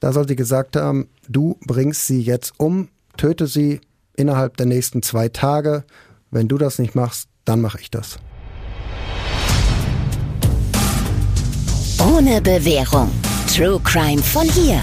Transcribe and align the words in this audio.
Da 0.00 0.12
soll 0.12 0.28
sie 0.28 0.36
gesagt 0.36 0.76
haben, 0.76 1.08
du 1.28 1.58
bringst 1.66 2.06
sie 2.06 2.20
jetzt 2.20 2.54
um, 2.58 2.88
töte 3.16 3.46
sie 3.46 3.80
innerhalb 4.14 4.56
der 4.56 4.66
nächsten 4.66 5.02
zwei 5.02 5.28
Tage. 5.28 5.84
Wenn 6.30 6.48
du 6.48 6.58
das 6.58 6.78
nicht 6.78 6.94
machst, 6.94 7.28
dann 7.44 7.60
mache 7.60 7.80
ich 7.80 7.90
das. 7.90 8.18
Ohne 12.00 12.40
Bewährung. 12.40 13.10
True 13.52 13.80
Crime 13.82 14.22
von 14.22 14.48
hier. 14.48 14.82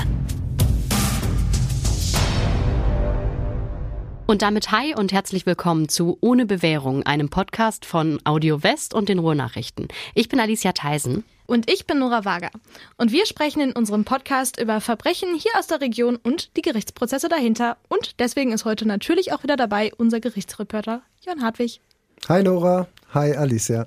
Und 4.28 4.42
damit 4.42 4.72
hi 4.72 4.96
und 4.96 5.14
herzlich 5.14 5.46
willkommen 5.46 5.88
zu 5.88 6.18
Ohne 6.20 6.48
Bewährung, 6.48 7.04
einem 7.04 7.30
Podcast 7.30 7.86
von 7.86 8.20
Audio 8.24 8.64
West 8.64 8.96
und 8.96 9.08
den 9.08 9.20
Ruhrnachrichten. 9.20 9.88
Ich 10.16 10.30
bin 10.30 10.40
Alicia 10.40 10.72
Theisen. 10.72 11.24
Und 11.46 11.70
ich 11.70 11.86
bin 11.86 12.00
Nora 12.00 12.26
Wager. 12.26 12.50
Und 12.98 13.12
wir 13.12 13.28
sprechen 13.28 13.62
in 13.62 13.72
unserem 13.72 14.04
Podcast 14.04 14.60
über 14.60 14.82
Verbrechen 14.82 15.36
hier 15.36 15.52
aus 15.60 15.68
der 15.68 15.80
Region 15.80 16.16
und 16.16 16.58
die 16.58 16.64
Gerichtsprozesse 16.64 17.30
dahinter. 17.30 17.78
Und 17.88 18.20
deswegen 18.20 18.52
ist 18.52 18.66
heute 18.66 18.88
natürlich 18.88 19.32
auch 19.32 19.44
wieder 19.44 19.58
dabei 19.58 19.92
unser 19.96 20.20
Gerichtsreporter 20.20 21.04
Jörn 21.24 21.44
Hartwig. 21.44 21.80
Hi 22.28 22.42
Nora, 22.42 22.88
hi 23.14 23.32
Alicia. 23.34 23.86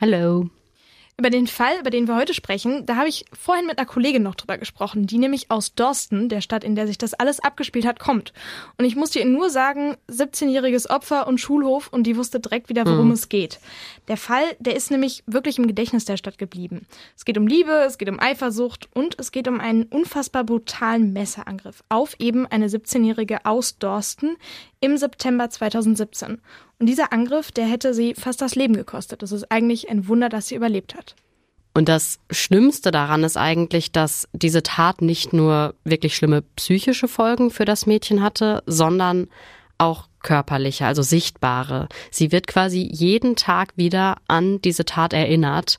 Hallo. 0.00 0.48
Über 1.18 1.28
den 1.28 1.46
Fall, 1.46 1.78
über 1.78 1.90
den 1.90 2.08
wir 2.08 2.16
heute 2.16 2.32
sprechen, 2.32 2.86
da 2.86 2.96
habe 2.96 3.08
ich 3.08 3.26
vorhin 3.38 3.66
mit 3.66 3.78
einer 3.78 3.86
Kollegin 3.86 4.22
noch 4.22 4.34
drüber 4.34 4.56
gesprochen, 4.56 5.06
die 5.06 5.18
nämlich 5.18 5.50
aus 5.50 5.74
Dorsten, 5.74 6.28
der 6.28 6.40
Stadt, 6.40 6.64
in 6.64 6.74
der 6.74 6.86
sich 6.86 6.96
das 6.96 7.14
alles 7.14 7.38
abgespielt 7.38 7.86
hat, 7.86 8.00
kommt. 8.00 8.32
Und 8.78 8.86
ich 8.86 8.96
musste 8.96 9.18
ihr 9.18 9.26
nur 9.26 9.50
sagen, 9.50 9.96
17-jähriges 10.10 10.88
Opfer 10.88 11.26
und 11.26 11.38
Schulhof 11.38 11.88
und 11.88 12.04
die 12.04 12.16
wusste 12.16 12.40
direkt 12.40 12.70
wieder, 12.70 12.86
worum 12.86 13.08
mhm. 13.08 13.12
es 13.12 13.28
geht. 13.28 13.60
Der 14.08 14.16
Fall, 14.16 14.44
der 14.58 14.74
ist 14.74 14.90
nämlich 14.90 15.22
wirklich 15.26 15.58
im 15.58 15.66
Gedächtnis 15.66 16.06
der 16.06 16.16
Stadt 16.16 16.38
geblieben. 16.38 16.86
Es 17.14 17.24
geht 17.24 17.36
um 17.38 17.46
Liebe, 17.46 17.72
es 17.86 17.98
geht 17.98 18.08
um 18.08 18.18
Eifersucht 18.18 18.88
und 18.94 19.16
es 19.20 19.32
geht 19.32 19.48
um 19.48 19.60
einen 19.60 19.84
unfassbar 19.84 20.44
brutalen 20.44 21.12
Messerangriff 21.12 21.84
auf 21.90 22.16
eben 22.18 22.46
eine 22.46 22.68
17-jährige 22.68 23.44
aus 23.44 23.78
Dorsten 23.78 24.36
im 24.80 24.96
September 24.96 25.48
2017. 25.48 26.40
Und 26.82 26.86
dieser 26.86 27.12
Angriff, 27.12 27.52
der 27.52 27.66
hätte 27.66 27.94
sie 27.94 28.12
fast 28.16 28.40
das 28.40 28.56
Leben 28.56 28.74
gekostet. 28.74 29.22
Das 29.22 29.30
ist 29.30 29.52
eigentlich 29.52 29.88
ein 29.88 30.08
Wunder, 30.08 30.28
dass 30.28 30.48
sie 30.48 30.56
überlebt 30.56 30.96
hat. 30.96 31.14
Und 31.74 31.88
das 31.88 32.18
Schlimmste 32.28 32.90
daran 32.90 33.22
ist 33.22 33.36
eigentlich, 33.36 33.92
dass 33.92 34.26
diese 34.32 34.64
Tat 34.64 35.00
nicht 35.00 35.32
nur 35.32 35.76
wirklich 35.84 36.16
schlimme 36.16 36.42
psychische 36.56 37.06
Folgen 37.06 37.52
für 37.52 37.64
das 37.64 37.86
Mädchen 37.86 38.20
hatte, 38.20 38.64
sondern 38.66 39.28
auch 39.78 40.08
körperliche, 40.24 40.84
also 40.84 41.02
sichtbare. 41.02 41.88
Sie 42.10 42.32
wird 42.32 42.48
quasi 42.48 42.80
jeden 42.80 43.36
Tag 43.36 43.74
wieder 43.76 44.16
an 44.26 44.60
diese 44.60 44.84
Tat 44.84 45.12
erinnert, 45.12 45.78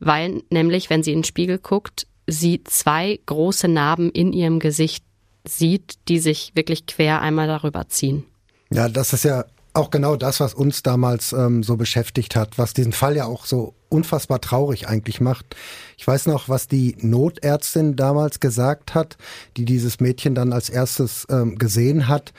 weil 0.00 0.44
nämlich, 0.48 0.88
wenn 0.88 1.02
sie 1.02 1.12
in 1.12 1.18
den 1.18 1.24
Spiegel 1.24 1.58
guckt, 1.58 2.06
sie 2.26 2.64
zwei 2.64 3.20
große 3.26 3.68
Narben 3.68 4.10
in 4.12 4.32
ihrem 4.32 4.60
Gesicht 4.60 5.04
sieht, 5.46 5.96
die 6.08 6.18
sich 6.18 6.52
wirklich 6.54 6.86
quer 6.86 7.20
einmal 7.20 7.48
darüber 7.48 7.86
ziehen. 7.88 8.24
Ja, 8.70 8.88
das 8.88 9.12
ist 9.12 9.24
ja 9.24 9.44
auch 9.78 9.90
genau 9.90 10.16
das, 10.16 10.40
was 10.40 10.54
uns 10.54 10.82
damals 10.82 11.32
ähm, 11.32 11.62
so 11.62 11.76
beschäftigt 11.76 12.36
hat, 12.36 12.58
was 12.58 12.74
diesen 12.74 12.92
Fall 12.92 13.16
ja 13.16 13.24
auch 13.24 13.46
so 13.46 13.74
unfassbar 13.88 14.40
traurig 14.40 14.88
eigentlich 14.88 15.20
macht. 15.20 15.56
Ich 15.96 16.06
weiß 16.06 16.26
noch, 16.26 16.48
was 16.48 16.68
die 16.68 16.96
Notärztin 17.00 17.96
damals 17.96 18.40
gesagt 18.40 18.94
hat, 18.94 19.16
die 19.56 19.64
dieses 19.64 20.00
Mädchen 20.00 20.34
dann 20.34 20.52
als 20.52 20.68
erstes 20.68 21.26
ähm, 21.30 21.56
gesehen 21.56 22.08
hat, 22.08 22.32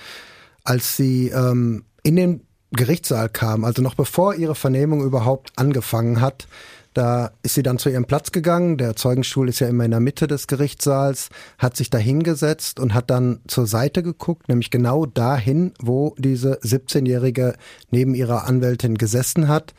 als 0.63 0.95
sie 0.97 1.29
ähm, 1.29 1.85
in 2.03 2.15
den 2.15 2.41
Gerichtssaal 2.71 3.29
kam, 3.29 3.63
also 3.63 3.81
noch 3.81 3.95
bevor 3.95 4.35
ihre 4.35 4.53
Vernehmung 4.53 5.01
überhaupt 5.03 5.51
angefangen 5.55 6.21
hat. 6.21 6.47
Da 6.93 7.31
ist 7.43 7.53
sie 7.53 7.63
dann 7.63 7.77
zu 7.77 7.89
ihrem 7.89 8.05
Platz 8.05 8.31
gegangen. 8.31 8.77
Der 8.77 8.95
Zeugenstuhl 8.95 9.47
ist 9.47 9.59
ja 9.59 9.67
immer 9.67 9.85
in 9.85 9.91
der 9.91 9.99
Mitte 9.99 10.27
des 10.27 10.47
Gerichtssaals, 10.47 11.29
hat 11.57 11.77
sich 11.77 11.89
da 11.89 11.97
hingesetzt 11.97 12.79
und 12.79 12.93
hat 12.93 13.09
dann 13.09 13.41
zur 13.47 13.67
Seite 13.67 14.01
geguckt, 14.01 14.49
nämlich 14.49 14.71
genau 14.71 15.05
dahin, 15.05 15.73
wo 15.79 16.15
diese 16.17 16.59
17-Jährige 16.61 17.55
neben 17.91 18.15
ihrer 18.15 18.45
Anwältin 18.45 18.97
gesessen 18.97 19.47
hat. 19.47 19.73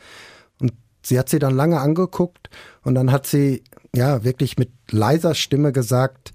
Und 0.59 0.73
sie 1.03 1.19
hat 1.19 1.29
sie 1.29 1.39
dann 1.39 1.55
lange 1.55 1.79
angeguckt 1.79 2.49
und 2.83 2.95
dann 2.95 3.11
hat 3.11 3.27
sie 3.27 3.63
ja 3.93 4.23
wirklich 4.23 4.57
mit 4.57 4.71
leiser 4.89 5.35
Stimme 5.35 5.73
gesagt, 5.73 6.31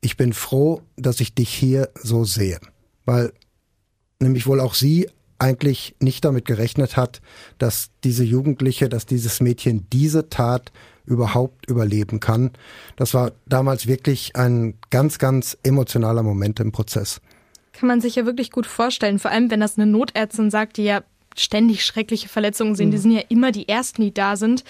ich 0.00 0.16
bin 0.16 0.32
froh, 0.32 0.82
dass 0.96 1.20
ich 1.20 1.34
dich 1.34 1.50
hier 1.50 1.90
so 2.02 2.24
sehe. 2.24 2.58
Weil 3.04 3.32
nämlich 4.20 4.46
wohl 4.46 4.60
auch 4.60 4.74
sie 4.74 5.08
eigentlich 5.38 5.94
nicht 6.00 6.24
damit 6.24 6.44
gerechnet 6.44 6.96
hat, 6.96 7.20
dass 7.58 7.90
diese 8.04 8.24
Jugendliche, 8.24 8.88
dass 8.88 9.06
dieses 9.06 9.40
Mädchen 9.40 9.86
diese 9.92 10.28
Tat 10.28 10.72
überhaupt 11.04 11.68
überleben 11.68 12.20
kann. 12.20 12.50
Das 12.96 13.14
war 13.14 13.32
damals 13.46 13.86
wirklich 13.86 14.34
ein 14.36 14.74
ganz, 14.90 15.18
ganz 15.18 15.56
emotionaler 15.62 16.22
Moment 16.22 16.60
im 16.60 16.72
Prozess. 16.72 17.20
Kann 17.72 17.88
man 17.88 18.00
sich 18.00 18.16
ja 18.16 18.26
wirklich 18.26 18.50
gut 18.50 18.66
vorstellen, 18.66 19.18
vor 19.18 19.30
allem 19.30 19.50
wenn 19.50 19.60
das 19.60 19.78
eine 19.78 19.86
Notärztin 19.86 20.50
sagt, 20.50 20.78
die 20.78 20.84
ja 20.84 21.02
ständig 21.36 21.84
schreckliche 21.84 22.28
Verletzungen 22.28 22.74
sehen, 22.74 22.88
mhm. 22.88 22.92
die 22.92 22.98
sind 22.98 23.10
ja 23.12 23.22
immer 23.28 23.52
die 23.52 23.68
Ersten, 23.68 24.02
die 24.02 24.14
da 24.14 24.36
sind. 24.36 24.64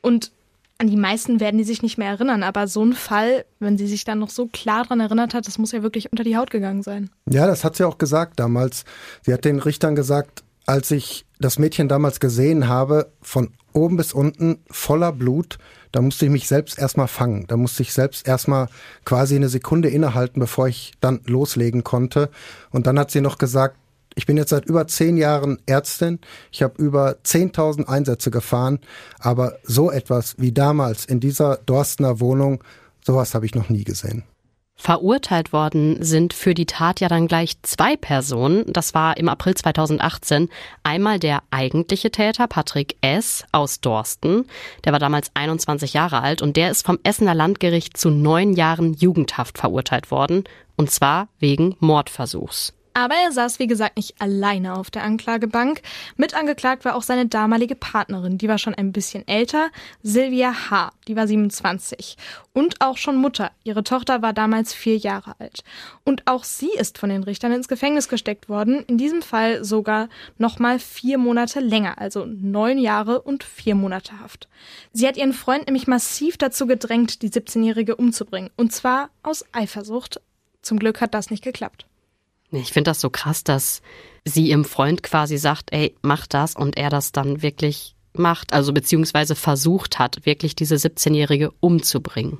Und 0.00 0.30
an 0.78 0.88
die 0.88 0.96
meisten 0.96 1.40
werden 1.40 1.58
die 1.58 1.64
sich 1.64 1.82
nicht 1.82 1.96
mehr 1.96 2.10
erinnern, 2.10 2.42
aber 2.42 2.68
so 2.68 2.84
ein 2.84 2.92
Fall, 2.92 3.46
wenn 3.60 3.78
sie 3.78 3.86
sich 3.86 4.04
dann 4.04 4.18
noch 4.18 4.30
so 4.30 4.46
klar 4.46 4.82
daran 4.82 5.00
erinnert 5.00 5.32
hat, 5.32 5.46
das 5.46 5.58
muss 5.58 5.72
ja 5.72 5.82
wirklich 5.82 6.12
unter 6.12 6.24
die 6.24 6.36
Haut 6.36 6.50
gegangen 6.50 6.82
sein. 6.82 7.10
Ja, 7.30 7.46
das 7.46 7.64
hat 7.64 7.76
sie 7.76 7.84
auch 7.84 7.98
gesagt 7.98 8.38
damals. 8.38 8.84
Sie 9.22 9.32
hat 9.32 9.44
den 9.44 9.58
Richtern 9.58 9.94
gesagt, 9.94 10.44
als 10.66 10.90
ich 10.90 11.24
das 11.38 11.58
Mädchen 11.58 11.88
damals 11.88 12.20
gesehen 12.20 12.68
habe, 12.68 13.12
von 13.22 13.52
oben 13.72 13.96
bis 13.96 14.12
unten 14.12 14.58
voller 14.70 15.12
Blut, 15.12 15.58
da 15.92 16.02
musste 16.02 16.26
ich 16.26 16.30
mich 16.30 16.48
selbst 16.48 16.78
erstmal 16.78 17.08
fangen. 17.08 17.46
Da 17.46 17.56
musste 17.56 17.82
ich 17.82 17.92
selbst 17.92 18.26
erstmal 18.26 18.68
quasi 19.04 19.36
eine 19.36 19.48
Sekunde 19.48 19.88
innehalten, 19.88 20.40
bevor 20.40 20.68
ich 20.68 20.92
dann 21.00 21.20
loslegen 21.24 21.84
konnte. 21.84 22.30
Und 22.70 22.86
dann 22.86 22.98
hat 22.98 23.10
sie 23.10 23.20
noch 23.20 23.38
gesagt, 23.38 23.78
ich 24.16 24.24
bin 24.24 24.38
jetzt 24.38 24.50
seit 24.50 24.64
über 24.64 24.88
zehn 24.88 25.18
Jahren 25.18 25.58
Ärztin. 25.66 26.18
Ich 26.50 26.62
habe 26.62 26.82
über 26.82 27.16
10.000 27.24 27.86
Einsätze 27.86 28.30
gefahren. 28.30 28.80
Aber 29.18 29.58
so 29.62 29.90
etwas 29.90 30.34
wie 30.38 30.52
damals 30.52 31.04
in 31.04 31.20
dieser 31.20 31.58
Dorstener 31.58 32.18
Wohnung, 32.18 32.64
sowas 33.04 33.34
habe 33.34 33.44
ich 33.44 33.54
noch 33.54 33.68
nie 33.68 33.84
gesehen. 33.84 34.24
Verurteilt 34.78 35.52
worden 35.52 36.02
sind 36.02 36.34
für 36.34 36.52
die 36.52 36.66
Tat 36.66 37.00
ja 37.00 37.08
dann 37.08 37.28
gleich 37.28 37.60
zwei 37.62 37.96
Personen. 37.96 38.64
Das 38.66 38.94
war 38.94 39.16
im 39.16 39.28
April 39.28 39.54
2018 39.54 40.48
einmal 40.82 41.18
der 41.18 41.42
eigentliche 41.50 42.10
Täter, 42.10 42.46
Patrick 42.46 42.96
S. 43.00 43.44
aus 43.52 43.80
Dorsten. 43.80 44.46
Der 44.84 44.92
war 44.92 44.98
damals 44.98 45.30
21 45.34 45.94
Jahre 45.94 46.20
alt 46.22 46.42
und 46.42 46.56
der 46.56 46.70
ist 46.70 46.84
vom 46.84 46.98
Essener 47.04 47.34
Landgericht 47.34 47.96
zu 47.96 48.10
neun 48.10 48.52
Jahren 48.54 48.92
Jugendhaft 48.94 49.58
verurteilt 49.58 50.10
worden. 50.10 50.44
Und 50.76 50.90
zwar 50.90 51.28
wegen 51.38 51.76
Mordversuchs. 51.80 52.74
Aber 52.96 53.14
er 53.14 53.30
saß, 53.30 53.58
wie 53.58 53.66
gesagt, 53.66 53.98
nicht 53.98 54.22
alleine 54.22 54.74
auf 54.74 54.90
der 54.90 55.02
Anklagebank. 55.02 55.82
Mit 56.16 56.34
angeklagt 56.34 56.86
war 56.86 56.96
auch 56.96 57.02
seine 57.02 57.26
damalige 57.26 57.74
Partnerin. 57.74 58.38
Die 58.38 58.48
war 58.48 58.56
schon 58.56 58.74
ein 58.74 58.90
bisschen 58.90 59.28
älter, 59.28 59.68
Silvia 60.02 60.70
H., 60.70 60.92
die 61.06 61.14
war 61.14 61.28
27. 61.28 62.16
Und 62.54 62.80
auch 62.80 62.96
schon 62.96 63.16
Mutter. 63.16 63.50
Ihre 63.64 63.84
Tochter 63.84 64.22
war 64.22 64.32
damals 64.32 64.72
vier 64.72 64.96
Jahre 64.96 65.38
alt. 65.38 65.62
Und 66.04 66.26
auch 66.26 66.42
sie 66.42 66.70
ist 66.70 66.96
von 66.96 67.10
den 67.10 67.22
Richtern 67.22 67.52
ins 67.52 67.68
Gefängnis 67.68 68.08
gesteckt 68.08 68.48
worden. 68.48 68.82
In 68.86 68.96
diesem 68.96 69.20
Fall 69.20 69.62
sogar 69.62 70.08
nochmal 70.38 70.78
vier 70.78 71.18
Monate 71.18 71.60
länger, 71.60 71.98
also 71.98 72.24
neun 72.24 72.78
Jahre 72.78 73.20
und 73.20 73.44
vier 73.44 73.74
Monate 73.74 74.20
Haft. 74.20 74.48
Sie 74.94 75.06
hat 75.06 75.18
ihren 75.18 75.34
Freund 75.34 75.66
nämlich 75.66 75.86
massiv 75.86 76.38
dazu 76.38 76.66
gedrängt, 76.66 77.20
die 77.20 77.28
17-Jährige 77.28 77.94
umzubringen. 77.94 78.48
Und 78.56 78.72
zwar 78.72 79.10
aus 79.22 79.44
Eifersucht. 79.52 80.22
Zum 80.62 80.78
Glück 80.78 81.02
hat 81.02 81.12
das 81.12 81.28
nicht 81.28 81.44
geklappt. 81.44 81.85
Ich 82.50 82.72
finde 82.72 82.90
das 82.90 83.00
so 83.00 83.10
krass, 83.10 83.44
dass 83.44 83.82
sie 84.24 84.48
ihrem 84.48 84.64
Freund 84.64 85.02
quasi 85.02 85.38
sagt, 85.38 85.72
ey, 85.72 85.94
mach 86.02 86.26
das 86.26 86.54
und 86.54 86.76
er 86.76 86.90
das 86.90 87.12
dann 87.12 87.42
wirklich 87.42 87.94
macht, 88.14 88.52
also 88.52 88.72
beziehungsweise 88.72 89.34
versucht 89.34 89.98
hat, 89.98 90.24
wirklich 90.24 90.54
diese 90.54 90.76
17-Jährige 90.76 91.50
umzubringen. 91.60 92.38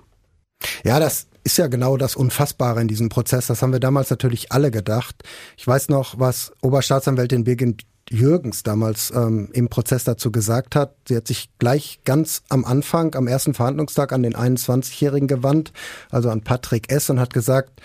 Ja, 0.85 0.99
das 1.01 1.29
ist 1.45 1.59
ja 1.59 1.67
genau 1.69 1.97
das 1.97 2.17
Unfassbare 2.17 2.81
in 2.81 2.89
diesem 2.89 3.09
Prozess. 3.09 3.47
Das 3.47 3.63
haben 3.63 3.73
wir 3.73 3.81
damals 3.81 4.11
natürlich 4.11 4.53
alle 4.53 4.71
gedacht. 4.71 5.23
Ich 5.57 5.67
weiß 5.67 5.89
noch, 5.91 6.19
was 6.19 6.53
Oberstaatsanwältin 6.63 7.45
Birgit 7.45 7.85
Jürgens 8.09 8.63
damals 8.63 9.11
ähm, 9.11 9.49
im 9.53 9.69
Prozess 9.69 10.05
dazu 10.05 10.31
gesagt 10.31 10.77
hat. 10.77 10.95
Sie 11.09 11.17
hat 11.17 11.27
sich 11.27 11.51
gleich 11.59 12.01
ganz 12.05 12.43
am 12.49 12.65
Anfang, 12.65 13.15
am 13.17 13.27
ersten 13.27 13.53
Verhandlungstag 13.53 14.13
an 14.13 14.23
den 14.23 14.35
21-Jährigen 14.35 15.27
gewandt, 15.27 15.73
also 16.11 16.31
an 16.31 16.43
Patrick 16.43 16.91
S. 16.91 17.11
und 17.11 17.19
hat 17.19 17.35
gesagt, 17.35 17.81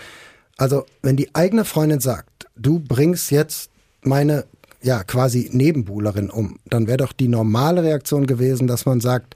also, 0.62 0.86
wenn 1.02 1.18
die 1.18 1.34
eigene 1.34 1.66
Freundin 1.66 2.02
sagt, 2.02 2.46
du 2.56 2.78
bringst 2.78 3.32
jetzt 3.32 3.72
meine, 4.04 4.46
ja, 4.84 5.04
quasi 5.04 5.50
Nebenbuhlerin 5.52 6.30
um, 6.30 6.60
dann 6.66 6.86
wäre 6.86 6.98
doch 6.98 7.14
die 7.14 7.28
normale 7.28 7.82
Reaktion 7.82 8.28
gewesen, 8.28 8.68
dass 8.68 8.86
man 8.86 9.02
sagt, 9.02 9.36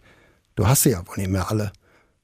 du 0.55 0.67
hast 0.67 0.83
sie 0.83 0.91
ja 0.91 1.01
wohl 1.07 1.17
nicht 1.17 1.31
mehr 1.31 1.49
alle. 1.49 1.71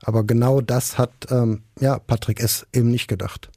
Aber 0.03 0.24
genau 0.24 0.62
das 0.62 1.00
hat, 1.00 1.09
ähm, 1.31 1.63
ja, 1.80 1.98
Patrick 1.98 2.39
S. 2.42 2.68
eben 2.74 2.92
nicht 2.92 3.07
gedacht. 3.07 3.50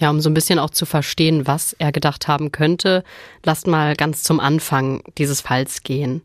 Ja, 0.00 0.10
um 0.10 0.20
so 0.20 0.28
ein 0.28 0.34
bisschen 0.34 0.58
auch 0.58 0.68
zu 0.68 0.84
verstehen, 0.84 1.46
was 1.46 1.74
er 1.78 1.90
gedacht 1.90 2.28
haben 2.28 2.52
könnte, 2.52 3.04
lasst 3.42 3.66
mal 3.66 3.96
ganz 3.96 4.22
zum 4.22 4.38
Anfang 4.38 5.02
dieses 5.16 5.40
Falls 5.40 5.82
gehen. 5.82 6.20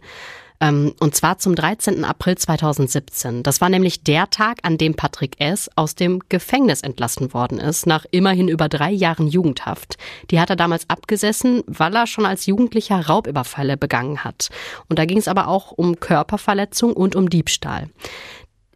Ähm, 0.62 0.94
und 1.00 1.16
zwar 1.16 1.38
zum 1.38 1.56
13. 1.56 2.04
April 2.04 2.38
2017. 2.38 3.44
Das 3.44 3.62
war 3.62 3.70
nämlich 3.70 4.04
der 4.04 4.30
Tag, 4.30 4.60
an 4.64 4.78
dem 4.78 4.96
Patrick 4.96 5.40
S. 5.40 5.70
aus 5.76 5.96
dem 5.96 6.22
Gefängnis 6.30 6.82
entlassen 6.82 7.34
worden 7.34 7.60
ist, 7.60 7.88
nach 7.88 8.06
immerhin 8.12 8.48
über 8.48 8.68
drei 8.68 8.92
Jahren 8.92 9.28
Jugendhaft. 9.28 9.98
Die 10.32 10.40
hat 10.40 10.50
er 10.50 10.56
damals 10.56 10.90
abgesessen, 10.90 11.64
weil 11.68 11.96
er 11.96 12.08
schon 12.08 12.26
als 12.26 12.46
Jugendlicher 12.46 13.08
Raubüberfalle 13.08 13.78
begangen 13.78 14.24
hat. 14.24 14.50
Und 14.90 15.00
da 15.00 15.06
ging 15.06 15.18
es 15.18 15.28
aber 15.28 15.48
auch 15.48 15.72
um 15.72 16.00
Körperverletzung 16.00 16.94
und 16.94 17.16
um 17.16 17.30
Diebstahl 17.30 17.90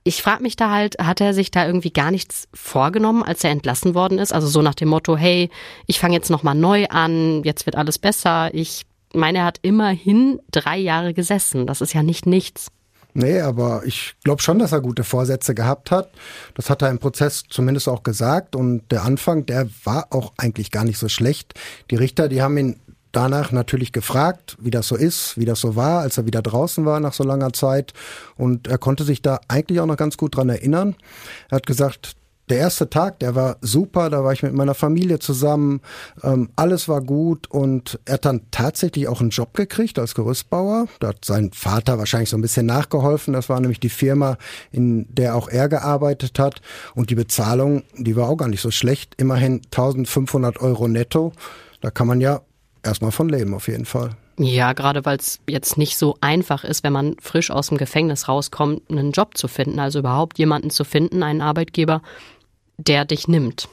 ich 0.05 0.21
frage 0.21 0.43
mich 0.43 0.55
da 0.55 0.69
halt, 0.69 0.97
hat 0.99 1.21
er 1.21 1.33
sich 1.33 1.49
da 1.49 1.65
irgendwie 1.65 1.91
gar 1.91 2.11
nichts 2.11 2.47
vorgenommen, 2.53 3.23
als 3.23 3.43
er 3.43 3.51
entlassen 3.51 3.95
worden 3.95 4.19
ist? 4.19 4.33
Also 4.33 4.47
so 4.47 4.61
nach 4.61 4.75
dem 4.75 4.89
Motto, 4.89 5.15
hey, 5.15 5.49
ich 5.87 5.99
fange 5.99 6.13
jetzt 6.13 6.29
nochmal 6.29 6.55
neu 6.55 6.87
an, 6.87 7.43
jetzt 7.43 7.65
wird 7.65 7.77
alles 7.77 7.97
besser. 7.99 8.53
Ich 8.53 8.83
meine, 9.13 9.39
er 9.39 9.45
hat 9.45 9.59
immerhin 9.61 10.39
drei 10.51 10.77
Jahre 10.77 11.13
gesessen. 11.13 11.67
Das 11.67 11.81
ist 11.81 11.93
ja 11.93 12.03
nicht 12.03 12.25
nichts. 12.25 12.67
Nee, 13.15 13.41
aber 13.41 13.83
ich 13.85 14.15
glaube 14.23 14.41
schon, 14.41 14.57
dass 14.57 14.71
er 14.71 14.81
gute 14.81 15.03
Vorsätze 15.03 15.53
gehabt 15.53 15.91
hat. 15.91 16.09
Das 16.55 16.69
hat 16.69 16.81
er 16.81 16.89
im 16.89 16.97
Prozess 16.97 17.43
zumindest 17.47 17.87
auch 17.87 18.01
gesagt. 18.01 18.55
Und 18.55 18.91
der 18.91 19.03
Anfang, 19.03 19.45
der 19.45 19.69
war 19.83 20.07
auch 20.09 20.33
eigentlich 20.37 20.71
gar 20.71 20.83
nicht 20.83 20.97
so 20.97 21.09
schlecht. 21.09 21.53
Die 21.91 21.95
Richter, 21.95 22.27
die 22.27 22.41
haben 22.41 22.57
ihn 22.57 22.79
danach 23.11 23.51
natürlich 23.51 23.91
gefragt, 23.91 24.57
wie 24.59 24.71
das 24.71 24.87
so 24.87 24.95
ist, 24.95 25.37
wie 25.37 25.45
das 25.45 25.61
so 25.61 25.75
war, 25.75 26.01
als 26.01 26.17
er 26.17 26.25
wieder 26.25 26.41
draußen 26.41 26.83
war 26.85 26.99
nach 26.99 27.13
so 27.13 27.23
langer 27.23 27.53
Zeit. 27.53 27.93
Und 28.35 28.67
er 28.67 28.79
konnte 28.79 29.03
sich 29.03 29.21
da 29.21 29.39
eigentlich 29.47 29.79
auch 29.79 29.85
noch 29.85 29.97
ganz 29.97 30.17
gut 30.17 30.35
dran 30.35 30.49
erinnern. 30.49 30.95
Er 31.51 31.57
hat 31.57 31.67
gesagt, 31.67 32.15
der 32.53 32.61
erste 32.61 32.87
Tag, 32.87 33.17
der 33.17 33.33
war 33.33 33.57
super, 33.61 34.11
da 34.11 34.23
war 34.23 34.31
ich 34.31 34.43
mit 34.43 34.53
meiner 34.53 34.75
Familie 34.75 35.17
zusammen, 35.17 35.81
ähm, 36.21 36.51
alles 36.55 36.87
war 36.87 37.01
gut 37.01 37.49
und 37.49 37.99
er 38.05 38.13
hat 38.13 38.25
dann 38.25 38.41
tatsächlich 38.51 39.07
auch 39.07 39.21
einen 39.21 39.31
Job 39.31 39.55
gekriegt 39.55 39.97
als 39.97 40.13
Gerüstbauer. 40.13 40.85
Da 40.99 41.07
hat 41.07 41.25
sein 41.25 41.49
Vater 41.51 41.97
wahrscheinlich 41.97 42.29
so 42.29 42.37
ein 42.37 42.43
bisschen 42.43 42.67
nachgeholfen, 42.67 43.33
das 43.33 43.49
war 43.49 43.59
nämlich 43.59 43.79
die 43.79 43.89
Firma, 43.89 44.37
in 44.71 45.07
der 45.11 45.35
auch 45.35 45.47
er 45.47 45.67
gearbeitet 45.67 46.37
hat 46.37 46.61
und 46.93 47.09
die 47.09 47.15
Bezahlung, 47.15 47.81
die 47.97 48.15
war 48.15 48.29
auch 48.29 48.37
gar 48.37 48.49
nicht 48.49 48.61
so 48.61 48.69
schlecht, 48.69 49.15
immerhin 49.17 49.63
1500 49.71 50.61
Euro 50.61 50.87
netto. 50.87 51.33
Da 51.81 51.89
kann 51.89 52.05
man 52.05 52.21
ja 52.21 52.41
erstmal 52.83 53.11
von 53.11 53.29
leben 53.29 53.55
auf 53.55 53.67
jeden 53.67 53.85
Fall. 53.85 54.11
Ja, 54.37 54.73
gerade 54.73 55.05
weil 55.05 55.17
es 55.17 55.39
jetzt 55.47 55.77
nicht 55.77 55.95
so 55.95 56.17
einfach 56.19 56.63
ist, 56.63 56.83
wenn 56.83 56.93
man 56.93 57.15
frisch 57.21 57.51
aus 57.51 57.67
dem 57.67 57.77
Gefängnis 57.77 58.27
rauskommt, 58.27 58.89
einen 58.89 59.11
Job 59.11 59.37
zu 59.37 59.47
finden, 59.47 59.79
also 59.79 59.99
überhaupt 59.99 60.39
jemanden 60.39 60.71
zu 60.71 60.83
finden, 60.83 61.21
einen 61.21 61.41
Arbeitgeber, 61.41 62.01
der 62.77 63.05
dich 63.05 63.27
nimmt. 63.27 63.67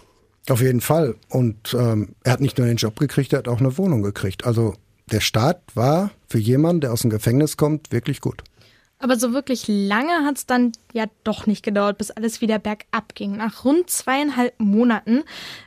Auf 0.48 0.60
jeden 0.60 0.80
Fall. 0.80 1.16
Und 1.28 1.74
ähm, 1.74 2.14
er 2.24 2.32
hat 2.32 2.40
nicht 2.40 2.58
nur 2.58 2.66
den 2.66 2.76
Job 2.76 2.98
gekriegt, 2.98 3.32
er 3.32 3.40
hat 3.40 3.48
auch 3.48 3.60
eine 3.60 3.76
Wohnung 3.78 4.02
gekriegt. 4.02 4.44
Also 4.44 4.74
der 5.10 5.20
Start 5.20 5.60
war 5.74 6.10
für 6.28 6.38
jemanden, 6.38 6.82
der 6.82 6.92
aus 6.92 7.02
dem 7.02 7.10
Gefängnis 7.10 7.56
kommt, 7.56 7.92
wirklich 7.92 8.20
gut. 8.20 8.42
Aber 9.02 9.18
so 9.18 9.32
wirklich 9.32 9.64
lange 9.66 10.26
hat 10.26 10.36
es 10.36 10.46
dann 10.46 10.72
ja 10.92 11.06
doch 11.24 11.46
nicht 11.46 11.64
gedauert, 11.64 11.96
bis 11.96 12.10
alles 12.10 12.42
wieder 12.42 12.58
bergab 12.58 13.14
ging. 13.14 13.36
Nach 13.36 13.64
rund 13.64 13.88
zweieinhalb 13.88 14.52
Monaten 14.58 15.22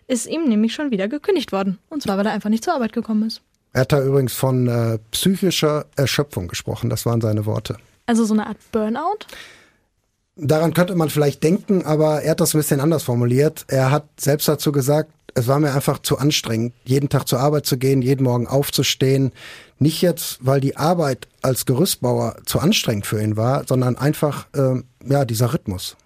ist 0.07 0.27
ihm 0.27 0.47
nämlich 0.47 0.73
schon 0.73 0.91
wieder 0.91 1.07
gekündigt 1.07 1.51
worden. 1.51 1.79
Und 1.89 2.03
zwar, 2.03 2.17
weil 2.17 2.27
er 2.27 2.31
einfach 2.31 2.51
nicht 2.51 2.63
zur 2.63 2.75
Arbeit 2.75 2.93
gekommen 2.93 3.25
ist. 3.25 3.41
Er 3.73 3.81
hat 3.81 3.91
da 3.91 4.03
übrigens 4.03 4.33
von 4.33 4.67
äh, 4.67 4.99
psychischer 5.09 5.87
Erschöpfung 5.95 6.47
gesprochen. 6.47 6.91
Das 6.91 7.07
waren 7.07 7.21
seine 7.21 7.47
Worte. 7.47 7.77
Also 8.05 8.23
so 8.23 8.35
eine 8.35 8.45
Art 8.45 8.57
Burnout? 8.71 9.25
Daran 10.35 10.73
könnte 10.73 10.95
man 10.95 11.09
vielleicht 11.09 11.43
denken, 11.43 11.85
aber 11.85 12.23
er 12.23 12.31
hat 12.31 12.39
das 12.41 12.53
ein 12.53 12.59
bisschen 12.59 12.79
anders 12.79 13.03
formuliert. 13.03 13.65
Er 13.67 13.91
hat 13.91 14.05
selbst 14.19 14.47
dazu 14.47 14.71
gesagt, 14.71 15.11
es 15.35 15.47
war 15.47 15.59
mir 15.59 15.73
einfach 15.73 15.99
zu 15.99 16.17
anstrengend, 16.17 16.73
jeden 16.85 17.09
Tag 17.09 17.27
zur 17.27 17.39
Arbeit 17.39 17.65
zu 17.65 17.77
gehen, 17.77 18.01
jeden 18.01 18.23
Morgen 18.23 18.47
aufzustehen. 18.47 19.31
Nicht 19.79 20.01
jetzt, 20.01 20.39
weil 20.41 20.59
die 20.59 20.77
Arbeit 20.77 21.27
als 21.41 21.65
Gerüstbauer 21.65 22.37
zu 22.45 22.59
anstrengend 22.59 23.05
für 23.05 23.21
ihn 23.21 23.37
war, 23.37 23.65
sondern 23.67 23.97
einfach, 23.97 24.47
äh, 24.53 24.81
ja, 25.07 25.25
dieser 25.25 25.53
Rhythmus. 25.53 25.97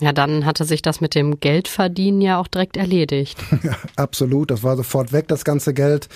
Ja, 0.00 0.12
dann 0.12 0.46
hatte 0.46 0.64
sich 0.64 0.80
das 0.80 1.00
mit 1.00 1.16
dem 1.16 1.40
Geldverdienen 1.40 2.20
ja 2.20 2.38
auch 2.38 2.46
direkt 2.46 2.76
erledigt. 2.76 3.38
Ja, 3.64 3.76
absolut, 3.96 4.52
das 4.52 4.62
war 4.62 4.76
sofort 4.76 5.12
weg, 5.12 5.26
das 5.26 5.44
ganze 5.44 5.74
Geld. 5.74 6.08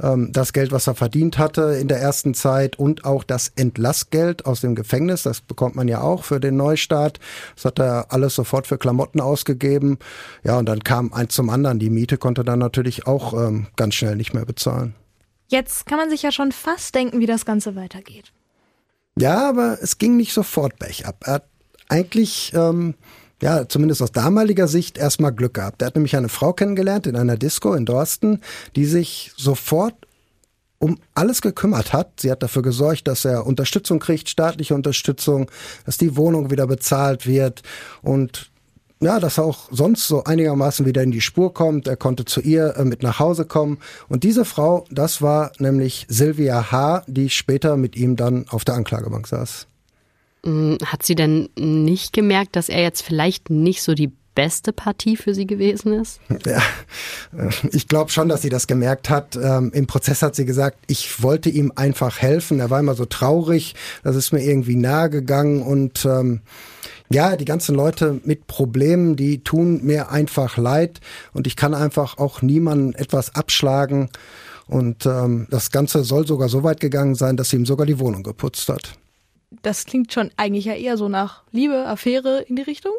Ähm, 0.00 0.30
das 0.32 0.52
Geld, 0.52 0.72
was 0.72 0.88
er 0.88 0.96
verdient 0.96 1.38
hatte 1.38 1.78
in 1.80 1.86
der 1.86 2.00
ersten 2.00 2.34
Zeit 2.34 2.76
und 2.76 3.04
auch 3.04 3.22
das 3.22 3.52
Entlassgeld 3.54 4.46
aus 4.46 4.60
dem 4.60 4.74
Gefängnis, 4.74 5.22
das 5.22 5.40
bekommt 5.40 5.76
man 5.76 5.86
ja 5.86 6.00
auch 6.00 6.24
für 6.24 6.40
den 6.40 6.56
Neustart. 6.56 7.20
Das 7.54 7.66
hat 7.66 7.78
er 7.78 8.06
alles 8.10 8.34
sofort 8.34 8.66
für 8.66 8.78
Klamotten 8.78 9.20
ausgegeben. 9.20 9.98
Ja, 10.42 10.58
und 10.58 10.66
dann 10.66 10.80
kam 10.80 11.12
eins 11.12 11.34
zum 11.34 11.50
anderen. 11.50 11.78
Die 11.78 11.90
Miete 11.90 12.18
konnte 12.18 12.42
dann 12.42 12.58
natürlich 12.58 13.06
auch 13.06 13.32
ähm, 13.34 13.68
ganz 13.76 13.94
schnell 13.94 14.16
nicht 14.16 14.34
mehr 14.34 14.44
bezahlen. 14.44 14.96
Jetzt 15.46 15.86
kann 15.86 15.98
man 15.98 16.10
sich 16.10 16.22
ja 16.22 16.32
schon 16.32 16.50
fast 16.50 16.94
denken, 16.96 17.20
wie 17.20 17.26
das 17.26 17.46
Ganze 17.46 17.76
weitergeht. 17.76 18.32
Ja, 19.18 19.48
aber 19.48 19.78
es 19.80 19.98
ging 19.98 20.16
nicht 20.16 20.32
sofort 20.32 20.78
bergab. 20.78 21.26
Er 21.26 21.34
hat 21.34 21.48
eigentlich 21.88 22.52
ähm, 22.54 22.94
ja, 23.42 23.68
zumindest 23.68 24.02
aus 24.02 24.12
damaliger 24.12 24.66
Sicht 24.66 24.98
erstmal 24.98 25.32
Glück 25.32 25.54
gehabt. 25.54 25.82
Er 25.82 25.86
hat 25.86 25.94
nämlich 25.94 26.16
eine 26.16 26.28
Frau 26.28 26.52
kennengelernt 26.52 27.06
in 27.06 27.16
einer 27.16 27.36
Disco 27.36 27.74
in 27.74 27.86
Dorsten, 27.86 28.40
die 28.74 28.84
sich 28.84 29.32
sofort 29.36 29.94
um 30.78 30.98
alles 31.14 31.42
gekümmert 31.42 31.92
hat. 31.92 32.20
Sie 32.20 32.30
hat 32.30 32.42
dafür 32.42 32.62
gesorgt, 32.62 33.08
dass 33.08 33.24
er 33.24 33.46
Unterstützung 33.46 33.98
kriegt, 33.98 34.28
staatliche 34.28 34.74
Unterstützung, 34.74 35.50
dass 35.84 35.98
die 35.98 36.16
Wohnung 36.16 36.50
wieder 36.50 36.66
bezahlt 36.66 37.26
wird 37.26 37.62
und 38.02 38.50
ja, 39.00 39.20
dass 39.20 39.38
er 39.38 39.44
auch 39.44 39.68
sonst 39.70 40.08
so 40.08 40.24
einigermaßen 40.24 40.84
wieder 40.84 41.04
in 41.04 41.12
die 41.12 41.20
Spur 41.20 41.54
kommt. 41.54 41.86
Er 41.86 41.96
konnte 41.96 42.24
zu 42.24 42.40
ihr 42.40 42.76
äh, 42.76 42.84
mit 42.84 43.04
nach 43.04 43.20
Hause 43.20 43.44
kommen. 43.44 43.78
Und 44.08 44.24
diese 44.24 44.44
Frau, 44.44 44.86
das 44.90 45.22
war 45.22 45.52
nämlich 45.60 46.04
Sylvia 46.08 46.72
H., 46.72 47.04
die 47.06 47.30
später 47.30 47.76
mit 47.76 47.94
ihm 47.94 48.16
dann 48.16 48.46
auf 48.48 48.64
der 48.64 48.74
Anklagebank 48.74 49.28
saß. 49.28 49.68
Hm, 50.44 50.78
hat 50.84 51.04
sie 51.04 51.14
denn 51.14 51.48
nicht 51.58 52.12
gemerkt, 52.12 52.56
dass 52.56 52.68
er 52.68 52.82
jetzt 52.82 53.02
vielleicht 53.02 53.50
nicht 53.50 53.82
so 53.82 53.94
die 53.94 54.12
beste 54.38 54.72
Partie 54.72 55.16
für 55.16 55.34
sie 55.34 55.48
gewesen 55.48 55.94
ist? 55.94 56.20
Ja, 56.46 56.62
ich 57.72 57.88
glaube 57.88 58.12
schon, 58.12 58.28
dass 58.28 58.42
sie 58.42 58.50
das 58.50 58.68
gemerkt 58.68 59.10
hat. 59.10 59.34
Ähm, 59.34 59.72
Im 59.74 59.88
Prozess 59.88 60.22
hat 60.22 60.36
sie 60.36 60.44
gesagt, 60.44 60.78
ich 60.86 61.24
wollte 61.24 61.50
ihm 61.50 61.72
einfach 61.74 62.20
helfen. 62.20 62.60
Er 62.60 62.70
war 62.70 62.78
immer 62.78 62.94
so 62.94 63.04
traurig. 63.04 63.74
Das 64.04 64.14
ist 64.14 64.30
mir 64.32 64.40
irgendwie 64.40 64.76
nahe 64.76 65.10
gegangen 65.10 65.62
und 65.62 66.04
ähm, 66.04 66.42
ja, 67.10 67.34
die 67.34 67.46
ganzen 67.46 67.74
Leute 67.74 68.20
mit 68.22 68.46
Problemen, 68.46 69.16
die 69.16 69.42
tun 69.42 69.80
mir 69.82 70.12
einfach 70.12 70.56
leid 70.56 71.00
und 71.32 71.48
ich 71.48 71.56
kann 71.56 71.74
einfach 71.74 72.18
auch 72.18 72.40
niemandem 72.40 72.94
etwas 72.94 73.34
abschlagen. 73.34 74.08
Und 74.68 75.04
ähm, 75.04 75.48
das 75.50 75.72
Ganze 75.72 76.04
soll 76.04 76.28
sogar 76.28 76.48
so 76.48 76.62
weit 76.62 76.78
gegangen 76.78 77.16
sein, 77.16 77.36
dass 77.36 77.50
sie 77.50 77.56
ihm 77.56 77.66
sogar 77.66 77.86
die 77.86 77.98
Wohnung 77.98 78.22
geputzt 78.22 78.68
hat 78.68 78.92
das 79.62 79.84
klingt 79.84 80.12
schon 80.12 80.30
eigentlich 80.36 80.66
ja 80.66 80.74
eher 80.74 80.96
so 80.96 81.08
nach 81.08 81.42
Liebe, 81.52 81.86
Affäre 81.86 82.40
in 82.42 82.56
die 82.56 82.62
Richtung. 82.62 82.92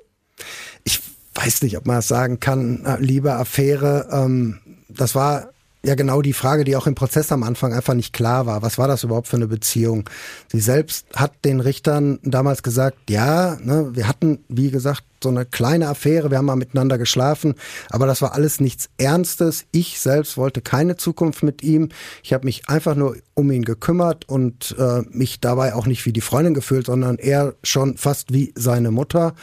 Ich 0.83 0.99
weiß 1.35 1.61
nicht, 1.61 1.77
ob 1.77 1.85
man 1.85 1.97
das 1.97 2.07
sagen 2.07 2.39
kann, 2.39 2.97
Liebe, 2.99 3.33
Affäre. 3.33 4.09
Ähm, 4.11 4.59
das 4.87 5.15
war 5.15 5.51
ja 5.85 5.95
genau 5.95 6.21
die 6.21 6.33
Frage, 6.33 6.63
die 6.63 6.75
auch 6.75 6.87
im 6.87 6.95
Prozess 6.95 7.31
am 7.31 7.43
Anfang 7.43 7.73
einfach 7.73 7.93
nicht 7.93 8.11
klar 8.13 8.45
war. 8.45 8.61
Was 8.61 8.77
war 8.77 8.87
das 8.87 9.03
überhaupt 9.03 9.27
für 9.27 9.37
eine 9.37 9.47
Beziehung? 9.47 10.09
Sie 10.51 10.59
selbst 10.59 11.07
hat 11.15 11.33
den 11.45 11.61
Richtern 11.61 12.19
damals 12.23 12.63
gesagt, 12.63 13.09
ja, 13.09 13.57
ne, 13.61 13.91
wir 13.93 14.07
hatten, 14.07 14.43
wie 14.49 14.71
gesagt, 14.71 15.03
so 15.23 15.29
eine 15.29 15.45
kleine 15.45 15.87
Affäre, 15.87 16.31
wir 16.31 16.37
haben 16.37 16.45
mal 16.45 16.55
miteinander 16.55 16.97
geschlafen, 16.97 17.55
aber 17.89 18.07
das 18.07 18.21
war 18.21 18.33
alles 18.33 18.59
nichts 18.59 18.89
Ernstes. 18.97 19.65
Ich 19.71 19.99
selbst 19.99 20.37
wollte 20.37 20.61
keine 20.61 20.97
Zukunft 20.97 21.43
mit 21.43 21.61
ihm. 21.61 21.89
Ich 22.23 22.33
habe 22.33 22.45
mich 22.45 22.69
einfach 22.69 22.95
nur 22.95 23.17
um 23.33 23.51
ihn 23.51 23.65
gekümmert 23.65 24.27
und 24.27 24.75
äh, 24.77 25.01
mich 25.09 25.39
dabei 25.41 25.75
auch 25.75 25.87
nicht 25.87 26.05
wie 26.05 26.13
die 26.13 26.21
Freundin 26.21 26.53
gefühlt, 26.53 26.85
sondern 26.85 27.17
eher 27.17 27.55
schon 27.63 27.97
fast 27.97 28.33
wie 28.33 28.53
seine 28.55 28.91
Mutter. 28.91 29.33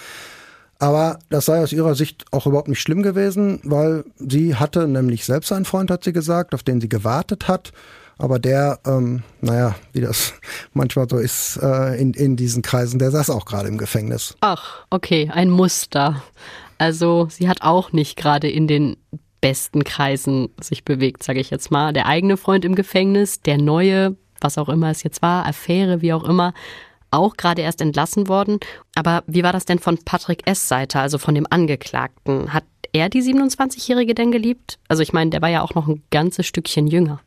Aber 0.79 1.19
das 1.31 1.47
sei 1.47 1.63
aus 1.63 1.73
ihrer 1.73 1.95
Sicht 1.95 2.25
auch 2.33 2.47
überhaupt 2.47 2.69
nicht 2.69 2.81
schlimm 2.81 3.03
gewesen, 3.03 3.61
weil 3.65 4.05
sie 4.19 4.57
hatte 4.57 4.87
nämlich 4.87 5.25
selbst 5.25 5.53
einen 5.53 5.65
Freund, 5.65 5.91
hat 5.91 6.05
sie 6.05 6.13
gesagt, 6.13 6.55
auf 6.55 6.63
den 6.63 6.81
sie 6.81 6.89
gewartet 6.89 7.49
hat. 7.49 7.73
Aber 8.19 8.39
der, 8.39 8.79
ähm, 8.87 9.23
naja, 9.41 9.75
wie 9.93 10.01
das 10.01 10.35
manchmal 10.73 11.09
so 11.09 11.19
ist 11.19 11.59
äh, 11.63 12.01
in, 12.01 12.15
in 12.15 12.37
diesen 12.37 12.63
Kreisen, 12.63 12.99
der 12.99 13.11
saß 13.11 13.31
auch 13.31 13.45
gerade 13.45 13.69
im 13.69 13.79
Gefängnis. 13.79 14.37
Ach, 14.41 14.85
okay, 14.91 15.31
ein 15.33 15.51
Muster. 15.51 16.23
Also 16.79 17.29
sie 17.31 17.49
hat 17.49 17.63
auch 17.63 17.93
nicht 17.93 18.17
gerade 18.17 18.49
in 18.49 18.67
den 18.67 18.97
besten 19.41 19.85
Kreisen 19.85 20.49
sich 20.61 20.85
bewegt, 20.85 21.23
sage 21.23 21.41
ich 21.41 21.51
jetzt 21.51 21.71
mal. 21.71 21.93
Der 21.93 22.07
eigene 22.07 22.37
Freund 22.37 22.65
im 22.65 22.75
Gefängnis, 22.75 23.41
der 23.43 23.59
neue, 23.59 24.17
was 24.41 24.59
auch 24.59 24.69
immer 24.69 24.91
es 24.91 25.03
jetzt 25.03 25.23
war, 25.23 25.47
Affäre, 25.47 26.03
wie 26.03 26.13
auch 26.13 26.25
immer, 26.25 26.53
auch 27.11 27.37
gerade 27.37 27.63
erst 27.63 27.81
entlassen 27.81 28.29
worden. 28.29 28.59
Aber 28.95 29.23
wie 29.27 29.43
war 29.43 29.53
das 29.53 29.65
denn 29.65 29.79
von 29.79 29.99
Patrick 30.05 30.47
S. 30.47 30.69
Seite, 30.69 31.01
also 31.01 31.19
von 31.19 31.35
dem 31.35 31.47
Angeklagten? 31.49 32.53
Hat 32.53 32.65
er 32.93 33.09
die 33.09 33.23
27-Jährige 33.23 34.15
denn 34.15 34.33
geliebt? 34.33 34.79
Also 34.89 35.03
ich 35.03 35.13
meine, 35.13 35.31
der 35.31 35.43
war 35.43 35.49
ja 35.49 35.63
auch 35.63 35.75
noch 35.75 35.87
ein 35.89 36.03
ganzes 36.11 36.47
Stückchen 36.47 36.87
jünger. 36.87 37.21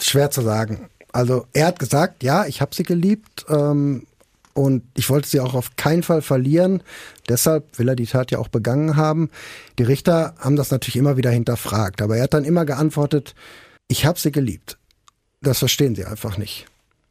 Schwer 0.00 0.30
zu 0.30 0.42
sagen. 0.42 0.88
Also 1.12 1.46
er 1.52 1.66
hat 1.66 1.78
gesagt, 1.78 2.22
ja, 2.22 2.46
ich 2.46 2.60
habe 2.60 2.74
sie 2.74 2.82
geliebt 2.82 3.46
ähm, 3.48 4.06
und 4.52 4.82
ich 4.94 5.08
wollte 5.08 5.28
sie 5.28 5.40
auch 5.40 5.54
auf 5.54 5.76
keinen 5.76 6.02
Fall 6.02 6.20
verlieren. 6.20 6.82
Deshalb 7.28 7.78
will 7.78 7.88
er 7.88 7.96
die 7.96 8.06
Tat 8.06 8.30
ja 8.30 8.38
auch 8.38 8.48
begangen 8.48 8.96
haben. 8.96 9.30
Die 9.78 9.84
Richter 9.84 10.34
haben 10.38 10.56
das 10.56 10.70
natürlich 10.70 10.96
immer 10.96 11.16
wieder 11.16 11.30
hinterfragt, 11.30 12.02
aber 12.02 12.16
er 12.16 12.24
hat 12.24 12.34
dann 12.34 12.44
immer 12.44 12.66
geantwortet, 12.66 13.34
ich 13.88 14.04
habe 14.04 14.18
sie 14.18 14.32
geliebt. 14.32 14.78
Das 15.40 15.60
verstehen 15.60 15.94
sie 15.94 16.04
einfach 16.04 16.36
nicht. 16.36 16.66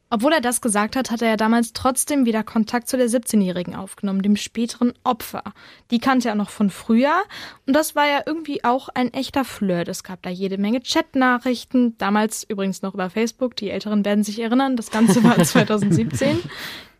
Obwohl 0.08 0.32
er 0.32 0.40
das 0.40 0.60
gesagt 0.60 0.94
hat, 0.94 1.10
hat 1.10 1.20
er 1.20 1.30
ja 1.30 1.36
damals 1.36 1.72
trotzdem 1.72 2.26
wieder 2.26 2.44
Kontakt 2.44 2.88
zu 2.88 2.96
der 2.96 3.08
17-Jährigen 3.08 3.74
aufgenommen, 3.74 4.22
dem 4.22 4.36
späteren 4.36 4.92
Opfer. 5.02 5.42
Die 5.90 5.98
kannte 5.98 6.28
er 6.28 6.36
noch 6.36 6.50
von 6.50 6.70
früher 6.70 7.22
und 7.66 7.74
das 7.74 7.96
war 7.96 8.06
ja 8.06 8.22
irgendwie 8.24 8.62
auch 8.62 8.88
ein 8.88 9.12
echter 9.12 9.44
Flirt. 9.44 9.88
Es 9.88 10.04
gab 10.04 10.22
da 10.22 10.30
jede 10.30 10.58
Menge 10.58 10.80
Chatnachrichten, 10.80 11.98
damals 11.98 12.44
übrigens 12.44 12.82
noch 12.82 12.94
über 12.94 13.10
Facebook, 13.10 13.56
die 13.56 13.70
Älteren 13.70 14.04
werden 14.04 14.22
sich 14.22 14.38
erinnern, 14.38 14.76
das 14.76 14.92
Ganze 14.92 15.24
war 15.24 15.36
2017. 15.42 16.38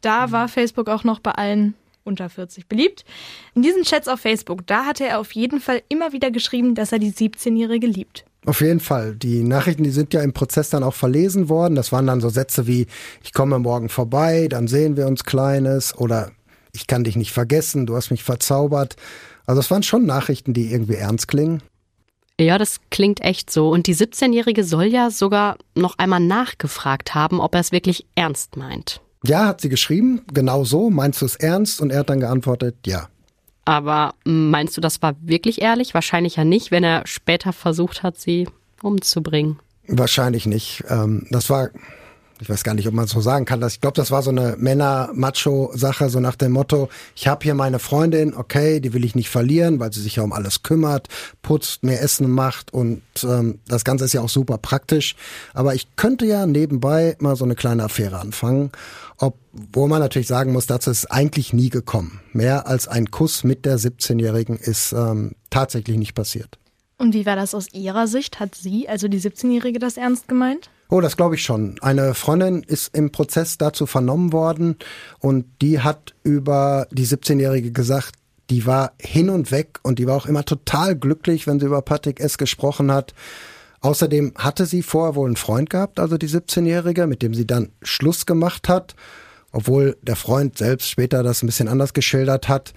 da 0.01 0.33
war 0.33 0.49
Facebook 0.49 0.89
auch 0.89 1.05
noch 1.05 1.21
bei 1.21 1.33
allen 1.33 1.75
unter 2.03 2.29
40 2.29 2.69
beliebt. 2.69 3.05
In 3.55 3.63
diesen 3.63 3.83
Chats 3.83 4.09
auf 4.09 4.21
Facebook, 4.21 4.67
da 4.67 4.85
hatte 4.85 5.07
er 5.07 5.21
auf 5.21 5.33
jeden 5.33 5.61
Fall 5.61 5.83
immer 5.89 6.13
wieder 6.13 6.31
geschrieben, 6.31 6.75
dass 6.75 6.93
er 6.93 6.99
die 6.99 7.13
17-Jährige 7.13 7.87
liebt. 7.87 8.25
Auf 8.47 8.61
jeden 8.61 8.81
Fall. 8.81 9.17
Die 9.17 9.43
Nachrichten, 9.43 9.83
die 9.83 9.91
sind 9.91 10.15
ja 10.15 10.23
im 10.23 10.33
Prozess 10.33 10.71
dann 10.71 10.85
auch 10.85 10.95
verlesen 10.95 11.49
worden. 11.49 11.75
Das 11.75 11.91
waren 11.91 12.07
dann 12.07 12.21
so 12.21 12.29
Sätze 12.29 12.67
wie, 12.67 12.87
ich 13.23 13.33
komme 13.33 13.59
morgen 13.59 13.88
vorbei, 13.88 14.47
dann 14.49 14.69
sehen 14.69 14.97
wir 14.97 15.07
uns 15.07 15.25
Kleines 15.25 15.97
oder 15.99 16.31
ich 16.73 16.87
kann 16.87 17.05
dich 17.05 17.17
nicht 17.17 17.33
vergessen, 17.33 17.87
du 17.87 17.97
hast 17.97 18.11
mich 18.11 18.23
verzaubert. 18.23 18.97
Also 19.47 19.61
es 19.61 19.71
waren 19.71 19.83
schon 19.83 20.07
Nachrichten, 20.07 20.53
die 20.53 20.73
irgendwie 20.73 20.95
ernst 20.95 21.26
klingen. 21.26 21.62
Ja, 22.38 22.59
das 22.59 22.81
klingt 22.91 23.21
echt 23.23 23.50
so. 23.50 23.71
Und 23.71 23.87
die 23.87 23.95
17-Jährige 23.95 24.62
soll 24.62 24.87
ja 24.87 25.11
sogar 25.11 25.57
noch 25.75 25.99
einmal 25.99 26.21
nachgefragt 26.21 27.15
haben, 27.15 27.41
ob 27.41 27.55
er 27.55 27.62
es 27.62 27.73
wirklich 27.73 28.07
ernst 28.15 28.57
meint. 28.57 29.00
Ja, 29.25 29.47
hat 29.47 29.61
sie 29.61 29.71
geschrieben, 29.71 30.23
genau 30.33 30.65
so, 30.65 30.91
meinst 30.91 31.23
du 31.23 31.26
es 31.26 31.37
ernst? 31.37 31.81
Und 31.81 31.91
er 31.91 32.00
hat 32.00 32.11
dann 32.11 32.21
geantwortet, 32.21 32.76
ja. 32.87 33.09
Aber 33.67 34.15
meinst 34.25 34.77
du, 34.77 34.81
das 34.81 35.03
war 35.03 35.17
wirklich 35.21 35.61
ehrlich? 35.61 35.93
Wahrscheinlich 35.93 36.37
ja 36.37 36.45
nicht, 36.45 36.71
wenn 36.71 36.85
er 36.85 37.07
später 37.07 37.53
versucht 37.53 38.05
hat, 38.05 38.17
sie 38.17 38.49
umzubringen. 38.81 39.59
Wahrscheinlich 39.89 40.47
nicht. 40.47 40.85
Ähm, 40.89 41.27
das 41.31 41.51
war 41.51 41.71
ich 42.40 42.50
weiß 42.50 42.64
gar 42.64 42.75
nicht, 42.75 42.87
ob 42.87 42.95
man 42.95 43.07
so 43.07 43.21
sagen 43.21 43.45
kann, 43.45 43.61
dass 43.61 43.75
ich 43.75 43.81
glaube, 43.81 43.97
das 43.97 44.11
war 44.11 44.23
so 44.23 44.31
eine 44.31 44.57
Männer-Macho-Sache, 44.59 46.11
so 46.11 46.21
nach 46.21 46.37
dem 46.37 46.52
Motto, 46.52 46.88
ich 47.14 47.28
habe 47.28 47.45
hier 47.45 47.55
meine 47.55 47.78
Freundin, 47.78 48.35
okay, 48.35 48.81
die 48.81 48.93
will 48.93 49.05
ich 49.05 49.14
nicht 49.14 49.31
verlieren, 49.31 49.81
weil 49.81 49.93
sie 49.93 50.02
sich 50.02 50.16
ja 50.16 50.23
um 50.23 50.33
alles 50.33 50.62
kümmert, 50.62 51.09
putzt, 51.43 51.83
mir 51.83 52.00
Essen 52.00 52.31
macht 52.31 52.73
und 52.73 53.02
ähm, 53.25 53.61
das 53.66 53.85
Ganze 53.85 54.05
ist 54.05 54.12
ja 54.12 54.21
auch 54.21 54.28
super 54.28 54.59
praktisch. 54.59 55.16
Aber 55.55 55.75
ich 55.75 55.97
könnte 55.97 56.26
ja 56.26 56.47
nebenbei 56.47 57.16
mal 57.21 57.37
so 57.37 57.45
eine 57.45 57.55
kleine 57.55 57.85
Affäre 57.85 58.19
anfangen, 58.19 58.71
obwohl 59.19 59.88
man 59.88 60.00
natürlich 60.00 60.28
sagen 60.28 60.52
muss, 60.52 60.66
dazu 60.66 60.90
ist 60.90 61.07
eigentlich 61.07 61.52
nie 61.52 61.71
gekommen. 61.71 62.21
Mehr 62.33 62.66
als 62.66 62.87
ein 62.87 63.11
Kuss 63.11 63.45
mit 63.45 63.64
der 63.64 63.78
17-Jährigen 63.78 64.57
ist 64.59 64.93
ähm, 64.93 65.33
tatsächlich 65.49 65.97
nicht 65.97 66.14
passiert. 66.14 66.59
Und 66.99 67.14
wie 67.14 67.26
war 67.26 67.37
das 67.37 67.55
aus 67.55 67.73
Ihrer 67.73 68.07
Sicht? 68.07 68.40
Hat 68.40 68.55
sie, 68.55 68.88
also 68.88 69.09
die 69.09 69.21
17-Jährige, 69.21 69.78
das 69.78 69.97
ernst 69.97 70.28
gemeint? 70.28 70.71
Oh, 70.88 71.00
das 71.00 71.16
glaube 71.16 71.35
ich 71.35 71.43
schon. 71.43 71.76
Eine 71.81 72.14
Freundin 72.14 72.62
ist 72.62 72.97
im 72.97 73.11
Prozess 73.11 73.59
dazu 73.59 73.87
vernommen 73.87 74.33
worden 74.33 74.76
und 75.19 75.47
die 75.61 75.81
hat 75.81 76.14
über 76.23 76.87
die 76.93 77.07
17-Jährige 77.07 77.73
gesagt, 77.73 78.14
die 78.50 78.66
war 78.66 78.93
hin 79.00 79.28
und 79.28 79.50
weg 79.50 79.81
und 79.83 79.99
die 79.99 80.07
war 80.07 80.16
auch 80.16 80.26
immer 80.26 80.45
total 80.45 80.95
glücklich, 80.95 81.49
wenn 81.49 81.59
sie 81.59 81.66
über 81.66 81.83
Patrick 81.83 82.21
S. 82.21 82.38
gesprochen 82.38 82.93
hat. 82.93 83.14
Außerdem 83.81 84.35
hatte 84.37 84.66
sie 84.66 84.83
vorher 84.83 85.16
wohl 85.16 85.26
einen 85.26 85.37
Freund 85.37 85.71
gehabt, 85.71 85.99
also 85.99 86.16
die 86.19 86.28
17-Jährige, 86.28 87.07
mit 87.07 87.23
dem 87.23 87.35
sie 87.35 87.47
dann 87.47 87.71
Schluss 87.83 88.25
gemacht 88.25 88.69
hat, 88.69 88.95
obwohl 89.50 89.97
der 90.02 90.16
Freund 90.16 90.57
selbst 90.57 90.88
später 90.88 91.25
das 91.25 91.43
ein 91.43 91.47
bisschen 91.47 91.69
anders 91.69 91.95
geschildert 91.95 92.49
hat, 92.49 92.75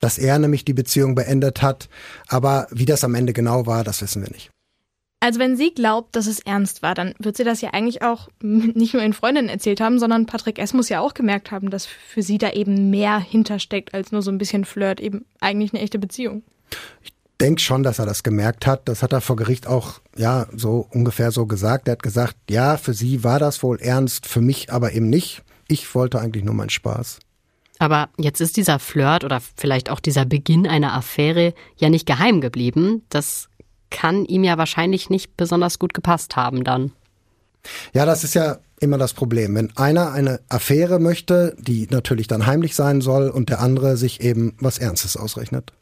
dass 0.00 0.18
er 0.18 0.38
nämlich 0.38 0.64
die 0.64 0.74
Beziehung 0.74 1.14
beendet 1.14 1.62
hat. 1.62 1.88
Aber 2.28 2.66
wie 2.70 2.84
das 2.84 3.04
am 3.04 3.14
Ende 3.14 3.32
genau 3.32 3.66
war, 3.66 3.84
das 3.84 4.02
wissen 4.02 4.22
wir 4.22 4.30
nicht. 4.30 4.50
Also 5.20 5.40
wenn 5.40 5.56
sie 5.56 5.74
glaubt, 5.74 6.14
dass 6.14 6.26
es 6.26 6.38
ernst 6.38 6.82
war, 6.82 6.94
dann 6.94 7.14
wird 7.18 7.36
sie 7.36 7.44
das 7.44 7.60
ja 7.60 7.70
eigentlich 7.70 8.02
auch 8.02 8.28
nicht 8.40 8.94
nur 8.94 9.02
ihren 9.02 9.12
Freundinnen 9.12 9.48
erzählt 9.48 9.80
haben, 9.80 9.98
sondern 9.98 10.26
Patrick 10.26 10.58
S. 10.58 10.74
muss 10.74 10.88
ja 10.88 11.00
auch 11.00 11.14
gemerkt 11.14 11.50
haben, 11.50 11.70
dass 11.70 11.86
für 11.86 12.22
sie 12.22 12.38
da 12.38 12.50
eben 12.52 12.90
mehr 12.90 13.18
hintersteckt 13.18 13.94
als 13.94 14.12
nur 14.12 14.22
so 14.22 14.30
ein 14.30 14.38
bisschen 14.38 14.64
Flirt, 14.64 15.00
eben 15.00 15.24
eigentlich 15.40 15.72
eine 15.72 15.82
echte 15.82 15.98
Beziehung. 15.98 16.42
Ich 17.02 17.12
denke 17.40 17.60
schon, 17.60 17.82
dass 17.82 17.98
er 17.98 18.06
das 18.06 18.22
gemerkt 18.22 18.66
hat. 18.66 18.88
Das 18.88 19.02
hat 19.02 19.12
er 19.12 19.20
vor 19.20 19.36
Gericht 19.36 19.66
auch, 19.66 20.00
ja, 20.16 20.46
so 20.54 20.86
ungefähr 20.90 21.32
so 21.32 21.46
gesagt. 21.46 21.88
Er 21.88 21.92
hat 21.92 22.02
gesagt, 22.02 22.36
ja, 22.48 22.76
für 22.76 22.94
sie 22.94 23.24
war 23.24 23.38
das 23.38 23.62
wohl 23.62 23.80
ernst, 23.80 24.26
für 24.26 24.40
mich 24.40 24.72
aber 24.72 24.92
eben 24.92 25.08
nicht. 25.10 25.42
Ich 25.66 25.94
wollte 25.94 26.20
eigentlich 26.20 26.44
nur 26.44 26.54
meinen 26.54 26.70
Spaß. 26.70 27.18
Aber 27.80 28.08
jetzt 28.18 28.40
ist 28.40 28.56
dieser 28.56 28.78
Flirt 28.78 29.24
oder 29.24 29.40
vielleicht 29.56 29.90
auch 29.90 30.00
dieser 30.00 30.24
Beginn 30.24 30.66
einer 30.66 30.94
Affäre 30.94 31.54
ja 31.76 31.90
nicht 31.90 32.06
geheim 32.06 32.40
geblieben. 32.40 33.02
Das 33.08 33.48
kann 33.90 34.24
ihm 34.24 34.44
ja 34.44 34.58
wahrscheinlich 34.58 35.10
nicht 35.10 35.36
besonders 35.36 35.78
gut 35.78 35.94
gepasst 35.94 36.36
haben 36.36 36.64
dann. 36.64 36.92
Ja, 37.92 38.06
das 38.06 38.24
ist 38.24 38.34
ja 38.34 38.58
immer 38.80 38.98
das 38.98 39.12
Problem. 39.12 39.54
Wenn 39.54 39.76
einer 39.76 40.12
eine 40.12 40.40
Affäre 40.48 40.98
möchte, 40.98 41.56
die 41.58 41.88
natürlich 41.90 42.28
dann 42.28 42.46
heimlich 42.46 42.74
sein 42.74 43.00
soll 43.00 43.28
und 43.28 43.48
der 43.48 43.60
andere 43.60 43.96
sich 43.96 44.20
eben 44.20 44.54
was 44.60 44.78
Ernstes 44.78 45.16
ausrechnet. 45.16 45.72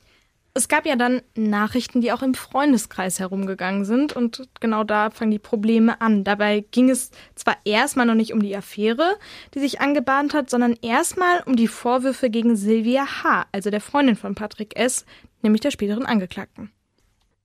Es 0.54 0.68
gab 0.68 0.86
ja 0.86 0.96
dann 0.96 1.20
Nachrichten, 1.34 2.00
die 2.00 2.12
auch 2.12 2.22
im 2.22 2.32
Freundeskreis 2.32 3.20
herumgegangen 3.20 3.84
sind 3.84 4.14
und 4.14 4.48
genau 4.58 4.84
da 4.84 5.10
fangen 5.10 5.30
die 5.30 5.38
Probleme 5.38 6.00
an. 6.00 6.24
Dabei 6.24 6.64
ging 6.70 6.88
es 6.88 7.10
zwar 7.34 7.58
erstmal 7.66 8.06
noch 8.06 8.14
nicht 8.14 8.32
um 8.32 8.40
die 8.40 8.56
Affäre, 8.56 9.16
die 9.52 9.60
sich 9.60 9.82
angebahnt 9.82 10.32
hat, 10.32 10.48
sondern 10.48 10.74
erstmal 10.80 11.42
um 11.44 11.56
die 11.56 11.68
Vorwürfe 11.68 12.30
gegen 12.30 12.56
Sylvia 12.56 13.04
H., 13.22 13.44
also 13.52 13.68
der 13.68 13.82
Freundin 13.82 14.16
von 14.16 14.34
Patrick 14.34 14.78
S., 14.78 15.04
nämlich 15.42 15.60
der 15.60 15.72
späteren 15.72 16.06
Angeklagten. 16.06 16.70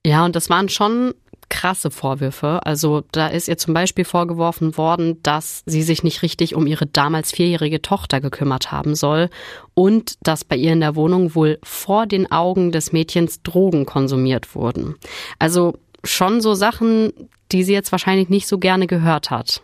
Ja, 0.06 0.26
und 0.26 0.36
das 0.36 0.50
waren 0.50 0.70
schon 0.70 1.14
krasse 1.52 1.92
Vorwürfe. 1.92 2.66
Also 2.66 3.04
da 3.12 3.28
ist 3.28 3.48
ihr 3.48 3.58
zum 3.58 3.74
Beispiel 3.74 4.06
vorgeworfen 4.06 4.78
worden, 4.78 5.22
dass 5.22 5.64
sie 5.66 5.84
sich 5.84 6.02
nicht 6.02 6.24
richtig 6.24 6.56
um 6.56 6.66
ihre 6.66 6.88
damals 6.88 7.32
vierjährige 7.32 7.82
Tochter 7.82 8.22
gekümmert 8.22 8.72
haben 8.72 8.96
soll 8.96 9.30
und 9.74 10.16
dass 10.24 10.46
bei 10.46 10.56
ihr 10.56 10.74
in 10.74 10.80
der 10.80 10.96
Wohnung 10.96 11.36
wohl 11.36 11.60
vor 11.62 12.08
den 12.08 12.32
Augen 12.32 12.72
des 12.72 12.94
Mädchens 12.94 13.44
Drogen 13.44 13.86
konsumiert 13.86 14.56
wurden. 14.56 14.96
Also 15.40 15.78
schon 16.04 16.42
so 16.42 16.54
Sachen, 16.54 17.12
die 17.52 17.64
sie 17.64 17.74
jetzt 17.74 17.92
wahrscheinlich 17.92 18.30
nicht 18.30 18.48
so 18.48 18.58
gerne 18.58 18.88
gehört 18.88 19.30
hat. 19.30 19.62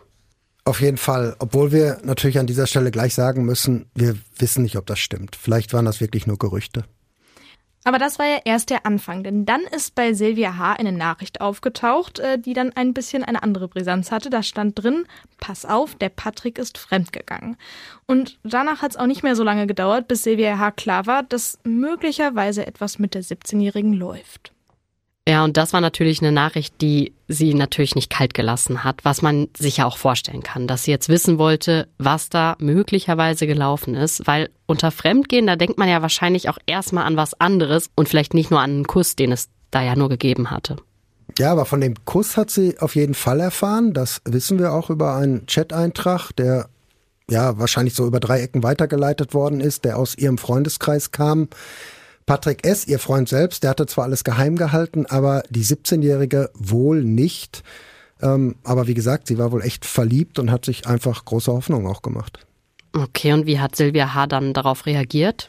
Auf 0.64 0.82
jeden 0.82 0.98
Fall, 0.98 1.34
obwohl 1.38 1.72
wir 1.72 1.98
natürlich 2.04 2.38
an 2.38 2.46
dieser 2.46 2.66
Stelle 2.66 2.90
gleich 2.90 3.14
sagen 3.14 3.44
müssen, 3.44 3.86
wir 3.94 4.14
wissen 4.36 4.62
nicht, 4.62 4.76
ob 4.76 4.84
das 4.84 4.98
stimmt. 4.98 5.34
Vielleicht 5.34 5.72
waren 5.72 5.86
das 5.86 6.02
wirklich 6.02 6.26
nur 6.26 6.36
Gerüchte. 6.36 6.84
Aber 7.88 7.98
das 7.98 8.18
war 8.18 8.26
ja 8.26 8.40
erst 8.44 8.68
der 8.68 8.84
Anfang, 8.84 9.22
denn 9.22 9.46
dann 9.46 9.62
ist 9.62 9.94
bei 9.94 10.12
Silvia 10.12 10.58
H. 10.58 10.74
eine 10.74 10.92
Nachricht 10.92 11.40
aufgetaucht, 11.40 12.18
äh, 12.18 12.38
die 12.38 12.52
dann 12.52 12.70
ein 12.76 12.92
bisschen 12.92 13.24
eine 13.24 13.42
andere 13.42 13.66
Brisanz 13.66 14.12
hatte. 14.12 14.28
Da 14.28 14.42
stand 14.42 14.78
drin, 14.78 15.06
pass 15.40 15.64
auf, 15.64 15.94
der 15.94 16.10
Patrick 16.10 16.58
ist 16.58 16.76
fremdgegangen. 16.76 17.56
Und 18.04 18.38
danach 18.42 18.82
hat 18.82 18.90
es 18.90 18.98
auch 18.98 19.06
nicht 19.06 19.22
mehr 19.22 19.34
so 19.34 19.42
lange 19.42 19.66
gedauert, 19.66 20.06
bis 20.06 20.22
Silvia 20.22 20.58
H. 20.58 20.72
klar 20.72 21.06
war, 21.06 21.22
dass 21.22 21.60
möglicherweise 21.64 22.66
etwas 22.66 22.98
mit 22.98 23.14
der 23.14 23.24
17-Jährigen 23.24 23.94
läuft. 23.94 24.52
Ja, 25.28 25.44
und 25.44 25.58
das 25.58 25.74
war 25.74 25.82
natürlich 25.82 26.22
eine 26.22 26.32
Nachricht, 26.32 26.80
die 26.80 27.12
sie 27.28 27.52
natürlich 27.52 27.94
nicht 27.94 28.08
kalt 28.08 28.32
gelassen 28.32 28.82
hat, 28.82 29.04
was 29.04 29.20
man 29.20 29.48
sich 29.54 29.76
ja 29.76 29.84
auch 29.84 29.98
vorstellen 29.98 30.42
kann, 30.42 30.66
dass 30.66 30.84
sie 30.84 30.90
jetzt 30.90 31.10
wissen 31.10 31.36
wollte, 31.36 31.86
was 31.98 32.30
da 32.30 32.56
möglicherweise 32.60 33.46
gelaufen 33.46 33.94
ist, 33.94 34.26
weil 34.26 34.48
unter 34.64 34.90
Fremdgehen, 34.90 35.46
da 35.46 35.56
denkt 35.56 35.76
man 35.76 35.86
ja 35.86 36.00
wahrscheinlich 36.00 36.48
auch 36.48 36.56
erstmal 36.64 37.04
an 37.04 37.18
was 37.18 37.38
anderes 37.38 37.90
und 37.94 38.08
vielleicht 38.08 38.32
nicht 38.32 38.50
nur 38.50 38.60
an 38.60 38.70
einen 38.70 38.86
Kuss, 38.86 39.16
den 39.16 39.30
es 39.30 39.50
da 39.70 39.82
ja 39.82 39.96
nur 39.96 40.08
gegeben 40.08 40.50
hatte. 40.50 40.76
Ja, 41.38 41.52
aber 41.52 41.66
von 41.66 41.82
dem 41.82 42.06
Kuss 42.06 42.38
hat 42.38 42.50
sie 42.50 42.78
auf 42.78 42.94
jeden 42.94 43.12
Fall 43.12 43.40
erfahren. 43.40 43.92
Das 43.92 44.22
wissen 44.24 44.58
wir 44.58 44.72
auch 44.72 44.88
über 44.88 45.14
einen 45.14 45.46
Chat-Eintrag, 45.46 46.32
der 46.32 46.70
ja 47.28 47.58
wahrscheinlich 47.58 47.94
so 47.94 48.06
über 48.06 48.18
drei 48.18 48.40
Ecken 48.40 48.62
weitergeleitet 48.62 49.34
worden 49.34 49.60
ist, 49.60 49.84
der 49.84 49.98
aus 49.98 50.16
ihrem 50.16 50.38
Freundeskreis 50.38 51.10
kam. 51.10 51.48
Patrick 52.28 52.66
S., 52.66 52.86
ihr 52.86 52.98
Freund 52.98 53.26
selbst, 53.26 53.62
der 53.62 53.70
hatte 53.70 53.86
zwar 53.86 54.04
alles 54.04 54.22
geheim 54.22 54.56
gehalten, 54.56 55.06
aber 55.06 55.42
die 55.48 55.64
17-Jährige 55.64 56.50
wohl 56.52 57.02
nicht. 57.02 57.62
Ähm, 58.20 58.56
aber 58.64 58.86
wie 58.86 58.92
gesagt, 58.92 59.28
sie 59.28 59.38
war 59.38 59.50
wohl 59.50 59.62
echt 59.62 59.86
verliebt 59.86 60.38
und 60.38 60.50
hat 60.50 60.66
sich 60.66 60.86
einfach 60.86 61.24
große 61.24 61.50
Hoffnung 61.50 61.86
auch 61.86 62.02
gemacht. 62.02 62.46
Okay, 62.94 63.32
und 63.32 63.46
wie 63.46 63.58
hat 63.58 63.76
Silvia 63.76 64.12
H. 64.12 64.26
dann 64.26 64.52
darauf 64.52 64.84
reagiert? 64.84 65.46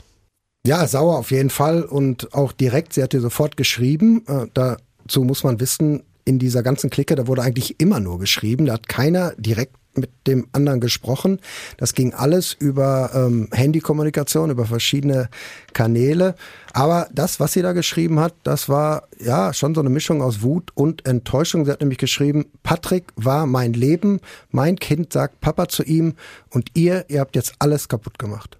Ja, 0.65 0.87
sauer 0.87 1.17
auf 1.17 1.31
jeden 1.31 1.49
Fall 1.49 1.83
und 1.83 2.33
auch 2.33 2.53
direkt. 2.53 2.93
Sie 2.93 3.03
hat 3.03 3.13
ihr 3.13 3.21
sofort 3.21 3.57
geschrieben. 3.57 4.23
Äh, 4.27 4.45
dazu 4.53 5.25
muss 5.25 5.43
man 5.43 5.59
wissen, 5.59 6.03
in 6.23 6.39
dieser 6.39 6.63
ganzen 6.63 6.89
Clique, 6.89 7.15
da 7.15 7.27
wurde 7.27 7.41
eigentlich 7.41 7.81
immer 7.81 7.99
nur 7.99 8.19
geschrieben. 8.19 8.67
Da 8.67 8.73
hat 8.73 8.87
keiner 8.87 9.33
direkt 9.37 9.75
mit 9.95 10.09
dem 10.27 10.47
anderen 10.53 10.79
gesprochen. 10.79 11.39
Das 11.77 11.93
ging 11.93 12.13
alles 12.13 12.53
über 12.53 13.11
ähm, 13.13 13.49
Handykommunikation, 13.51 14.49
über 14.51 14.65
verschiedene 14.65 15.29
Kanäle. 15.73 16.35
Aber 16.73 17.09
das, 17.11 17.39
was 17.39 17.53
sie 17.53 17.61
da 17.61 17.73
geschrieben 17.73 18.19
hat, 18.19 18.35
das 18.43 18.69
war 18.69 19.07
ja 19.19 19.53
schon 19.53 19.73
so 19.73 19.81
eine 19.81 19.89
Mischung 19.89 20.21
aus 20.21 20.41
Wut 20.41 20.71
und 20.75 21.05
Enttäuschung. 21.05 21.65
Sie 21.65 21.71
hat 21.71 21.81
nämlich 21.81 21.97
geschrieben, 21.97 22.45
Patrick 22.63 23.05
war 23.15 23.45
mein 23.45 23.73
Leben, 23.73 24.19
mein 24.51 24.77
Kind 24.77 25.13
sagt 25.13 25.41
Papa 25.41 25.67
zu 25.67 25.83
ihm 25.83 26.13
und 26.49 26.69
ihr, 26.75 27.05
ihr 27.09 27.19
habt 27.19 27.35
jetzt 27.35 27.53
alles 27.59 27.87
kaputt 27.87 28.19
gemacht. 28.19 28.57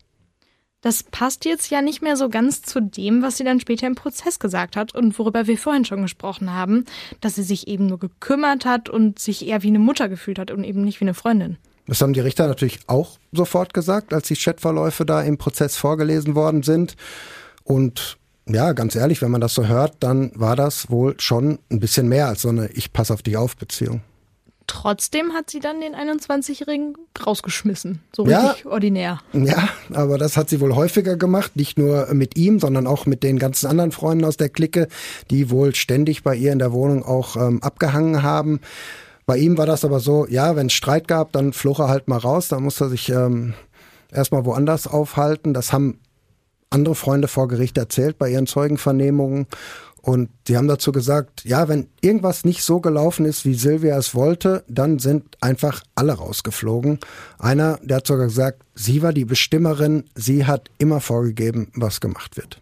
Das 0.82 1.04
passt 1.04 1.44
jetzt 1.44 1.70
ja 1.70 1.82
nicht 1.82 2.02
mehr 2.02 2.16
so 2.16 2.30
ganz 2.30 2.62
zu 2.62 2.82
dem, 2.82 3.22
was 3.22 3.36
sie 3.38 3.44
dann 3.44 3.60
später 3.60 3.86
im 3.86 3.96
Prozess 3.96 4.40
gesagt 4.40 4.78
hat 4.78 4.96
und 4.96 5.18
worüber 5.20 5.46
wir 5.46 5.58
vorhin 5.58 5.84
schon 5.84 6.02
gesprochen 6.02 6.54
haben, 6.54 6.86
dass 7.20 7.36
sie 7.36 7.44
sich 7.44 7.68
eben 7.68 7.88
nur 7.88 8.00
gekümmert 8.00 8.64
hat 8.64 8.88
und 8.88 9.20
sich 9.20 9.46
eher 9.46 9.62
wie 9.62 9.68
eine 9.68 9.80
Mutter 9.80 10.08
gefühlt 10.08 10.40
hat 10.40 10.52
und 10.52 10.64
eben 10.64 10.84
nicht 10.84 11.02
wie 11.02 11.06
eine 11.06 11.14
Freundin. 11.14 11.58
Das 11.86 12.02
haben 12.02 12.14
die 12.14 12.20
Richter 12.20 12.48
natürlich 12.48 12.80
auch 12.88 13.18
sofort 13.32 13.74
gesagt, 13.74 14.14
als 14.14 14.28
die 14.28 14.36
Chatverläufe 14.36 15.06
da 15.06 15.22
im 15.22 15.38
Prozess 15.38 15.76
vorgelesen 15.76 16.36
worden 16.36 16.64
sind. 16.64 16.96
Und 17.64 18.18
ja, 18.48 18.74
ganz 18.74 18.96
ehrlich, 18.96 19.22
wenn 19.22 19.32
man 19.32 19.42
das 19.42 19.56
so 19.56 19.68
hört, 19.68 19.96
dann 20.00 20.32
war 20.36 20.56
das 20.56 20.90
wohl 20.90 21.20
schon 21.20 21.60
ein 21.70 21.80
bisschen 21.80 22.08
mehr 22.08 22.28
als 22.28 22.44
so 22.44 22.50
eine 22.50 22.68
Ich 22.72 22.94
pass 22.94 23.12
auf 23.12 23.22
dich 23.22 23.38
auf 23.38 23.58
Beziehung. 23.58 24.02
Trotzdem 24.70 25.34
hat 25.34 25.50
sie 25.50 25.60
dann 25.60 25.82
den 25.82 25.96
21-Jährigen 25.96 26.96
rausgeschmissen. 27.26 28.04
So 28.16 28.22
richtig 28.22 28.66
ja, 28.66 28.72
ordinär. 28.72 29.20
Ja, 29.34 29.68
aber 29.92 30.20
das 30.20 30.38
hat 30.38 30.48
sie 30.48 30.62
wohl 30.62 30.76
häufiger 30.76 31.18
gemacht. 31.18 31.56
Nicht 31.56 31.80
nur 31.80 32.14
mit 32.14 32.38
ihm, 32.38 32.60
sondern 32.60 32.86
auch 32.86 33.08
mit 33.08 33.24
den 33.24 33.40
ganzen 33.40 33.66
anderen 33.66 33.92
Freunden 33.92 34.26
aus 34.26 34.38
der 34.38 34.50
Clique, 34.50 34.88
die 35.32 35.50
wohl 35.50 35.74
ständig 35.74 36.22
bei 36.22 36.36
ihr 36.36 36.54
in 36.54 36.60
der 36.60 36.72
Wohnung 36.72 37.04
auch 37.04 37.36
ähm, 37.36 37.64
abgehangen 37.64 38.22
haben. 38.22 38.60
Bei 39.26 39.38
ihm 39.38 39.58
war 39.58 39.66
das 39.66 39.84
aber 39.84 40.00
so, 40.00 40.28
ja, 40.28 40.56
wenn 40.56 40.68
es 40.68 40.74
Streit 40.74 41.08
gab, 41.08 41.32
dann 41.32 41.52
floch 41.52 41.80
er 41.80 41.90
halt 41.90 42.08
mal 42.08 42.20
raus. 42.20 42.48
Da 42.48 42.60
musste 42.60 42.86
er 42.86 42.90
sich 42.90 43.10
ähm, 43.10 43.56
erstmal 44.12 44.46
woanders 44.46 44.86
aufhalten. 44.86 45.56
Das 45.56 45.74
haben 45.74 46.00
andere 46.70 46.94
Freunde 46.94 47.28
vor 47.28 47.48
Gericht 47.48 47.76
erzählt 47.80 48.20
bei 48.20 48.30
ihren 48.30 48.46
Zeugenvernehmungen. 48.46 49.48
Und 50.10 50.32
die 50.48 50.58
haben 50.58 50.68
dazu 50.68 50.92
gesagt, 50.92 51.46
ja, 51.46 51.68
wenn 51.68 51.88
irgendwas 52.02 52.44
nicht 52.44 52.64
so 52.64 52.80
gelaufen 52.80 53.26
ist, 53.26 53.46
wie 53.46 53.54
Silvia 53.54 53.96
es 53.96 54.16
wollte, 54.16 54.64
dann 54.68 54.98
sind 54.98 55.38
einfach 55.40 55.84
alle 55.94 56.14
rausgeflogen. 56.14 56.98
Einer, 57.38 57.80
der 57.84 57.98
hat 57.98 58.08
sogar 58.08 58.26
gesagt, 58.26 58.64
sie 58.74 59.04
war 59.04 59.14
die 59.14 59.26
Bestimmerin, 59.26 60.06
sie 60.16 60.48
hat 60.48 60.72
immer 60.80 61.00
vorgegeben, 61.00 61.72
was 61.76 62.02
gemacht 62.02 62.38
wird. 62.38 62.60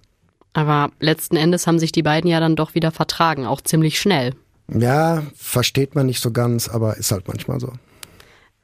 Aber 0.52 0.92
letzten 1.00 1.38
Endes 1.38 1.68
haben 1.68 1.80
sich 1.80 1.94
die 1.94 2.04
beiden 2.04 2.30
ja 2.30 2.42
dann 2.42 2.58
doch 2.58 2.76
wieder 2.76 2.92
vertragen, 2.92 3.46
auch 3.46 3.62
ziemlich 3.62 3.98
schnell. 3.98 4.34
Ja, 4.68 5.24
versteht 5.34 5.96
man 5.96 6.08
nicht 6.08 6.22
so 6.22 6.32
ganz, 6.32 6.68
aber 6.68 6.98
ist 6.98 7.14
halt 7.14 7.30
manchmal 7.30 7.62
so. 7.62 7.72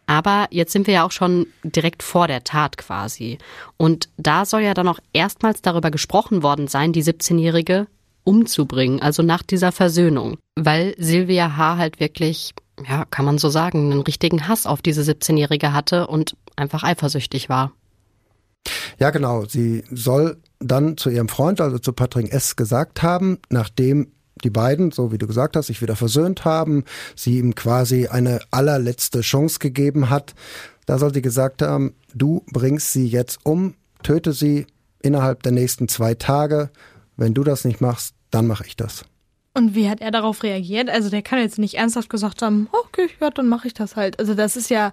Aber 0.08 0.48
jetzt 0.52 0.74
sind 0.74 0.88
wir 0.88 0.96
ja 0.96 1.06
auch 1.06 1.14
schon 1.14 1.48
direkt 1.64 2.04
vor 2.04 2.28
der 2.28 2.44
Tat 2.44 2.78
quasi. 2.78 3.38
Und 3.78 4.10
da 4.18 4.44
soll 4.44 4.64
ja 4.64 4.74
dann 4.74 4.90
auch 4.90 5.00
erstmals 5.14 5.62
darüber 5.62 5.90
gesprochen 5.90 6.44
worden 6.44 6.68
sein, 6.68 6.92
die 6.92 7.02
17-Jährige 7.02 7.88
umzubringen, 8.24 9.02
also 9.02 9.24
nach 9.24 9.44
dieser 9.44 9.72
Versöhnung, 9.72 10.38
weil 10.56 10.96
Silvia 10.98 11.58
H. 11.58 11.78
halt 11.78 12.00
wirklich, 12.00 12.54
ja, 12.88 13.06
kann 13.06 13.26
man 13.26 13.38
so 13.38 13.50
sagen, 13.50 13.92
einen 13.92 14.02
richtigen 14.02 14.48
Hass 14.48 14.66
auf 14.66 14.82
diese 14.82 15.02
17-Jährige 15.02 15.74
hatte 15.74 16.08
und 16.08 16.36
einfach 16.56 16.84
eifersüchtig 16.84 17.50
war. 17.50 17.74
Ja, 19.00 19.10
genau. 19.10 19.46
Sie 19.46 19.84
soll 19.92 20.38
dann 20.60 20.98
zu 20.98 21.10
ihrem 21.10 21.28
Freund, 21.28 21.60
also 21.60 21.80
zu 21.80 21.92
Patrick 21.94 22.32
S., 22.32 22.56
gesagt 22.56 23.04
haben, 23.04 23.40
nachdem 23.50 24.12
die 24.44 24.50
beiden, 24.50 24.92
so 24.92 25.12
wie 25.12 25.18
du 25.18 25.28
gesagt 25.28 25.56
hast, 25.56 25.68
sich 25.68 25.82
wieder 25.82 25.96
versöhnt 25.96 26.46
haben, 26.46 26.84
sie 27.16 27.38
ihm 27.38 27.56
quasi 27.56 28.08
eine 28.08 28.40
allerletzte 28.52 29.22
Chance 29.22 29.60
gegeben 29.60 30.10
hat. 30.10 30.34
Da 30.86 30.98
soll 30.98 31.14
sie 31.14 31.22
gesagt 31.22 31.62
haben, 31.62 31.96
du 32.14 32.44
bringst 32.52 32.94
sie 32.94 33.08
jetzt 33.08 33.40
um, 33.44 33.76
töte 34.02 34.34
sie 34.34 34.68
innerhalb 35.02 35.44
der 35.44 35.52
nächsten 35.52 35.88
zwei 35.88 36.14
Tage 36.14 36.70
wenn 37.24 37.34
du 37.34 37.44
das 37.44 37.64
nicht 37.64 37.80
machst, 37.80 38.14
dann 38.32 38.48
mache 38.48 38.66
ich 38.68 38.76
das. 38.76 39.06
Und 39.54 39.76
wie 39.76 39.90
hat 39.90 40.02
er 40.02 40.12
darauf 40.12 40.44
reagiert? 40.44 40.90
Also 40.90 41.10
der 41.10 41.22
kann 41.22 41.40
jetzt 41.40 41.58
nicht 41.58 41.76
ernsthaft 41.76 42.10
gesagt 42.10 42.42
haben, 42.42 42.68
okay, 42.72 43.08
ja, 43.22 43.30
dann 43.30 43.48
mache 43.48 43.68
ich 43.68 43.74
das 43.74 43.96
halt. 43.96 44.20
Also 44.20 44.34
das 44.34 44.58
ist 44.58 44.70
ja 44.70 44.92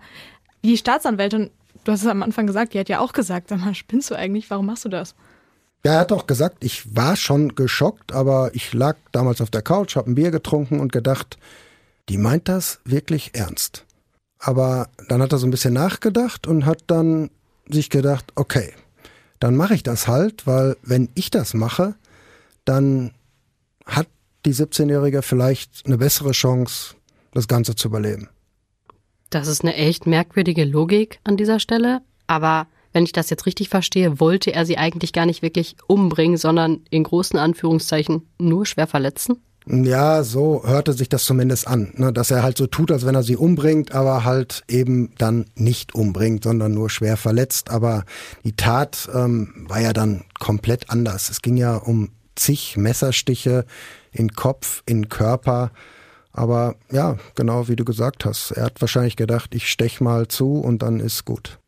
die 0.63 0.77
Staatsanwältin, 0.77 1.51
du 1.85 1.93
hast 1.93 2.03
es 2.03 2.07
am 2.07 2.23
Anfang 2.23 2.47
gesagt, 2.47 2.75
die 2.75 2.79
hat 2.79 2.89
ja 2.89 3.01
auch 3.01 3.13
gesagt, 3.13 3.49
sag 3.49 3.61
mal, 3.61 3.75
spinnst 3.75 4.11
du 4.11 4.15
eigentlich, 4.15 4.49
warum 4.49 4.67
machst 4.67 4.85
du 4.85 4.89
das? 4.89 5.15
Ja, 5.85 5.95
er 5.95 6.01
hat 6.01 6.13
auch 6.13 6.27
gesagt, 6.27 6.63
ich 6.63 6.95
war 6.95 7.17
schon 7.17 7.55
geschockt, 7.55 8.13
aber 8.13 8.51
ich 8.55 8.73
lag 8.75 8.97
damals 9.13 9.41
auf 9.41 9.51
der 9.51 9.63
Couch, 9.63 9.97
habe 9.97 10.11
ein 10.11 10.15
Bier 10.15 10.31
getrunken 10.31 10.79
und 10.79 10.93
gedacht, 10.93 11.37
die 12.09 12.19
meint 12.19 12.49
das 12.49 12.81
wirklich 12.85 13.31
ernst. 13.35 13.87
Aber 14.39 14.89
dann 15.09 15.21
hat 15.21 15.33
er 15.33 15.39
so 15.39 15.47
ein 15.47 15.51
bisschen 15.51 15.75
nachgedacht 15.75 16.47
und 16.47 16.65
hat 16.65 16.83
dann 16.87 17.31
sich 17.69 17.91
gedacht, 17.91 18.33
okay, 18.37 18.73
dann 19.41 19.57
mache 19.57 19.75
ich 19.75 19.83
das 19.83 20.07
halt, 20.07 20.47
weil 20.47 20.77
wenn 20.83 21.09
ich 21.15 21.31
das 21.31 21.55
mache, 21.55 21.95
dann 22.65 23.13
hat 23.87 24.07
die 24.47 24.55
17-Jährige 24.55 25.23
vielleicht 25.23 25.87
eine 25.87 25.99
bessere 25.99 26.33
Chance, 26.33 26.95
das 27.33 27.49
Ganze 27.49 27.75
zu 27.75 27.89
überleben. 27.89 28.29
Das 29.31 29.47
ist 29.47 29.63
eine 29.63 29.75
echt 29.75 30.07
merkwürdige 30.07 30.65
Logik 30.65 31.21
an 31.25 31.37
dieser 31.37 31.61
Stelle, 31.61 32.01
aber 32.27 32.67
wenn 32.93 33.05
ich 33.05 33.13
das 33.13 33.31
jetzt 33.31 33.47
richtig 33.47 33.69
verstehe, 33.69 34.19
wollte 34.19 34.53
er 34.53 34.67
sie 34.67 34.77
eigentlich 34.77 35.13
gar 35.13 35.27
nicht 35.27 35.43
wirklich 35.43 35.77
umbringen, 35.87 36.37
sondern 36.37 36.81
in 36.91 37.05
großen 37.05 37.39
Anführungszeichen 37.39 38.23
nur 38.39 38.67
schwer 38.67 38.89
verletzen? 38.89 39.37
Ja, 39.67 40.25
so 40.25 40.63
hörte 40.65 40.95
sich 40.95 41.09
das 41.09 41.25
zumindest 41.25 41.69
an, 41.69 41.93
ne? 41.95 42.13
dass 42.13 42.31
er 42.31 42.43
halt 42.43 42.57
so 42.57 42.67
tut, 42.67 42.91
als 42.91 43.05
wenn 43.07 43.15
er 43.15 43.23
sie 43.23 43.37
umbringt, 43.37 43.93
aber 43.93 44.25
halt 44.25 44.65
eben 44.69 45.13
dann 45.19 45.45
nicht 45.55 45.95
umbringt, 45.95 46.45
sondern 46.45 46.73
nur 46.75 46.91
schwer 46.91 47.17
verletzt. 47.17 47.71
Aber 47.71 48.05
die 48.43 48.57
Tat 48.57 49.09
ähm, 49.15 49.67
war 49.69 49.81
ja 49.81 49.93
dann 49.93 50.25
komplett 50.39 50.91
anders. 50.91 51.31
Es 51.31 51.43
ging 51.43 51.57
ja 51.57 51.77
um 51.77 52.09
zig 52.37 52.77
Messerstiche 52.77 53.65
in 54.13 54.33
Kopf, 54.33 54.83
in 54.87 55.09
Körper. 55.09 55.71
Aber 56.33 56.77
ja, 56.91 57.19
genau 57.35 57.69
wie 57.69 57.77
du 57.77 57.85
gesagt 57.85 58.25
hast, 58.25 58.53
er 58.53 58.65
hat 58.65 58.81
wahrscheinlich 58.81 59.17
gedacht, 59.17 59.55
ich 59.55 59.69
stech 59.69 60.01
mal 60.01 60.29
zu 60.29 60.55
und 60.55 60.83
dann 60.83 61.01
ist 61.01 61.25
gut. 61.25 61.59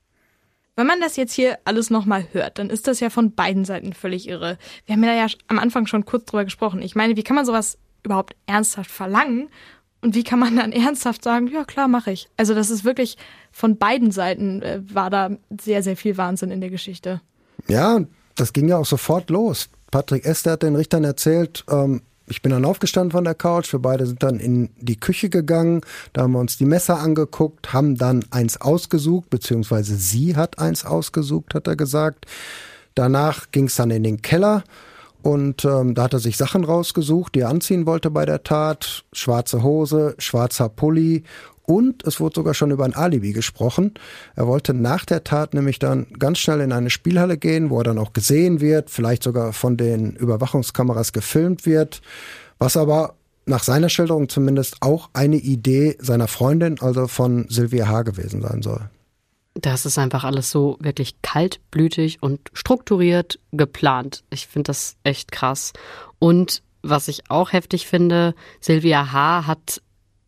Wenn 0.77 0.87
man 0.87 1.01
das 1.01 1.16
jetzt 1.16 1.35
hier 1.35 1.59
alles 1.64 1.90
nochmal 1.90 2.27
hört, 2.33 2.59
dann 2.59 2.70
ist 2.70 2.87
das 2.87 3.01
ja 3.01 3.11
von 3.11 3.35
beiden 3.35 3.64
Seiten 3.64 3.92
völlig 3.92 4.27
irre. 4.27 4.57
Wir 4.87 4.94
haben 4.94 5.05
ja, 5.05 5.14
ja 5.14 5.27
am 5.48 5.59
Anfang 5.59 5.87
schon 5.87 6.07
kurz 6.07 6.25
drüber 6.27 6.44
gesprochen. 6.44 6.81
Ich 6.81 6.94
meine, 6.94 7.16
wie 7.16 7.22
kann 7.22 7.37
man 7.37 7.44
sowas 7.44 7.77
überhaupt 8.03 8.35
ernsthaft 8.46 8.90
verlangen? 8.90 9.51
Und 10.01 10.14
wie 10.14 10.25
kann 10.25 10.38
man 10.38 10.57
dann 10.57 10.72
ernsthaft 10.72 11.22
sagen, 11.22 11.48
ja 11.48 11.64
klar, 11.64 11.88
mache 11.88 12.12
ich. 12.12 12.29
Also 12.37 12.55
das 12.55 12.70
ist 12.70 12.85
wirklich 12.85 13.16
von 13.51 13.77
beiden 13.77 14.12
Seiten 14.12 14.62
äh, 14.62 14.81
war 14.92 15.11
da 15.11 15.31
sehr, 15.61 15.83
sehr 15.83 15.96
viel 15.96 16.16
Wahnsinn 16.16 16.51
in 16.51 16.61
der 16.61 16.70
Geschichte. 16.70 17.20
Ja, 17.68 18.01
das 18.35 18.53
ging 18.53 18.68
ja 18.68 18.79
auch 18.79 18.87
sofort 18.87 19.29
los. 19.29 19.68
Patrick 19.92 20.24
Esther 20.24 20.52
hat 20.52 20.64
den 20.64 20.74
Richtern 20.74 21.05
erzählt, 21.05 21.64
ähm, 21.70 22.02
ich 22.26 22.40
bin 22.40 22.50
dann 22.50 22.64
aufgestanden 22.64 23.12
von 23.12 23.24
der 23.24 23.35
Couch, 23.35 23.72
wir 23.72 23.81
beide 23.81 24.07
sind 24.07 24.22
dann 24.22 24.40
in 24.40 24.70
die 24.81 24.98
Küche 24.98 25.28
gegangen, 25.28 25.83
da 26.12 26.22
haben 26.22 26.33
wir 26.33 26.40
uns 26.40 26.57
die 26.57 26.64
Messer 26.64 26.98
angeguckt, 26.98 27.72
haben 27.72 27.96
dann 27.96 28.24
eins 28.31 28.61
ausgesucht, 28.61 29.28
beziehungsweise 29.28 29.96
sie 29.96 30.35
hat 30.35 30.59
eins 30.59 30.85
ausgesucht, 30.85 31.55
hat 31.55 31.66
er 31.66 31.76
gesagt. 31.76 32.26
Danach 32.94 33.50
ging 33.52 33.66
es 33.66 33.76
dann 33.76 33.90
in 33.90 34.02
den 34.02 34.22
Keller 34.22 34.64
und 35.22 35.64
ähm, 35.64 35.94
da 35.94 36.04
hat 36.04 36.12
er 36.12 36.18
sich 36.18 36.37
Sachen 36.37 36.64
rausgesucht, 36.64 37.35
die 37.35 37.40
er 37.40 37.48
anziehen 37.48 37.87
wollte 37.87 38.11
bei 38.11 38.26
der 38.26 38.42
Tat. 38.42 39.04
Schwarze 39.12 39.62
Hose, 39.62 40.14
schwarzer 40.18 40.68
Pulli 40.68 41.24
und 41.64 42.04
es 42.06 42.20
wurde 42.20 42.35
sogar 42.37 42.54
schon 42.54 42.70
über 42.70 42.85
ein 42.85 42.94
Alibi 42.94 43.32
gesprochen. 43.32 43.94
Er 44.35 44.46
wollte 44.46 44.74
nach 44.74 45.04
der 45.04 45.24
Tat 45.24 45.54
nämlich 45.54 45.78
dann 45.78 46.06
ganz 46.18 46.38
schnell 46.38 46.61
in 46.61 46.72
eine 46.72 46.90
Spielhalle 46.90 47.38
gehen, 47.38 47.70
wo 47.70 47.78
er 47.78 47.85
dann 47.85 47.98
auch 47.98 48.12
gesehen 48.12 48.61
wird, 48.61 48.90
vielleicht 48.90 49.22
sogar 49.22 49.52
von 49.52 49.76
den 49.76 50.16
Überwachungskameras 50.16 51.12
gefilmt 51.12 51.64
wird, 51.64 52.02
was 52.58 52.76
aber 52.76 53.14
nach 53.46 53.62
seiner 53.64 53.88
Schilderung 53.88 54.28
zumindest 54.28 54.76
auch 54.80 55.11
eine 55.12 55.37
Idee 55.37 55.96
seiner 56.00 56.28
Freundin, 56.28 56.80
also 56.80 57.06
von 57.08 57.46
Sylvia 57.48 57.88
H. 57.88 58.02
gewesen 58.02 58.42
sein 58.42 58.62
soll. 58.62 58.88
Das 59.54 59.84
ist 59.84 59.98
einfach 59.98 60.24
alles 60.24 60.50
so 60.50 60.78
wirklich 60.80 61.20
kaltblütig 61.22 62.22
und 62.22 62.40
strukturiert 62.54 63.38
geplant. 63.52 64.24
Ich 64.30 64.46
finde 64.46 64.68
das 64.68 64.96
echt 65.04 65.30
krass. 65.30 65.72
Und 66.18 66.62
was 66.82 67.08
ich 67.08 67.30
auch 67.30 67.52
heftig 67.52 67.86
finde, 67.86 68.34
Sylvia 68.60 69.12
H. 69.12 69.46
hat 69.46 69.82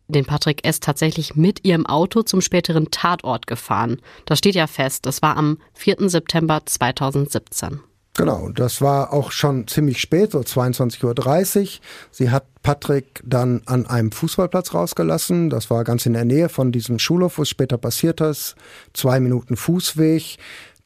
den 0.07 0.25
Patrick 0.25 0.65
S. 0.65 0.79
tatsächlich 0.79 1.35
mit 1.35 1.65
ihrem 1.65 1.85
Auto 1.85 2.21
zum 2.21 2.41
späteren 2.41 2.91
Tatort 2.91 3.47
gefahren. 3.47 4.01
Das 4.25 4.37
steht 4.37 4.55
ja 4.55 4.67
fest. 4.67 5.05
Das 5.05 5.21
war 5.21 5.35
am 5.35 5.57
4. 5.73 6.09
September 6.09 6.61
2017. 6.65 7.79
Genau, 8.17 8.49
das 8.49 8.81
war 8.81 9.11
auch 9.11 9.31
schon 9.31 9.67
ziemlich 9.67 9.99
spät, 9.99 10.31
so 10.31 10.39
22.30 10.39 11.61
Uhr. 11.61 11.67
Sie 12.11 12.29
hat 12.29 12.45
Patrick 12.63 13.21
dann 13.25 13.61
an 13.65 13.85
einem 13.85 14.13
Fußballplatz 14.13 14.73
rausgelassen. 14.73 15.49
Das 15.49 15.69
war 15.69 15.83
ganz 15.83 16.05
in 16.05 16.13
der 16.13 16.23
Nähe 16.23 16.47
von 16.47 16.71
diesem 16.71 16.97
Schulhof, 16.97 17.37
wo 17.37 17.41
es 17.41 17.49
später 17.49 17.77
passiert 17.77 18.21
ist. 18.21 18.55
Zwei 18.93 19.19
Minuten 19.19 19.57
Fußweg. 19.57 20.37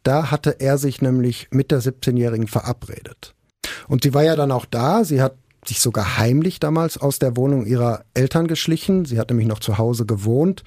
Da 0.01 0.31
hatte 0.31 0.59
er 0.59 0.79
sich 0.79 1.03
nämlich 1.03 1.49
mit 1.51 1.69
der 1.69 1.81
17-Jährigen 1.81 2.47
verabredet. 2.47 3.35
Und 3.87 4.03
sie 4.03 4.13
war 4.15 4.23
ja 4.23 4.35
dann 4.35 4.51
auch 4.51 4.65
da. 4.65 5.03
Sie 5.03 5.21
hat 5.21 5.35
sich 5.67 5.81
sogar 5.81 6.17
heimlich 6.17 6.59
damals 6.59 6.97
aus 6.97 7.19
der 7.19 7.37
Wohnung 7.37 7.67
ihrer 7.67 8.05
Eltern 8.15 8.47
geschlichen. 8.47 9.05
Sie 9.05 9.19
hat 9.19 9.29
nämlich 9.29 9.47
noch 9.47 9.59
zu 9.59 9.77
Hause 9.77 10.07
gewohnt. 10.07 10.63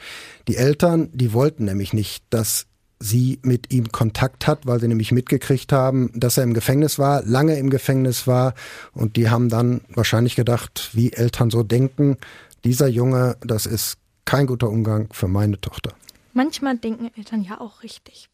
Die 0.46 0.56
Eltern, 0.56 1.08
die 1.12 1.32
wollten 1.32 1.64
nämlich 1.64 1.92
nicht, 1.92 2.24
dass 2.30 2.66
sie 3.02 3.40
mit 3.42 3.72
ihm 3.72 3.90
Kontakt 3.90 4.46
hat, 4.46 4.66
weil 4.66 4.80
sie 4.80 4.88
nämlich 4.88 5.12
mitgekriegt 5.12 5.72
haben, 5.72 6.10
dass 6.14 6.38
er 6.38 6.44
im 6.44 6.54
Gefängnis 6.54 6.98
war, 6.98 7.22
lange 7.24 7.58
im 7.58 7.70
Gefängnis 7.70 8.26
war. 8.26 8.54
Und 8.92 9.16
die 9.16 9.28
haben 9.28 9.48
dann 9.48 9.82
wahrscheinlich 9.88 10.36
gedacht, 10.36 10.90
wie 10.92 11.12
Eltern 11.12 11.50
so 11.50 11.62
denken, 11.62 12.16
dieser 12.64 12.86
Junge, 12.86 13.36
das 13.40 13.66
ist 13.66 13.98
kein 14.24 14.46
guter 14.46 14.68
Umgang 14.68 15.08
für 15.12 15.28
meine 15.28 15.60
Tochter. 15.60 15.92
Manchmal 16.32 16.78
denken 16.78 17.10
Eltern 17.16 17.42
ja 17.42 17.60
auch 17.60 17.82
richtig. 17.82 18.28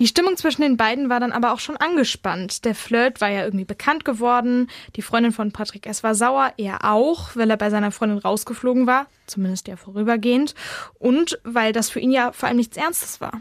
Die 0.00 0.08
Stimmung 0.08 0.36
zwischen 0.36 0.62
den 0.62 0.76
beiden 0.76 1.08
war 1.08 1.20
dann 1.20 1.30
aber 1.30 1.52
auch 1.52 1.60
schon 1.60 1.76
angespannt. 1.76 2.64
Der 2.64 2.74
Flirt 2.74 3.20
war 3.20 3.30
ja 3.30 3.44
irgendwie 3.44 3.64
bekannt 3.64 4.04
geworden. 4.04 4.68
Die 4.96 5.02
Freundin 5.02 5.30
von 5.30 5.52
Patrick 5.52 5.86
S. 5.86 6.02
war 6.02 6.16
sauer, 6.16 6.52
er 6.56 6.84
auch, 6.84 7.36
weil 7.36 7.48
er 7.48 7.56
bei 7.56 7.70
seiner 7.70 7.92
Freundin 7.92 8.18
rausgeflogen 8.18 8.88
war, 8.88 9.06
zumindest 9.26 9.68
ja 9.68 9.76
vorübergehend, 9.76 10.56
und 10.98 11.38
weil 11.44 11.72
das 11.72 11.90
für 11.90 12.00
ihn 12.00 12.10
ja 12.10 12.32
vor 12.32 12.48
allem 12.48 12.56
nichts 12.56 12.76
Ernstes 12.76 13.20
war. 13.20 13.40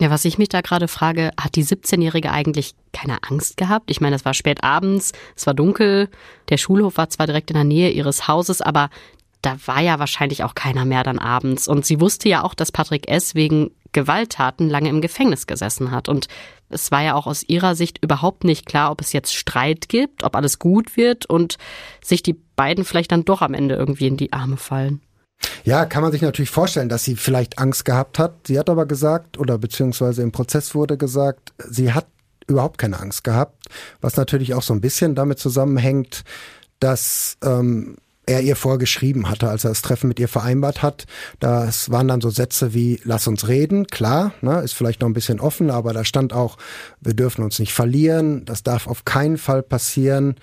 Ja, 0.00 0.08
was 0.08 0.24
ich 0.24 0.38
mich 0.38 0.48
da 0.48 0.62
gerade 0.62 0.88
frage, 0.88 1.30
hat 1.38 1.56
die 1.56 1.64
17-Jährige 1.64 2.32
eigentlich 2.32 2.74
keine 2.94 3.18
Angst 3.22 3.58
gehabt? 3.58 3.90
Ich 3.90 4.00
meine, 4.00 4.16
es 4.16 4.24
war 4.24 4.32
spät 4.32 4.64
abends, 4.64 5.12
es 5.36 5.46
war 5.46 5.52
dunkel, 5.52 6.08
der 6.48 6.56
Schulhof 6.56 6.96
war 6.96 7.10
zwar 7.10 7.26
direkt 7.26 7.50
in 7.50 7.54
der 7.54 7.64
Nähe 7.64 7.90
ihres 7.90 8.26
Hauses, 8.26 8.62
aber 8.62 8.88
da 9.42 9.58
war 9.66 9.80
ja 9.80 9.98
wahrscheinlich 9.98 10.42
auch 10.42 10.54
keiner 10.54 10.86
mehr 10.86 11.02
dann 11.02 11.18
abends. 11.18 11.68
Und 11.68 11.84
sie 11.84 12.00
wusste 12.00 12.30
ja 12.30 12.42
auch, 12.42 12.54
dass 12.54 12.72
Patrick 12.72 13.10
S. 13.10 13.34
wegen 13.34 13.72
Gewalttaten 13.92 14.70
lange 14.70 14.88
im 14.88 15.02
Gefängnis 15.02 15.46
gesessen 15.46 15.90
hat. 15.90 16.08
Und 16.08 16.28
es 16.70 16.90
war 16.90 17.02
ja 17.02 17.14
auch 17.14 17.26
aus 17.26 17.42
ihrer 17.42 17.74
Sicht 17.74 18.02
überhaupt 18.02 18.44
nicht 18.44 18.64
klar, 18.64 18.90
ob 18.90 19.02
es 19.02 19.12
jetzt 19.12 19.34
Streit 19.34 19.90
gibt, 19.90 20.22
ob 20.22 20.34
alles 20.34 20.58
gut 20.58 20.96
wird 20.96 21.26
und 21.26 21.58
sich 22.02 22.22
die 22.22 22.40
beiden 22.56 22.86
vielleicht 22.86 23.12
dann 23.12 23.26
doch 23.26 23.42
am 23.42 23.52
Ende 23.52 23.74
irgendwie 23.74 24.06
in 24.06 24.16
die 24.16 24.32
Arme 24.32 24.56
fallen. 24.56 25.02
Ja, 25.64 25.84
kann 25.86 26.02
man 26.02 26.12
sich 26.12 26.22
natürlich 26.22 26.50
vorstellen, 26.50 26.88
dass 26.88 27.04
sie 27.04 27.16
vielleicht 27.16 27.58
Angst 27.58 27.84
gehabt 27.84 28.18
hat. 28.18 28.46
Sie 28.46 28.58
hat 28.58 28.70
aber 28.70 28.86
gesagt, 28.86 29.38
oder 29.38 29.58
beziehungsweise 29.58 30.22
im 30.22 30.32
Prozess 30.32 30.74
wurde 30.74 30.96
gesagt, 30.96 31.52
sie 31.68 31.92
hat 31.92 32.06
überhaupt 32.46 32.78
keine 32.78 32.98
Angst 32.98 33.24
gehabt, 33.24 33.66
was 34.00 34.16
natürlich 34.16 34.54
auch 34.54 34.62
so 34.62 34.74
ein 34.74 34.80
bisschen 34.80 35.14
damit 35.14 35.38
zusammenhängt, 35.38 36.24
dass 36.80 37.36
ähm, 37.44 37.96
er 38.26 38.42
ihr 38.42 38.56
vorgeschrieben 38.56 39.28
hatte, 39.28 39.48
als 39.48 39.64
er 39.64 39.70
das 39.70 39.82
Treffen 39.82 40.08
mit 40.08 40.20
ihr 40.20 40.28
vereinbart 40.28 40.82
hat. 40.82 41.06
Das 41.40 41.90
waren 41.90 42.08
dann 42.08 42.20
so 42.20 42.30
Sätze 42.30 42.74
wie, 42.74 43.00
lass 43.04 43.26
uns 43.26 43.48
reden, 43.48 43.86
klar, 43.86 44.32
ne, 44.40 44.60
ist 44.60 44.74
vielleicht 44.74 45.00
noch 45.00 45.08
ein 45.08 45.14
bisschen 45.14 45.40
offen, 45.40 45.70
aber 45.70 45.92
da 45.92 46.04
stand 46.04 46.32
auch, 46.32 46.56
wir 47.00 47.14
dürfen 47.14 47.42
uns 47.44 47.58
nicht 47.58 47.72
verlieren, 47.72 48.44
das 48.44 48.62
darf 48.62 48.86
auf 48.86 49.04
keinen 49.04 49.36
Fall 49.36 49.62
passieren. 49.62 50.36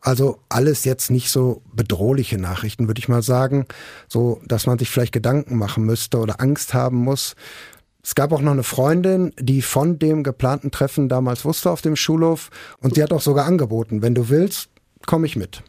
Also 0.00 0.38
alles 0.48 0.84
jetzt 0.84 1.10
nicht 1.10 1.30
so 1.30 1.62
bedrohliche 1.72 2.38
Nachrichten, 2.38 2.86
würde 2.86 3.00
ich 3.00 3.08
mal 3.08 3.22
sagen, 3.22 3.66
so 4.06 4.40
dass 4.46 4.66
man 4.66 4.78
sich 4.78 4.90
vielleicht 4.90 5.12
Gedanken 5.12 5.56
machen 5.56 5.84
müsste 5.84 6.18
oder 6.18 6.40
Angst 6.40 6.72
haben 6.74 6.98
muss. 6.98 7.34
Es 8.02 8.14
gab 8.14 8.32
auch 8.32 8.40
noch 8.40 8.52
eine 8.52 8.62
Freundin, 8.62 9.32
die 9.38 9.60
von 9.60 9.98
dem 9.98 10.22
geplanten 10.22 10.70
Treffen 10.70 11.08
damals 11.08 11.44
wusste 11.44 11.70
auf 11.70 11.82
dem 11.82 11.96
Schulhof 11.96 12.50
und 12.80 12.94
sie 12.94 13.02
hat 13.02 13.12
auch 13.12 13.20
sogar 13.20 13.46
angeboten, 13.46 14.00
wenn 14.02 14.14
du 14.14 14.28
willst, 14.28 14.70
komme 15.06 15.26
ich 15.26 15.36
mit. 15.36 15.62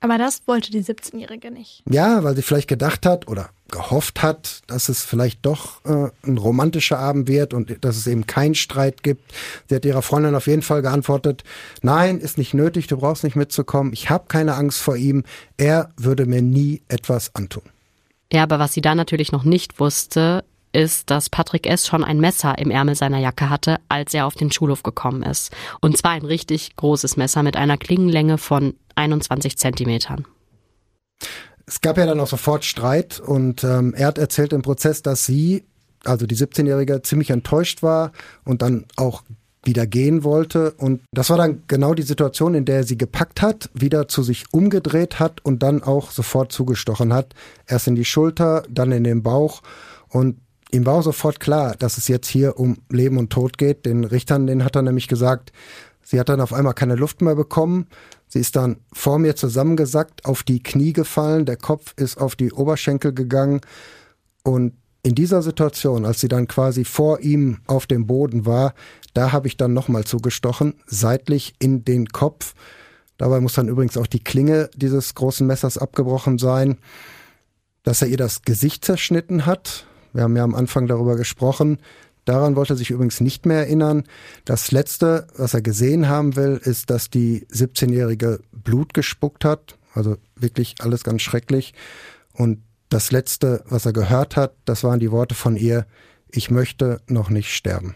Aber 0.00 0.18
das 0.18 0.40
wollte 0.46 0.70
die 0.70 0.82
17-Jährige 0.82 1.50
nicht. 1.50 1.82
Ja, 1.88 2.24
weil 2.24 2.34
sie 2.34 2.42
vielleicht 2.42 2.68
gedacht 2.68 3.06
hat 3.06 3.28
oder 3.28 3.50
gehofft 3.72 4.22
hat, 4.22 4.60
dass 4.68 4.88
es 4.88 5.02
vielleicht 5.02 5.44
doch 5.44 5.84
äh, 5.84 6.10
ein 6.24 6.38
romantischer 6.38 7.00
Abend 7.00 7.26
wird 7.26 7.52
und 7.52 7.84
dass 7.84 7.96
es 7.96 8.06
eben 8.06 8.26
keinen 8.26 8.54
Streit 8.54 9.02
gibt. 9.02 9.32
Sie 9.68 9.74
hat 9.74 9.84
ihrer 9.84 10.02
Freundin 10.02 10.36
auf 10.36 10.46
jeden 10.46 10.62
Fall 10.62 10.82
geantwortet, 10.82 11.42
nein, 11.82 12.20
ist 12.20 12.38
nicht 12.38 12.54
nötig, 12.54 12.86
du 12.86 12.98
brauchst 12.98 13.24
nicht 13.24 13.34
mitzukommen, 13.34 13.92
ich 13.92 14.10
habe 14.10 14.26
keine 14.28 14.54
Angst 14.54 14.80
vor 14.80 14.96
ihm, 14.96 15.24
er 15.56 15.90
würde 15.96 16.26
mir 16.26 16.42
nie 16.42 16.82
etwas 16.86 17.34
antun. 17.34 17.64
Ja, 18.32 18.44
aber 18.44 18.60
was 18.60 18.72
sie 18.72 18.80
da 18.80 18.94
natürlich 18.94 19.32
noch 19.32 19.44
nicht 19.44 19.80
wusste, 19.80 20.44
ist, 20.72 21.10
dass 21.10 21.28
Patrick 21.28 21.66
S. 21.66 21.86
schon 21.86 22.04
ein 22.04 22.20
Messer 22.20 22.56
im 22.58 22.70
Ärmel 22.70 22.94
seiner 22.94 23.18
Jacke 23.18 23.50
hatte, 23.50 23.78
als 23.88 24.14
er 24.14 24.26
auf 24.26 24.34
den 24.34 24.50
Schulhof 24.50 24.82
gekommen 24.82 25.22
ist. 25.22 25.52
Und 25.80 25.96
zwar 25.98 26.12
ein 26.12 26.24
richtig 26.24 26.76
großes 26.76 27.16
Messer 27.16 27.42
mit 27.42 27.56
einer 27.56 27.76
Klingenlänge 27.76 28.38
von 28.38 28.74
21 28.94 29.58
Zentimetern. 29.58 30.26
Es 31.66 31.80
gab 31.80 31.98
ja 31.98 32.06
dann 32.06 32.20
auch 32.20 32.26
sofort 32.26 32.64
Streit 32.64 33.20
und 33.20 33.64
ähm, 33.64 33.94
er 33.94 34.08
hat 34.08 34.18
erzählt 34.18 34.52
im 34.52 34.62
Prozess, 34.62 35.02
dass 35.02 35.24
sie, 35.24 35.64
also 36.04 36.26
die 36.26 36.36
17-Jährige, 36.36 37.02
ziemlich 37.02 37.30
enttäuscht 37.30 37.82
war 37.82 38.12
und 38.44 38.62
dann 38.62 38.86
auch 38.96 39.22
wieder 39.64 39.86
gehen 39.86 40.24
wollte. 40.24 40.72
Und 40.72 41.02
das 41.12 41.30
war 41.30 41.36
dann 41.36 41.62
genau 41.68 41.94
die 41.94 42.02
Situation, 42.02 42.54
in 42.54 42.64
der 42.64 42.76
er 42.76 42.84
sie 42.84 42.98
gepackt 42.98 43.42
hat, 43.42 43.70
wieder 43.74 44.08
zu 44.08 44.22
sich 44.22 44.44
umgedreht 44.52 45.20
hat 45.20 45.44
und 45.44 45.62
dann 45.62 45.82
auch 45.82 46.10
sofort 46.10 46.52
zugestochen 46.52 47.12
hat. 47.12 47.34
Erst 47.66 47.86
in 47.86 47.94
die 47.94 48.04
Schulter, 48.04 48.64
dann 48.68 48.92
in 48.92 49.04
den 49.04 49.22
Bauch. 49.22 49.62
Und 50.08 50.38
ihm 50.72 50.84
war 50.86 51.02
sofort 51.02 51.38
klar, 51.38 51.76
dass 51.78 51.98
es 51.98 52.08
jetzt 52.08 52.28
hier 52.28 52.58
um 52.58 52.78
Leben 52.90 53.18
und 53.18 53.30
Tod 53.30 53.56
geht. 53.56 53.86
Den 53.86 54.04
Richtern, 54.04 54.46
den 54.46 54.64
hat 54.64 54.74
er 54.74 54.82
nämlich 54.82 55.08
gesagt, 55.08 55.52
sie 56.12 56.20
hat 56.20 56.28
dann 56.28 56.42
auf 56.42 56.52
einmal 56.52 56.74
keine 56.74 56.94
Luft 56.94 57.22
mehr 57.22 57.34
bekommen. 57.34 57.86
Sie 58.28 58.38
ist 58.38 58.54
dann 58.54 58.76
vor 58.92 59.18
mir 59.18 59.34
zusammengesackt, 59.34 60.26
auf 60.26 60.42
die 60.42 60.62
Knie 60.62 60.92
gefallen, 60.92 61.46
der 61.46 61.56
Kopf 61.56 61.94
ist 61.96 62.18
auf 62.18 62.36
die 62.36 62.52
Oberschenkel 62.52 63.14
gegangen 63.14 63.62
und 64.44 64.74
in 65.02 65.14
dieser 65.14 65.42
Situation, 65.42 66.04
als 66.04 66.20
sie 66.20 66.28
dann 66.28 66.46
quasi 66.46 66.84
vor 66.84 67.20
ihm 67.20 67.58
auf 67.66 67.86
dem 67.86 68.06
Boden 68.06 68.44
war, 68.44 68.74
da 69.14 69.32
habe 69.32 69.48
ich 69.48 69.56
dann 69.56 69.72
nochmal 69.72 70.04
zugestochen, 70.04 70.74
seitlich 70.86 71.54
in 71.58 71.84
den 71.84 72.08
Kopf. 72.08 72.54
Dabei 73.16 73.40
muss 73.40 73.54
dann 73.54 73.68
übrigens 73.68 73.96
auch 73.96 74.06
die 74.06 74.22
Klinge 74.22 74.68
dieses 74.76 75.14
großen 75.14 75.46
Messers 75.46 75.78
abgebrochen 75.78 76.38
sein, 76.38 76.78
dass 77.84 78.02
er 78.02 78.08
ihr 78.08 78.18
das 78.18 78.42
Gesicht 78.42 78.84
zerschnitten 78.84 79.46
hat. 79.46 79.86
Wir 80.12 80.24
haben 80.24 80.36
ja 80.36 80.44
am 80.44 80.54
Anfang 80.54 80.86
darüber 80.86 81.16
gesprochen. 81.16 81.78
Daran 82.24 82.54
wollte 82.54 82.74
er 82.74 82.76
sich 82.76 82.90
übrigens 82.90 83.20
nicht 83.20 83.46
mehr 83.46 83.58
erinnern. 83.58 84.04
Das 84.44 84.70
Letzte, 84.70 85.26
was 85.36 85.54
er 85.54 85.62
gesehen 85.62 86.08
haben 86.08 86.36
will, 86.36 86.60
ist, 86.62 86.90
dass 86.90 87.10
die 87.10 87.46
17-Jährige 87.50 88.40
Blut 88.52 88.94
gespuckt 88.94 89.44
hat. 89.44 89.76
Also 89.94 90.16
wirklich 90.36 90.76
alles 90.80 91.04
ganz 91.04 91.22
schrecklich. 91.22 91.74
Und 92.32 92.62
das 92.88 93.10
Letzte, 93.10 93.64
was 93.66 93.86
er 93.86 93.92
gehört 93.92 94.36
hat, 94.36 94.54
das 94.64 94.84
waren 94.84 95.00
die 95.00 95.10
Worte 95.10 95.34
von 95.34 95.56
ihr, 95.56 95.86
ich 96.30 96.50
möchte 96.50 97.00
noch 97.08 97.30
nicht 97.30 97.54
sterben. 97.54 97.94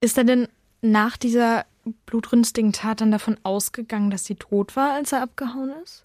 Ist 0.00 0.18
er 0.18 0.24
denn 0.24 0.48
nach 0.82 1.16
dieser 1.16 1.64
blutrünstigen 2.06 2.72
Tat 2.72 3.00
dann 3.00 3.10
davon 3.10 3.38
ausgegangen, 3.42 4.10
dass 4.10 4.24
sie 4.24 4.36
tot 4.36 4.76
war, 4.76 4.94
als 4.94 5.12
er 5.12 5.22
abgehauen 5.22 5.72
ist? 5.82 6.04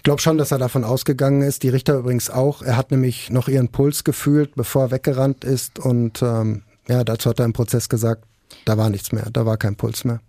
Ich 0.00 0.02
glaube 0.02 0.22
schon, 0.22 0.38
dass 0.38 0.50
er 0.50 0.56
davon 0.56 0.82
ausgegangen 0.82 1.42
ist. 1.42 1.62
Die 1.62 1.68
Richter 1.68 1.98
übrigens 1.98 2.30
auch. 2.30 2.62
Er 2.62 2.78
hat 2.78 2.90
nämlich 2.90 3.28
noch 3.28 3.48
ihren 3.48 3.68
Puls 3.68 4.02
gefühlt, 4.02 4.54
bevor 4.54 4.84
er 4.84 4.90
weggerannt 4.92 5.44
ist. 5.44 5.78
Und 5.78 6.22
ähm, 6.22 6.62
ja, 6.88 7.04
dazu 7.04 7.28
hat 7.28 7.38
er 7.38 7.44
im 7.44 7.52
Prozess 7.52 7.90
gesagt, 7.90 8.24
da 8.64 8.78
war 8.78 8.88
nichts 8.88 9.12
mehr, 9.12 9.28
da 9.30 9.44
war 9.44 9.58
kein 9.58 9.76
Puls 9.76 10.04
mehr. 10.04 10.22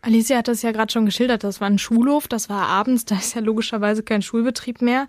Alicia 0.00 0.38
hat 0.38 0.48
das 0.48 0.62
ja 0.62 0.72
gerade 0.72 0.90
schon 0.90 1.04
geschildert. 1.04 1.44
Das 1.44 1.60
war 1.60 1.68
ein 1.68 1.78
Schulhof, 1.78 2.26
das 2.26 2.48
war 2.48 2.68
abends, 2.68 3.04
da 3.04 3.16
ist 3.16 3.34
ja 3.34 3.42
logischerweise 3.42 4.02
kein 4.02 4.22
Schulbetrieb 4.22 4.80
mehr. 4.80 5.06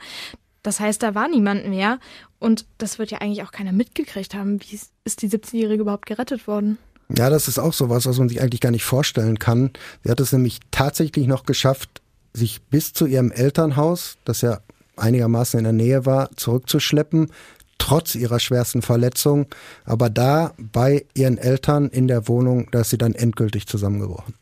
Das 0.63 0.82
heißt, 0.82 1.02
da 1.02 1.16
war 1.16 1.30
niemand 1.30 1.70
mehr. 1.70 1.98
Und 2.39 2.66
das 2.80 3.00
wird 3.00 3.10
ja 3.10 3.20
eigentlich 3.20 3.44
auch 3.44 3.54
keiner 3.54 3.72
mitgekriegt 3.72 4.36
haben. 4.36 4.60
Wie 4.62 4.78
ist 5.06 5.22
die 5.22 5.30
17-Jährige 5.30 5.84
überhaupt 5.84 6.08
gerettet 6.08 6.46
worden? 6.46 6.78
Ja, 7.08 7.30
das 7.30 7.48
ist 7.48 7.58
auch 7.58 7.72
sowas, 7.72 8.06
was 8.06 8.18
man 8.18 8.28
sich 8.28 8.42
eigentlich 8.42 8.60
gar 8.60 8.72
nicht 8.72 8.84
vorstellen 8.84 9.39
kann. 9.39 9.72
Sie 10.04 10.12
hat 10.12 10.20
es 10.20 10.34
nämlich 10.34 10.60
tatsächlich 10.72 11.26
noch 11.26 11.46
geschafft, 11.46 12.02
sich 12.34 12.62
bis 12.63 12.93
zu 12.93 13.06
ihrem 13.06 13.32
Elternhaus, 13.32 14.17
das 14.26 14.41
ja 14.41 14.60
einigermaßen 14.98 15.60
in 15.60 15.63
der 15.63 15.74
Nähe 15.74 16.06
war, 16.06 16.30
zurückzuschleppen, 16.36 17.32
trotz 17.78 18.15
ihrer 18.15 18.39
schwersten 18.39 18.82
Verletzung. 18.82 19.48
Aber 19.86 20.10
da 20.10 20.54
bei 20.58 21.06
ihren 21.13 21.38
Eltern 21.38 21.89
in 21.89 22.08
der 22.08 22.28
Wohnung, 22.28 22.67
da 22.72 22.82
ist 22.82 22.89
sie 22.91 22.98
dann 22.98 23.13
endgültig 23.13 23.67
zusammengebrochen. 23.67 24.36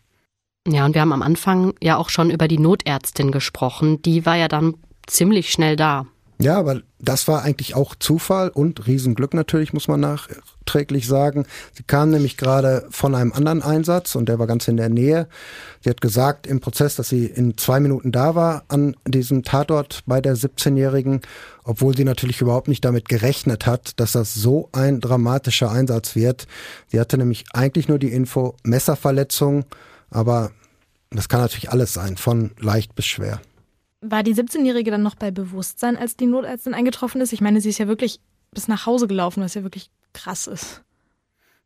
Ja, 0.67 0.85
und 0.85 0.93
wir 0.93 1.01
haben 1.01 1.13
am 1.13 1.23
Anfang 1.23 1.73
ja 1.81 1.97
auch 1.97 2.09
schon 2.09 2.29
über 2.29 2.47
die 2.47 2.59
Notärztin 2.59 3.31
gesprochen. 3.31 4.01
Die 4.03 4.25
war 4.25 4.35
ja 4.35 4.47
dann 4.47 4.75
ziemlich 5.07 5.51
schnell 5.51 5.75
da. 5.75 6.05
Ja, 6.41 6.57
aber 6.57 6.81
das 6.99 7.27
war 7.27 7.43
eigentlich 7.43 7.75
auch 7.75 7.93
Zufall 7.95 8.49
und 8.49 8.87
Riesenglück 8.87 9.33
natürlich, 9.35 9.73
muss 9.73 9.87
man 9.87 9.99
nachträglich 9.99 11.07
sagen. 11.07 11.45
Sie 11.73 11.83
kam 11.83 12.09
nämlich 12.09 12.35
gerade 12.35 12.87
von 12.89 13.13
einem 13.13 13.31
anderen 13.31 13.61
Einsatz 13.61 14.15
und 14.15 14.27
der 14.27 14.39
war 14.39 14.47
ganz 14.47 14.67
in 14.67 14.77
der 14.77 14.89
Nähe. 14.89 15.27
Sie 15.81 15.89
hat 15.89 16.01
gesagt 16.01 16.47
im 16.47 16.59
Prozess, 16.59 16.95
dass 16.95 17.09
sie 17.09 17.25
in 17.25 17.57
zwei 17.57 17.79
Minuten 17.79 18.11
da 18.11 18.33
war 18.33 18.63
an 18.69 18.95
diesem 19.07 19.43
Tatort 19.43 20.01
bei 20.07 20.19
der 20.19 20.35
17-Jährigen, 20.35 21.21
obwohl 21.63 21.95
sie 21.95 22.05
natürlich 22.05 22.41
überhaupt 22.41 22.67
nicht 22.67 22.83
damit 22.85 23.07
gerechnet 23.07 23.67
hat, 23.67 23.99
dass 23.99 24.13
das 24.13 24.33
so 24.33 24.69
ein 24.71 24.99
dramatischer 24.99 25.69
Einsatz 25.69 26.15
wird. 26.15 26.47
Sie 26.87 26.99
hatte 26.99 27.19
nämlich 27.19 27.45
eigentlich 27.53 27.87
nur 27.87 27.99
die 27.99 28.11
Info 28.11 28.55
Messerverletzung, 28.63 29.65
aber 30.09 30.51
das 31.11 31.29
kann 31.29 31.41
natürlich 31.41 31.71
alles 31.71 31.93
sein, 31.93 32.17
von 32.17 32.51
leicht 32.59 32.95
bis 32.95 33.05
schwer. 33.05 33.41
War 34.01 34.23
die 34.23 34.33
17-Jährige 34.33 34.91
dann 34.91 35.03
noch 35.03 35.15
bei 35.15 35.31
Bewusstsein, 35.31 35.95
als 35.95 36.15
die 36.15 36.25
Notärztin 36.25 36.73
eingetroffen 36.73 37.21
ist? 37.21 37.33
Ich 37.33 37.41
meine, 37.41 37.61
sie 37.61 37.69
ist 37.69 37.77
ja 37.77 37.87
wirklich 37.87 38.19
bis 38.51 38.67
nach 38.67 38.85
Hause 38.85 39.07
gelaufen, 39.07 39.43
was 39.43 39.53
ja 39.53 39.63
wirklich 39.63 39.91
krass 40.13 40.47
ist. 40.47 40.81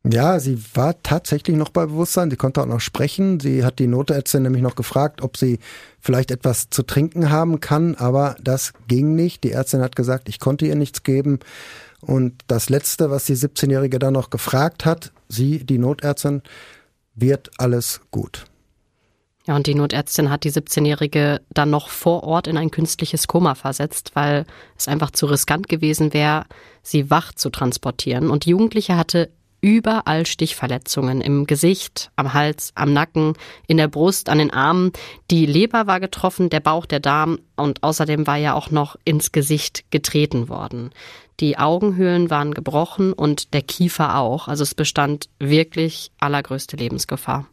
Ja, 0.08 0.38
sie 0.38 0.62
war 0.74 1.02
tatsächlich 1.02 1.56
noch 1.56 1.70
bei 1.70 1.86
Bewusstsein. 1.86 2.30
Sie 2.30 2.36
konnte 2.36 2.60
auch 2.60 2.66
noch 2.66 2.80
sprechen. 2.80 3.40
Sie 3.40 3.64
hat 3.64 3.80
die 3.80 3.88
Notärztin 3.88 4.42
nämlich 4.42 4.62
noch 4.62 4.76
gefragt, 4.76 5.20
ob 5.20 5.36
sie 5.36 5.58
vielleicht 6.00 6.30
etwas 6.30 6.70
zu 6.70 6.84
trinken 6.84 7.30
haben 7.30 7.58
kann, 7.58 7.96
aber 7.96 8.36
das 8.40 8.72
ging 8.86 9.16
nicht. 9.16 9.42
Die 9.42 9.50
Ärztin 9.50 9.80
hat 9.80 9.96
gesagt, 9.96 10.28
ich 10.28 10.38
konnte 10.38 10.66
ihr 10.66 10.76
nichts 10.76 11.02
geben. 11.02 11.40
Und 12.00 12.34
das 12.46 12.68
Letzte, 12.68 13.10
was 13.10 13.24
die 13.24 13.34
17-Jährige 13.34 13.98
dann 13.98 14.12
noch 14.12 14.30
gefragt 14.30 14.84
hat, 14.84 15.12
sie, 15.28 15.64
die 15.64 15.78
Notärztin, 15.78 16.42
wird 17.16 17.50
alles 17.58 18.00
gut. 18.12 18.44
Ja, 19.46 19.54
und 19.54 19.68
die 19.68 19.76
Notärztin 19.76 20.28
hat 20.28 20.42
die 20.42 20.50
17-Jährige 20.50 21.40
dann 21.50 21.70
noch 21.70 21.88
vor 21.88 22.24
Ort 22.24 22.48
in 22.48 22.56
ein 22.56 22.72
künstliches 22.72 23.28
Koma 23.28 23.54
versetzt, 23.54 24.10
weil 24.14 24.44
es 24.76 24.88
einfach 24.88 25.12
zu 25.12 25.26
riskant 25.26 25.68
gewesen 25.68 26.12
wäre, 26.12 26.46
sie 26.82 27.10
wach 27.10 27.32
zu 27.32 27.50
transportieren. 27.50 28.28
Und 28.28 28.44
die 28.44 28.50
Jugendliche 28.50 28.96
hatte 28.96 29.30
überall 29.60 30.26
Stichverletzungen 30.26 31.20
im 31.20 31.46
Gesicht, 31.46 32.10
am 32.16 32.34
Hals, 32.34 32.72
am 32.74 32.92
Nacken, 32.92 33.34
in 33.68 33.76
der 33.76 33.88
Brust, 33.88 34.28
an 34.28 34.38
den 34.38 34.52
Armen. 34.52 34.92
Die 35.30 35.46
Leber 35.46 35.86
war 35.86 36.00
getroffen, 36.00 36.50
der 36.50 36.60
Bauch, 36.60 36.86
der 36.86 37.00
Darm 37.00 37.38
und 37.56 37.82
außerdem 37.82 38.26
war 38.26 38.36
ja 38.36 38.54
auch 38.54 38.70
noch 38.70 38.96
ins 39.04 39.32
Gesicht 39.32 39.84
getreten 39.90 40.48
worden. 40.48 40.90
Die 41.40 41.58
Augenhöhlen 41.58 42.30
waren 42.30 42.52
gebrochen 42.52 43.12
und 43.12 43.54
der 43.54 43.62
Kiefer 43.62 44.18
auch. 44.18 44.48
Also 44.48 44.62
es 44.62 44.74
bestand 44.74 45.28
wirklich 45.38 46.10
allergrößte 46.18 46.76
Lebensgefahr. 46.76 47.46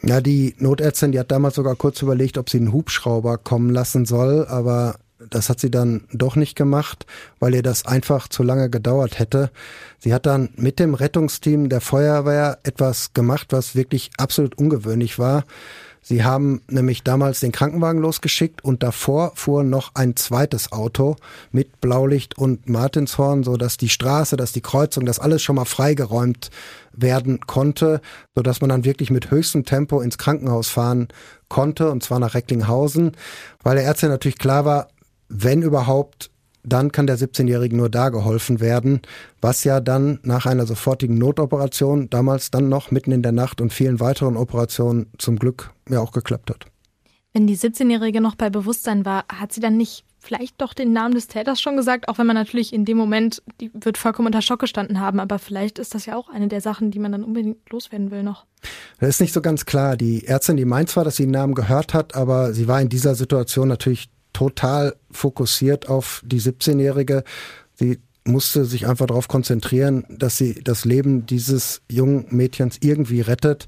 Ja, 0.00 0.20
die 0.20 0.54
Notärztin, 0.58 1.12
die 1.12 1.20
hat 1.20 1.30
damals 1.30 1.56
sogar 1.56 1.76
kurz 1.76 2.00
überlegt, 2.02 2.38
ob 2.38 2.48
sie 2.48 2.58
einen 2.58 2.72
Hubschrauber 2.72 3.38
kommen 3.38 3.70
lassen 3.70 4.04
soll, 4.06 4.46
aber 4.46 4.96
das 5.30 5.48
hat 5.48 5.60
sie 5.60 5.70
dann 5.70 6.04
doch 6.12 6.36
nicht 6.36 6.56
gemacht, 6.56 7.06
weil 7.38 7.54
ihr 7.54 7.62
das 7.62 7.86
einfach 7.86 8.28
zu 8.28 8.42
lange 8.42 8.70
gedauert 8.70 9.18
hätte. 9.18 9.50
Sie 9.98 10.12
hat 10.12 10.26
dann 10.26 10.50
mit 10.56 10.78
dem 10.78 10.94
Rettungsteam 10.94 11.68
der 11.68 11.80
Feuerwehr 11.80 12.58
etwas 12.64 13.12
gemacht, 13.12 13.48
was 13.50 13.76
wirklich 13.76 14.10
absolut 14.18 14.58
ungewöhnlich 14.58 15.18
war. 15.18 15.44
Sie 16.04 16.24
haben 16.24 16.62
nämlich 16.68 17.04
damals 17.04 17.38
den 17.38 17.52
Krankenwagen 17.52 18.00
losgeschickt 18.00 18.64
und 18.64 18.82
davor 18.82 19.32
fuhr 19.36 19.62
noch 19.62 19.92
ein 19.94 20.16
zweites 20.16 20.72
Auto 20.72 21.14
mit 21.52 21.80
Blaulicht 21.80 22.36
und 22.36 22.68
Martinshorn, 22.68 23.44
so 23.44 23.56
dass 23.56 23.76
die 23.76 23.88
Straße, 23.88 24.36
dass 24.36 24.52
die 24.52 24.62
Kreuzung, 24.62 25.06
dass 25.06 25.20
alles 25.20 25.42
schon 25.42 25.54
mal 25.54 25.64
freigeräumt 25.64 26.50
werden 26.92 27.38
konnte, 27.46 28.00
so 28.34 28.42
dass 28.42 28.60
man 28.60 28.70
dann 28.70 28.84
wirklich 28.84 29.12
mit 29.12 29.30
höchstem 29.30 29.64
Tempo 29.64 30.00
ins 30.00 30.18
Krankenhaus 30.18 30.68
fahren 30.68 31.06
konnte 31.48 31.88
und 31.88 32.02
zwar 32.02 32.18
nach 32.18 32.34
Recklinghausen, 32.34 33.12
weil 33.62 33.76
der 33.76 33.84
Ärzte 33.84 34.08
natürlich 34.08 34.38
klar 34.38 34.64
war, 34.64 34.88
wenn 35.28 35.62
überhaupt, 35.62 36.31
dann 36.62 36.92
kann 36.92 37.06
der 37.06 37.18
17-Jährige 37.18 37.76
nur 37.76 37.88
da 37.88 38.08
geholfen 38.08 38.60
werden, 38.60 39.00
was 39.40 39.64
ja 39.64 39.80
dann 39.80 40.20
nach 40.22 40.46
einer 40.46 40.66
sofortigen 40.66 41.18
Notoperation, 41.18 42.08
damals 42.10 42.50
dann 42.50 42.68
noch 42.68 42.90
mitten 42.90 43.12
in 43.12 43.22
der 43.22 43.32
Nacht 43.32 43.60
und 43.60 43.72
vielen 43.72 44.00
weiteren 44.00 44.36
Operationen 44.36 45.06
zum 45.18 45.38
Glück 45.38 45.72
ja 45.88 46.00
auch 46.00 46.12
geklappt 46.12 46.50
hat. 46.50 46.66
Wenn 47.32 47.46
die 47.46 47.56
17-Jährige 47.56 48.20
noch 48.20 48.34
bei 48.34 48.50
Bewusstsein 48.50 49.04
war, 49.04 49.24
hat 49.32 49.52
sie 49.52 49.60
dann 49.60 49.76
nicht 49.76 50.04
vielleicht 50.18 50.60
doch 50.60 50.72
den 50.72 50.92
Namen 50.92 51.14
des 51.14 51.26
Täters 51.26 51.60
schon 51.60 51.76
gesagt, 51.76 52.08
auch 52.08 52.18
wenn 52.18 52.26
man 52.26 52.36
natürlich 52.36 52.72
in 52.72 52.84
dem 52.84 52.96
Moment, 52.96 53.42
die 53.60 53.70
wird 53.74 53.98
vollkommen 53.98 54.26
unter 54.26 54.42
Schock 54.42 54.60
gestanden 54.60 55.00
haben, 55.00 55.18
aber 55.18 55.38
vielleicht 55.38 55.78
ist 55.78 55.94
das 55.94 56.06
ja 56.06 56.16
auch 56.16 56.28
eine 56.28 56.46
der 56.46 56.60
Sachen, 56.60 56.90
die 56.90 57.00
man 57.00 57.10
dann 57.10 57.24
unbedingt 57.24 57.68
loswerden 57.70 58.10
will 58.10 58.22
noch. 58.22 58.46
Das 59.00 59.08
ist 59.08 59.20
nicht 59.20 59.32
so 59.32 59.40
ganz 59.40 59.64
klar. 59.66 59.96
Die 59.96 60.26
Ärztin, 60.26 60.56
die 60.56 60.64
meint 60.64 60.90
zwar, 60.90 61.04
dass 61.04 61.16
sie 61.16 61.24
den 61.24 61.32
Namen 61.32 61.54
gehört 61.54 61.92
hat, 61.92 62.14
aber 62.14 62.52
sie 62.52 62.68
war 62.68 62.80
in 62.80 62.88
dieser 62.88 63.16
Situation 63.16 63.66
natürlich 63.66 64.10
total 64.32 64.96
fokussiert 65.10 65.88
auf 65.88 66.22
die 66.24 66.40
17-Jährige. 66.40 67.24
Sie 67.74 67.98
musste 68.24 68.64
sich 68.64 68.86
einfach 68.86 69.06
darauf 69.06 69.28
konzentrieren, 69.28 70.04
dass 70.08 70.36
sie 70.36 70.54
das 70.62 70.84
Leben 70.84 71.26
dieses 71.26 71.82
jungen 71.90 72.26
Mädchens 72.30 72.78
irgendwie 72.80 73.20
rettet. 73.20 73.66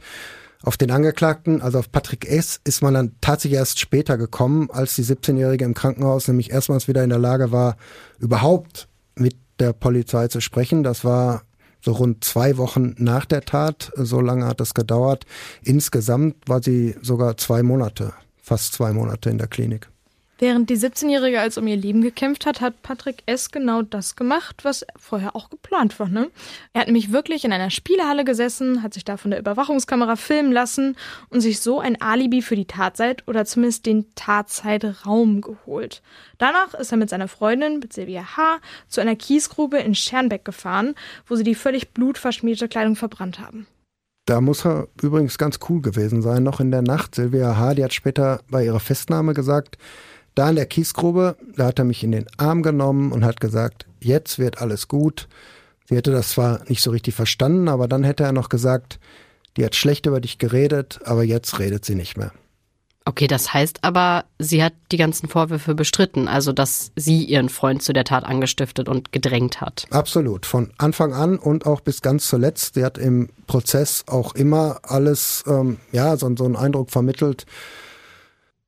Auf 0.63 0.77
den 0.77 0.91
Angeklagten, 0.91 1.61
also 1.61 1.79
auf 1.79 1.93
Patrick 1.93 2.27
S., 2.27 2.61
ist 2.65 2.83
man 2.83 2.95
dann 2.95 3.17
tatsächlich 3.21 3.59
erst 3.59 3.81
später 3.81 4.17
gekommen, 4.17 4.71
als 4.71 4.95
die 4.95 5.05
17-Jährige 5.05 5.65
im 5.65 5.75
Krankenhaus 5.75 6.27
nämlich 6.29 6.51
erstmals 6.51 6.89
wieder 6.89 7.05
in 7.05 7.11
der 7.11 7.19
Lage 7.19 7.53
war, 7.53 7.77
überhaupt 8.19 8.89
mit 9.15 9.37
der 9.59 9.73
Polizei 9.73 10.29
zu 10.29 10.41
sprechen. 10.41 10.83
Das 10.83 11.05
war 11.05 11.43
so 11.83 11.93
rund 11.93 12.25
zwei 12.25 12.57
Wochen 12.57 12.95
nach 12.97 13.27
der 13.27 13.43
Tat. 13.43 13.93
So 13.97 14.21
lange 14.21 14.47
hat 14.47 14.61
das 14.61 14.73
gedauert. 14.73 15.27
Insgesamt 15.63 16.37
war 16.49 16.63
sie 16.63 16.97
sogar 17.03 17.37
zwei 17.37 17.63
Monate, 17.63 18.15
fast 18.43 18.73
zwei 18.73 18.93
Monate 18.95 19.29
in 19.29 19.37
der 19.37 19.49
Klinik. 19.49 19.91
Während 20.39 20.69
die 20.69 20.77
17-Jährige 20.77 21.41
als 21.41 21.59
um 21.59 21.67
ihr 21.69 21.77
Leben 21.77 22.03
gekämpft 22.03 22.45
hat, 22.45 22.61
hat 22.61 22.83
Patrick 22.83 23.23
S. 23.27 23.53
genau 23.53 23.83
das 23.83 24.17
gemacht, 24.17 24.65
was 24.65 24.85
vorher 24.97 25.37
auch 25.37 25.49
geplant 25.49 26.01
war. 26.01 26.09
Ne? 26.09 26.29
Er 26.73 26.81
hat 26.81 26.89
nämlich 26.89 27.13
wirklich 27.13 27.45
in 27.45 27.53
einer 27.53 27.71
Spielehalle 27.71 28.25
gesessen, 28.25 28.83
hat 28.83 28.95
sich 28.95 29.05
da 29.05 29.17
von 29.17 29.31
der 29.31 29.39
Überwachungskamera 29.39 30.17
filmen 30.17 30.51
lassen 30.51 30.97
und 31.31 31.41
sich 31.41 31.61
so 31.61 31.79
ein 31.79 32.01
Alibi 32.03 32.43
für 32.43 32.57
die 32.57 32.65
Tatzeit 32.65 33.23
oder 33.29 33.45
zumindest 33.45 33.87
den 33.87 34.13
Tatzeitraum 34.17 35.41
geholt. 35.41 36.03
Danach 36.39 36.75
ist 36.75 36.91
er 36.91 36.99
mit 36.99 37.11
seiner 37.11 37.29
Freundin, 37.29 37.79
mit 37.79 37.93
Silvia 37.93 38.37
H., 38.37 38.59
zu 38.89 39.01
einer 39.01 39.15
Kiesgrube 39.15 39.79
in 39.79 39.95
Schermbeck 39.95 40.45
gefahren, 40.45 40.97
wo 41.29 41.37
sie 41.37 41.45
die 41.45 41.55
völlig 41.55 41.93
blutverschmierte 41.93 42.67
Kleidung 42.67 42.97
verbrannt 42.97 43.39
haben. 43.39 43.69
Da 44.27 44.41
muss 44.41 44.65
er 44.65 44.89
übrigens 45.03 45.37
ganz 45.37 45.59
cool 45.69 45.83
gewesen 45.83 46.23
sein, 46.23 46.43
noch 46.43 46.59
in 46.59 46.71
der 46.71 46.83
Nacht. 46.83 47.15
Silvia 47.15 47.57
H., 47.57 47.75
die 47.75 47.85
hat 47.85 47.93
später 47.93 48.41
bei 48.51 48.65
ihrer 48.65 48.81
Festnahme 48.81 49.35
gesagt, 49.35 49.77
da 50.35 50.51
in 50.51 50.57
der 50.57 50.67
Kiesgrube, 50.67 51.37
da 51.57 51.67
hat 51.67 51.79
er 51.79 51.85
mich 51.85 52.03
in 52.03 52.13
den 52.13 52.27
Arm 52.37 52.63
genommen 52.63 53.13
und 53.13 53.25
hat 53.25 53.41
gesagt, 53.41 53.87
jetzt 54.01 54.39
wird 54.39 54.61
alles 54.61 54.89
gut. 54.89 55.29
Sie 55.89 55.97
hätte 55.97 56.13
das 56.13 56.31
zwar 56.31 56.61
nicht 56.69 56.83
so 56.83 56.91
richtig 56.91 57.15
verstanden, 57.15 57.69
aber 57.69 57.89
dann 57.89 58.05
hätte 58.05 58.25
er 58.25 58.33
noch 58.33 58.49
gesagt, 58.49 58.99
die 59.57 59.65
hat 59.65 59.77
schlecht 59.77 60.07
über 60.07 60.21
dich 60.21 60.39
geredet, 60.39 61.01
aber 61.05 61.23
jetzt 61.23 61.59
redet 61.59 61.85
sie 61.85 61.95
nicht 61.95 62.17
mehr. 62.17 62.33
Okay, 63.07 63.27
das 63.27 63.53
heißt 63.53 63.85
aber, 63.85 64.25
sie 64.39 64.65
hat 64.65 64.73
die 64.91 64.97
ganzen 64.97 65.29
Vorwürfe 65.29 65.75
bestritten, 65.75 66.27
also 66.27 66.53
dass 66.53 66.91
sie 66.97 67.23
ihren 67.25 67.51
Freund 67.51 67.83
zu 67.83 67.93
der 67.93 68.05
Tat 68.05 68.25
angestiftet 68.25 68.89
und 68.89 69.13
gedrängt 69.13 69.61
hat. 69.61 69.85
Absolut, 69.91 70.47
von 70.47 70.73
Anfang 70.79 71.13
an 71.13 71.39
und 71.39 71.67
auch 71.67 71.83
bis 71.83 72.01
ganz 72.01 72.27
zuletzt. 72.27 72.75
Sie 72.75 72.85
hat 72.85 72.97
im 72.97 73.29
Prozess 73.47 74.05
auch 74.07 74.35
immer 74.35 74.79
alles, 74.85 75.45
ähm, 75.47 75.77
ja, 75.93 76.17
so, 76.17 76.35
so 76.35 76.47
einen 76.47 76.57
Eindruck 76.57 76.91
vermittelt, 76.91 77.45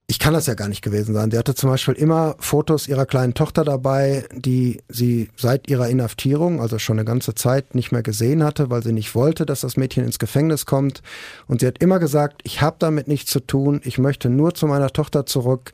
ich 0.09 0.21
kann 0.21 0.35
das 0.35 0.47
ja 0.47 0.55
gar 0.55 0.69
nicht 0.69 0.83
gewesen 0.83 1.15
sein. 1.15 1.33
Sie 1.33 1.39
hatte 1.39 1.57
zum 1.57 1.69
Beispiel 1.69 1.95
immer 1.95 2.37
Fotos 2.39 2.87
ihrer 2.87 3.07
kleinen 3.07 3.35
Tochter 3.35 3.65
dabei, 3.65 4.25
die 4.33 4.81
sie 4.89 5.31
seit 5.37 5.69
ihrer 5.69 5.89
Inhaftierung, 5.89 6.61
also 6.61 6.79
schon 6.79 6.99
eine 6.99 7.05
ganze 7.05 7.35
Zeit, 7.35 7.75
nicht 7.75 7.91
mehr 7.91 8.05
gesehen 8.05 8.45
hatte, 8.45 8.71
weil 8.71 8.85
sie 8.85 8.93
nicht 8.93 9.17
wollte, 9.17 9.47
dass 9.47 9.63
das 9.63 9.77
Mädchen 9.77 10.05
ins 10.05 10.21
Gefängnis 10.21 10.65
kommt. 10.65 11.03
Und 11.49 11.61
sie 11.61 11.67
hat 11.67 11.79
immer 11.79 11.99
gesagt, 11.99 12.43
ich 12.45 12.63
habe 12.63 12.77
damit 12.79 13.09
nichts 13.09 13.33
zu 13.33 13.41
tun, 13.41 13.81
ich 13.83 13.99
möchte 13.99 14.31
nur 14.31 14.55
zu 14.55 14.69
meiner 14.69 14.93
Tochter 14.93 15.27
zurück. 15.27 15.73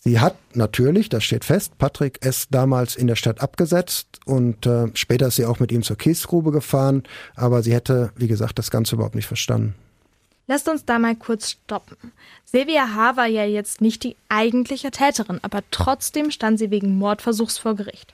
Sie 0.00 0.18
hat 0.18 0.36
natürlich, 0.54 1.10
das 1.10 1.24
steht 1.24 1.44
fest, 1.44 1.76
Patrick 1.76 2.24
S. 2.24 2.46
damals 2.50 2.96
in 2.96 3.06
der 3.06 3.16
Stadt 3.16 3.42
abgesetzt 3.42 4.20
und 4.24 4.64
äh, 4.64 4.86
später 4.94 5.26
ist 5.26 5.36
sie 5.36 5.44
auch 5.44 5.58
mit 5.58 5.72
ihm 5.72 5.82
zur 5.82 5.98
Kiesgrube 5.98 6.52
gefahren, 6.52 7.02
aber 7.34 7.62
sie 7.62 7.74
hätte, 7.74 8.12
wie 8.16 8.28
gesagt, 8.28 8.58
das 8.58 8.70
Ganze 8.70 8.94
überhaupt 8.94 9.16
nicht 9.16 9.26
verstanden. 9.26 9.74
Lasst 10.48 10.68
uns 10.68 10.84
da 10.84 10.98
mal 10.98 11.16
kurz 11.16 11.50
stoppen. 11.50 11.96
Silvia 12.44 12.94
H. 12.94 13.16
war 13.16 13.26
ja 13.26 13.44
jetzt 13.44 13.80
nicht 13.80 14.04
die 14.04 14.16
eigentliche 14.28 14.92
Täterin, 14.92 15.40
aber 15.42 15.62
trotzdem 15.72 16.30
stand 16.30 16.58
sie 16.58 16.70
wegen 16.70 16.98
Mordversuchs 16.98 17.58
vor 17.58 17.74
Gericht. 17.74 18.12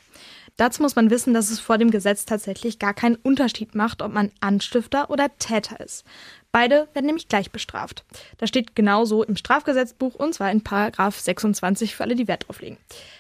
Dazu 0.57 0.83
muss 0.83 0.97
man 0.97 1.11
wissen, 1.11 1.35
dass 1.35 1.51
es 1.51 1.61
vor 1.61 1.79
dem 1.79 1.91
Gesetz 1.91 2.25
tatsächlich 2.25 2.79
gar 2.79 2.95
keinen 2.95 3.17
Unterschied 3.17 3.75
macht, 3.75 4.03
ob 4.03 4.13
man 4.13 4.31
Anstifter 4.41 5.11
oder 5.11 5.37
Täter 5.39 5.81
ist. 5.81 6.05
Beide 6.53 6.87
werden 6.93 7.07
nämlich 7.07 7.29
gleich 7.29 7.51
bestraft. 7.51 8.05
Das 8.37 8.51
steht 8.51 8.77
genauso 8.77 9.23
im 9.23 9.37
Strafgesetzbuch 9.37 10.15
und 10.15 10.35
zwar 10.35 10.53
in 10.53 10.63
Paragraph 10.63 11.19
26 11.19 11.97
für 11.97 12.05
alle, 12.05 12.15
die 12.15 12.29
Wert 12.29 12.47
drauf 12.47 12.61
legen. 12.61 12.77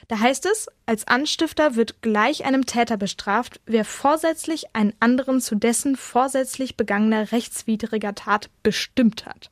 Da 0.08 0.18
heißt 0.18 0.44
es, 0.44 0.68
als 0.84 1.08
Anstifter 1.08 1.74
wird 1.74 2.02
gleich 2.02 2.44
einem 2.44 2.66
Täter 2.66 2.98
bestraft, 2.98 3.58
wer 3.64 3.86
vorsätzlich 3.86 4.76
einen 4.76 4.92
anderen 5.00 5.40
zu 5.40 5.54
dessen 5.54 5.96
vorsätzlich 5.96 6.76
begangener 6.76 7.32
rechtswidriger 7.32 8.14
Tat 8.14 8.50
bestimmt 8.62 9.24
hat. 9.24 9.48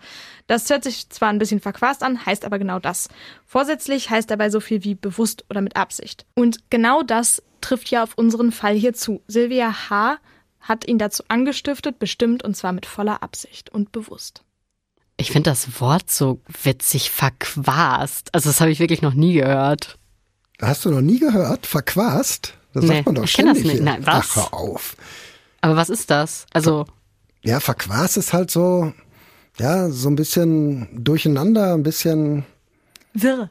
Das 0.47 0.69
hört 0.69 0.85
sich 0.85 1.09
zwar 1.09 1.31
ein 1.31 1.39
bisschen 1.39 1.61
verquast 1.61 2.03
an, 2.03 2.27
heißt 2.27 2.45
aber 2.45 2.59
genau 2.59 2.81
das. 2.81 3.09
Vorsätzlich 3.47 4.11
heißt 4.11 4.31
dabei 4.31 4.51
so 4.51 4.61
viel 4.61 4.85
wie 4.85 4.95
bewusst 4.95 5.47
oder 5.49 5.63
mit 5.63 5.77
Absicht. 5.77 6.27
Und 6.35 6.59
genau 6.69 7.03
das 7.03 7.43
trifft 7.63 7.91
ja 7.91 8.03
auf 8.03 8.19
unseren 8.19 8.53
Fall 8.53 8.75
hier 8.75 8.93
zu. 8.93 9.23
Silvia 9.27 9.89
H 9.89 10.19
hat 10.61 10.87
ihn 10.87 10.99
dazu 10.99 11.25
angestiftet, 11.29 11.99
bestimmt 11.99 12.43
und 12.43 12.57
zwar 12.57 12.73
mit 12.73 12.87
voller 12.87 13.23
Absicht 13.23 13.71
und 13.71 13.93
bewusst. 13.93 14.43
Ich 15.17 15.33
finde 15.33 15.51
das 15.51 15.81
Wort 15.81 16.11
so 16.11 16.41
witzig 16.63 17.11
verquast. 17.11 18.35
Also 18.35 18.49
das 18.49 18.61
habe 18.61 18.71
ich 18.71 18.81
wirklich 18.81 19.03
noch 19.03 19.15
nie 19.15 19.35
gehört. 19.35 19.99
Hast 20.61 20.85
du 20.85 20.91
noch 20.91 21.01
nie 21.01 21.19
gehört? 21.19 21.67
Verquast? 21.67 22.55
Das 22.73 22.85
nee, 22.85 22.89
sagt 22.89 23.07
man 23.07 23.15
doch 23.17 23.25
ich 23.25 23.33
ständig. 23.33 23.63
Das 23.63 23.73
nicht. 23.73 23.83
Nein, 23.83 24.07
was? 24.07 24.31
Ach, 24.31 24.37
hör 24.37 24.55
auf. 24.55 24.97
Aber 25.61 25.77
was 25.77 25.91
ist 25.91 26.11
das? 26.11 26.47
Also. 26.53 26.87
Ja, 27.43 27.61
verquast 27.61 28.17
ist 28.17 28.33
halt 28.33 28.51
so, 28.51 28.93
ja, 29.59 29.91
so 29.91 30.09
ein 30.09 30.17
bisschen 30.17 30.89
durcheinander, 31.05 31.75
ein 31.75 31.83
bisschen. 31.83 32.45
Wirr. 33.13 33.51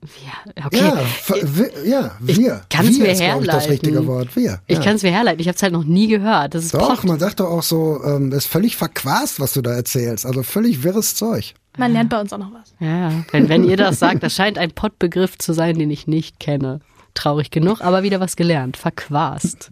Ja, 0.00 0.64
okay. 0.64 0.78
Ja, 0.78 1.84
ja 1.84 2.16
wir. 2.20 2.62
Kann 2.70 2.86
es 2.86 2.98
mir 2.98 3.12
ist, 3.12 3.20
herleiten. 3.20 3.44
Ich, 3.44 3.50
das 3.50 3.68
richtige 3.68 4.06
Wort. 4.06 4.36
Wir. 4.36 4.44
Ja. 4.44 4.60
Ich 4.66 4.80
kann 4.80 4.96
es 4.96 5.02
mir 5.02 5.10
herleiten. 5.10 5.40
Ich 5.40 5.48
habe 5.48 5.56
es 5.56 5.62
halt 5.62 5.72
noch 5.72 5.84
nie 5.84 6.06
gehört. 6.06 6.54
Das 6.54 6.64
ist 6.64 6.74
doch, 6.74 7.00
Pott. 7.00 7.04
man 7.04 7.18
sagt 7.18 7.40
doch 7.40 7.50
auch 7.50 7.62
so, 7.62 8.00
ähm, 8.04 8.30
das 8.30 8.44
ist 8.44 8.50
völlig 8.50 8.76
verquast, 8.76 9.40
was 9.40 9.54
du 9.54 9.62
da 9.62 9.72
erzählst. 9.72 10.24
Also 10.24 10.42
völlig 10.42 10.84
wirres 10.84 11.14
Zeug. 11.14 11.54
Man 11.76 11.92
lernt 11.92 12.10
bei 12.10 12.20
uns 12.20 12.32
auch 12.32 12.38
noch 12.38 12.52
was. 12.52 12.74
Ja, 12.80 13.12
wenn, 13.32 13.48
wenn 13.48 13.64
ihr 13.64 13.76
das 13.76 13.98
sagt, 13.98 14.22
das 14.22 14.34
scheint 14.34 14.58
ein 14.58 14.70
Pottbegriff 14.70 15.38
zu 15.38 15.52
sein, 15.52 15.78
den 15.78 15.90
ich 15.90 16.06
nicht 16.06 16.38
kenne. 16.40 16.80
Traurig 17.14 17.50
genug, 17.50 17.80
aber 17.80 18.02
wieder 18.02 18.20
was 18.20 18.36
gelernt. 18.36 18.76
Verquast. 18.76 19.70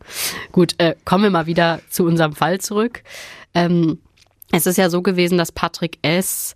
Gut, 0.51 0.75
äh, 0.79 0.97
kommen 1.05 1.25
wir 1.25 1.31
mal 1.31 1.47
wieder 1.47 1.81
zu 1.89 2.05
unserem 2.05 2.33
Fall 2.33 2.61
zurück. 2.61 3.03
Ähm, 3.55 3.99
es 4.53 4.67
ist 4.67 4.79
ja 4.79 4.91
so 4.91 5.03
gewesen, 5.03 5.39
dass 5.39 5.53
Patrick 5.53 5.99
S 6.03 6.55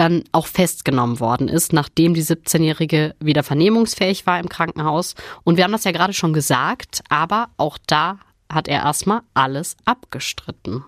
dann 0.00 0.24
auch 0.32 0.46
festgenommen 0.46 1.20
worden 1.20 1.48
ist, 1.48 1.74
nachdem 1.74 2.14
die 2.14 2.24
17-Jährige 2.24 3.14
wieder 3.20 3.42
vernehmungsfähig 3.42 4.26
war 4.26 4.40
im 4.40 4.48
Krankenhaus. 4.48 5.14
Und 5.44 5.58
wir 5.58 5.64
haben 5.64 5.72
das 5.72 5.84
ja 5.84 5.92
gerade 5.92 6.14
schon 6.14 6.32
gesagt, 6.32 7.02
aber 7.10 7.48
auch 7.58 7.76
da 7.86 8.18
hat 8.50 8.66
er 8.66 8.82
erstmal 8.82 9.20
alles 9.34 9.76
abgestritten. 9.84 10.82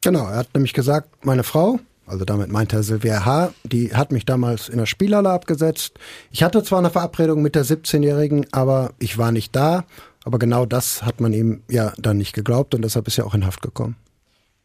Genau, 0.00 0.26
er 0.28 0.36
hat 0.36 0.54
nämlich 0.54 0.74
gesagt, 0.74 1.24
meine 1.24 1.42
Frau, 1.42 1.80
also 2.06 2.24
damit 2.24 2.52
meint 2.52 2.72
er 2.72 2.84
Silvia 2.84 3.24
H., 3.24 3.52
die 3.64 3.94
hat 3.94 4.12
mich 4.12 4.26
damals 4.26 4.68
in 4.68 4.78
der 4.78 4.86
Spielhalle 4.86 5.30
abgesetzt. 5.30 5.98
Ich 6.30 6.44
hatte 6.44 6.62
zwar 6.62 6.78
eine 6.78 6.90
Verabredung 6.90 7.42
mit 7.42 7.56
der 7.56 7.64
17-Jährigen, 7.64 8.46
aber 8.52 8.92
ich 9.00 9.18
war 9.18 9.32
nicht 9.32 9.56
da. 9.56 9.84
Aber 10.24 10.38
genau 10.38 10.66
das 10.66 11.02
hat 11.02 11.20
man 11.20 11.32
ihm 11.32 11.62
ja 11.68 11.92
dann 11.98 12.16
nicht 12.16 12.32
geglaubt 12.32 12.76
und 12.76 12.82
deshalb 12.82 13.08
ist 13.08 13.18
er 13.18 13.26
auch 13.26 13.34
in 13.34 13.44
Haft 13.44 13.60
gekommen. 13.60 13.96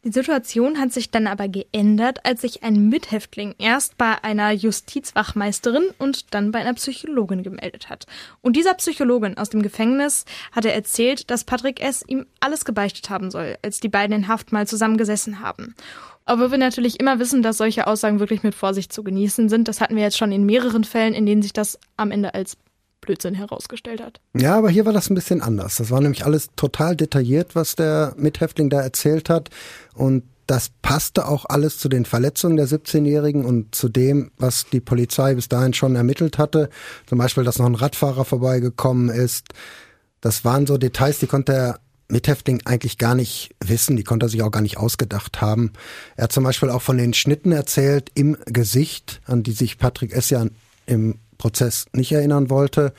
Die 0.08 0.14
Situation 0.14 0.80
hat 0.80 0.94
sich 0.94 1.12
dann 1.12 1.28
aber 1.28 1.50
geändert, 1.50 2.26
als 2.26 2.40
sich 2.40 2.64
ein 2.64 2.88
Mithäftling 2.88 3.56
erst 3.58 3.98
bei 3.98 4.24
einer 4.24 4.52
Justizwachmeisterin 4.54 5.90
und 5.98 6.34
dann 6.34 6.54
bei 6.54 6.60
einer 6.60 6.76
Psychologin 6.76 7.44
gemeldet 7.44 7.90
hat. 7.90 8.06
Und 8.40 8.56
dieser 8.56 8.74
Psychologin 8.76 9.38
aus 9.38 9.50
dem 9.50 9.62
Gefängnis 9.62 10.24
hat 10.54 10.64
er 10.64 10.74
erzählt, 10.74 11.30
dass 11.30 11.44
Patrick 11.44 11.82
S. 11.82 12.06
ihm 12.08 12.26
alles 12.40 12.64
gebeichtet 12.64 13.10
haben 13.10 13.32
soll, 13.32 13.58
als 13.62 13.82
die 13.82 13.90
beiden 13.90 14.16
in 14.16 14.28
Haft 14.30 14.54
mal 14.54 14.66
zusammengesessen 14.66 15.42
haben. 15.42 15.76
Aber 16.24 16.52
wir 16.52 16.58
natürlich 16.58 17.02
immer 17.02 17.20
wissen, 17.20 17.42
dass 17.42 17.58
solche 17.58 17.86
Aussagen 17.86 18.22
wirklich 18.22 18.44
mit 18.44 18.56
Vorsicht 18.56 18.94
zu 18.94 19.04
genießen 19.04 19.50
sind. 19.50 19.68
Das 19.68 19.82
hatten 19.82 19.98
wir 19.98 20.04
jetzt 20.04 20.18
schon 20.18 20.32
in 20.32 20.46
mehreren 20.46 20.86
Fällen, 20.86 21.16
in 21.16 21.26
denen 21.26 21.42
sich 21.42 21.52
das 21.52 21.80
am 21.98 22.12
Ende 22.12 22.34
als 22.34 22.56
Blödsinn 23.02 23.36
herausgestellt 23.36 24.02
hat. 24.02 24.20
Ja, 24.36 24.58
aber 24.58 24.70
hier 24.70 24.86
war 24.86 24.94
das 24.94 25.10
ein 25.10 25.16
bisschen 25.16 25.42
anders. 25.42 25.78
Das 25.78 25.92
war 25.92 26.02
nämlich 26.02 26.26
alles 26.26 26.50
total 26.56 26.96
detailliert, 26.96 27.56
was 27.56 27.76
der 27.76 28.14
Mithäftling 28.18 28.70
da 28.70 28.82
erzählt 28.82 29.30
hat. 29.30 29.50
Und 29.94 30.24
das 30.48 30.70
passte 30.82 31.28
auch 31.28 31.46
alles 31.46 31.78
zu 31.78 31.90
den 31.90 32.06
Verletzungen 32.06 32.56
der 32.56 32.68
17-Jährigen 32.68 33.46
und 33.46 33.76
zu 33.76 33.90
dem, 33.90 34.32
was 34.38 34.66
die 34.72 34.80
Polizei 34.80 35.36
bis 35.36 35.50
dahin 35.50 35.74
schon 35.74 35.96
ermittelt 35.96 36.38
hatte. 36.38 36.70
Zum 37.06 37.18
Beispiel, 37.18 37.44
dass 37.44 37.60
noch 37.60 37.66
ein 37.66 37.76
Radfahrer 37.76 38.24
vorbeigekommen 38.24 39.10
ist. 39.10 39.48
Das 40.22 40.46
waren 40.46 40.66
so 40.66 40.78
Details, 40.78 41.20
die 41.20 41.28
konnte 41.28 41.52
der 41.52 41.80
Mithäftling 42.10 42.62
eigentlich 42.64 42.98
gar 42.98 43.16
nicht 43.16 43.54
wissen, 43.64 43.98
die 43.98 44.04
konnte 44.04 44.28
er 44.28 44.30
sich 44.30 44.42
auch 44.42 44.52
gar 44.52 44.62
nicht 44.62 44.78
ausgedacht 44.78 45.42
haben. 45.42 45.74
Er 46.16 46.26
hat 46.26 46.32
zum 46.32 46.46
Beispiel 46.46 46.70
auch 46.70 46.82
von 46.82 46.98
den 46.98 47.14
Schnitten 47.14 47.52
erzählt 47.52 48.10
im 48.16 48.38
Gesicht, 48.46 49.22
an 49.26 49.44
die 49.44 49.52
sich 49.52 49.78
Patrick 49.78 50.14
Essian 50.14 50.52
im 50.86 51.20
Prozess 51.38 51.86
nicht 51.94 52.12
erinnern 52.12 52.50
wollte. 52.50 52.94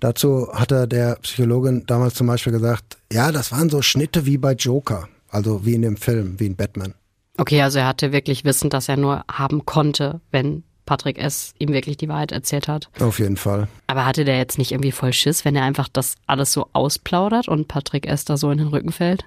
Dazu 0.00 0.48
hatte 0.52 0.88
der 0.88 1.16
Psychologin 1.16 1.84
damals 1.86 2.14
zum 2.14 2.26
Beispiel 2.26 2.52
gesagt, 2.52 2.96
ja, 3.12 3.32
das 3.32 3.52
waren 3.52 3.68
so 3.68 3.82
Schnitte 3.82 4.26
wie 4.26 4.38
bei 4.38 4.52
Joker, 4.52 5.08
also 5.28 5.64
wie 5.64 5.74
in 5.74 5.82
dem 5.82 5.96
Film, 5.96 6.38
wie 6.38 6.46
in 6.46 6.56
Batman. 6.56 6.94
Okay, 7.36 7.62
also 7.62 7.78
er 7.78 7.86
hatte 7.86 8.12
wirklich 8.12 8.44
Wissen, 8.44 8.70
dass 8.70 8.88
er 8.88 8.96
nur 8.96 9.24
haben 9.30 9.64
konnte, 9.64 10.20
wenn 10.30 10.62
Patrick 10.86 11.18
S. 11.18 11.54
ihm 11.58 11.72
wirklich 11.72 11.96
die 11.96 12.08
Wahrheit 12.08 12.32
erzählt 12.32 12.66
hat. 12.66 12.88
Auf 12.98 13.18
jeden 13.18 13.36
Fall. 13.36 13.68
Aber 13.86 14.04
hatte 14.04 14.24
der 14.24 14.38
jetzt 14.38 14.58
nicht 14.58 14.72
irgendwie 14.72 14.92
voll 14.92 15.12
Schiss, 15.12 15.44
wenn 15.44 15.54
er 15.54 15.62
einfach 15.62 15.88
das 15.88 16.16
alles 16.26 16.52
so 16.52 16.68
ausplaudert 16.72 17.46
und 17.46 17.68
Patrick 17.68 18.06
S. 18.06 18.24
da 18.24 18.36
so 18.36 18.50
in 18.50 18.58
den 18.58 18.66
Rücken 18.68 18.90
fällt? 18.90 19.24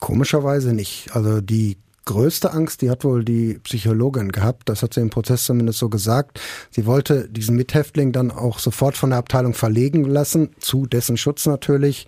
Komischerweise 0.00 0.72
nicht. 0.72 1.14
Also 1.14 1.40
die 1.40 1.76
größte 2.04 2.52
Angst, 2.52 2.82
die 2.82 2.90
hat 2.90 3.04
wohl 3.04 3.24
die 3.24 3.58
Psychologin 3.58 4.32
gehabt. 4.32 4.68
Das 4.68 4.82
hat 4.82 4.94
sie 4.94 5.00
im 5.00 5.10
Prozess 5.10 5.44
zumindest 5.44 5.78
so 5.78 5.88
gesagt. 5.88 6.40
Sie 6.70 6.86
wollte 6.86 7.28
diesen 7.28 7.56
Mithäftling 7.56 8.12
dann 8.12 8.30
auch 8.30 8.58
sofort 8.58 8.96
von 8.96 9.10
der 9.10 9.18
Abteilung 9.18 9.54
verlegen 9.54 10.04
lassen, 10.04 10.50
zu 10.58 10.86
dessen 10.86 11.16
Schutz 11.16 11.46
natürlich. 11.46 12.06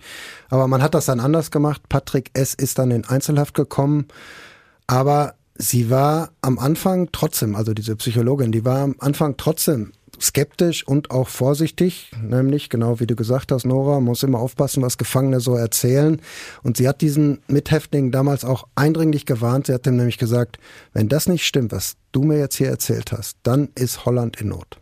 Aber 0.49 0.67
man 0.67 0.81
hat 0.81 0.93
das 0.93 1.05
dann 1.05 1.19
anders 1.19 1.51
gemacht. 1.51 1.81
Patrick 1.89 2.31
S. 2.33 2.53
ist 2.53 2.77
dann 2.79 2.91
in 2.91 3.05
Einzelhaft 3.05 3.53
gekommen. 3.53 4.07
Aber 4.87 5.35
sie 5.55 5.89
war 5.89 6.31
am 6.41 6.59
Anfang 6.59 7.09
trotzdem, 7.11 7.55
also 7.55 7.73
diese 7.73 7.95
Psychologin, 7.95 8.51
die 8.51 8.65
war 8.65 8.79
am 8.79 8.95
Anfang 8.99 9.37
trotzdem 9.37 9.91
skeptisch 10.19 10.87
und 10.87 11.11
auch 11.11 11.27
vorsichtig, 11.27 12.11
nämlich 12.21 12.69
genau 12.69 12.99
wie 12.99 13.07
du 13.07 13.15
gesagt 13.15 13.51
hast, 13.51 13.65
Nora, 13.65 13.99
muss 13.99 14.23
immer 14.23 14.39
aufpassen, 14.39 14.81
was 14.81 14.97
Gefangene 14.97 15.39
so 15.39 15.55
erzählen. 15.55 16.21
Und 16.63 16.77
sie 16.77 16.87
hat 16.87 17.01
diesen 17.01 17.39
Mithäftling 17.47 18.11
damals 18.11 18.45
auch 18.45 18.67
eindringlich 18.75 19.25
gewarnt. 19.25 19.67
Sie 19.67 19.73
hat 19.73 19.87
ihm 19.87 19.97
nämlich 19.97 20.17
gesagt, 20.17 20.59
wenn 20.93 21.09
das 21.09 21.27
nicht 21.27 21.45
stimmt, 21.45 21.71
was 21.71 21.95
du 22.11 22.23
mir 22.23 22.39
jetzt 22.39 22.55
hier 22.55 22.69
erzählt 22.69 23.11
hast, 23.11 23.37
dann 23.43 23.69
ist 23.75 24.05
Holland 24.05 24.39
in 24.41 24.49
Not. 24.49 24.79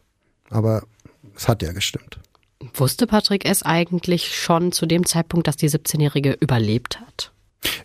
Aber 0.50 0.84
es 1.36 1.48
hat 1.48 1.62
ja 1.62 1.72
gestimmt. 1.72 2.20
Wusste 2.74 3.08
Patrick 3.08 3.46
es 3.46 3.64
eigentlich 3.64 4.36
schon 4.36 4.72
zu 4.72 4.86
dem 4.86 5.06
Zeitpunkt, 5.06 5.48
dass 5.48 5.58
die 5.58 5.70
17-Jährige 5.70 6.38
überlebt 6.40 7.00
hat? 7.00 7.32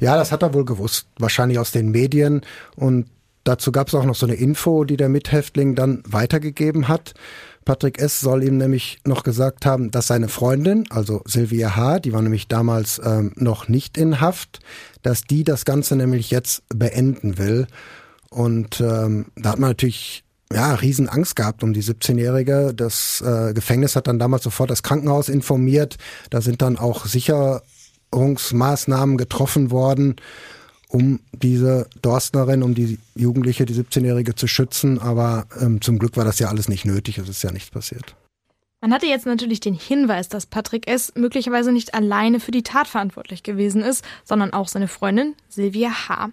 Ja, 0.00 0.16
das 0.16 0.32
hat 0.32 0.42
er 0.42 0.54
wohl 0.54 0.64
gewusst. 0.64 1.06
Wahrscheinlich 1.18 1.58
aus 1.58 1.72
den 1.72 1.90
Medien. 1.90 2.42
Und 2.76 3.06
Dazu 3.48 3.72
gab 3.72 3.88
es 3.88 3.94
auch 3.94 4.04
noch 4.04 4.14
so 4.14 4.26
eine 4.26 4.34
Info, 4.34 4.84
die 4.84 4.98
der 4.98 5.08
Mithäftling 5.08 5.74
dann 5.74 6.02
weitergegeben 6.06 6.87
hat. 6.87 7.14
Patrick 7.64 7.98
S. 7.98 8.20
soll 8.20 8.44
ihm 8.44 8.58
nämlich 8.58 8.98
noch 9.06 9.22
gesagt 9.22 9.64
haben, 9.64 9.90
dass 9.90 10.08
seine 10.08 10.28
Freundin, 10.28 10.84
also 10.90 11.22
Sylvia 11.24 11.74
H., 11.74 12.00
die 12.00 12.12
war 12.12 12.20
nämlich 12.20 12.48
damals 12.48 13.00
ähm, 13.02 13.32
noch 13.37 13.66
nicht 13.66 13.96
in 13.96 14.20
Haft, 14.20 14.61
dass 15.00 15.22
die 15.22 15.44
das 15.44 15.64
Ganze 15.64 15.96
nämlich 15.96 16.30
jetzt 16.30 16.62
beenden 16.68 17.38
will. 17.38 17.66
Und 18.28 18.82
ähm, 18.82 19.28
da 19.34 19.52
hat 19.52 19.58
man 19.58 19.70
natürlich 19.70 20.24
ja, 20.52 20.74
riesen 20.74 21.08
Angst 21.08 21.34
gehabt 21.34 21.62
um 21.62 21.72
die 21.72 21.82
17-Jährige. 21.82 22.74
Das 22.74 23.22
äh, 23.22 23.54
Gefängnis 23.54 23.96
hat 23.96 24.08
dann 24.08 24.18
damals 24.18 24.42
sofort 24.42 24.68
das 24.68 24.82
Krankenhaus 24.82 25.30
informiert. 25.30 25.96
Da 26.28 26.42
sind 26.42 26.61
dann 26.61 26.76
auch 26.76 27.06
Sicherungsmaßnahmen 27.06 29.16
getroffen 29.16 29.70
worden 29.70 30.16
um 30.88 31.20
diese 31.33 31.87
Dorstnerin, 32.03 32.62
um 32.62 32.74
die 32.74 32.98
Jugendliche, 33.14 33.66
die 33.66 33.74
17-Jährige 33.74 34.35
zu 34.35 34.46
schützen. 34.46 34.98
Aber 34.98 35.46
ähm, 35.61 35.81
zum 35.81 35.98
Glück 35.98 36.16
war 36.16 36.24
das 36.24 36.38
ja 36.38 36.48
alles 36.48 36.68
nicht 36.68 36.85
nötig. 36.85 37.18
Es 37.18 37.29
ist 37.29 37.42
ja 37.42 37.53
nichts 37.53 37.70
passiert. 37.70 38.16
Man 38.81 38.92
hatte 38.92 39.07
jetzt 39.07 39.27
natürlich 39.27 39.61
den 39.61 39.74
Hinweis, 39.74 40.29
dass 40.29 40.46
Patrick 40.46 40.88
S. 40.88 41.12
möglicherweise 41.16 41.72
nicht 41.72 41.94
alleine 41.94 42.38
für 42.38 42.53
die 42.53 42.62
Tat 42.62 42.87
verantwortlich 42.87 43.42
gewesen 43.42 43.83
ist, 43.83 44.05
sondern 44.24 44.53
auch 44.53 44.68
seine 44.68 44.88
Freundin 44.88 45.35
Silvia 45.48 46.09
H. 46.09 46.31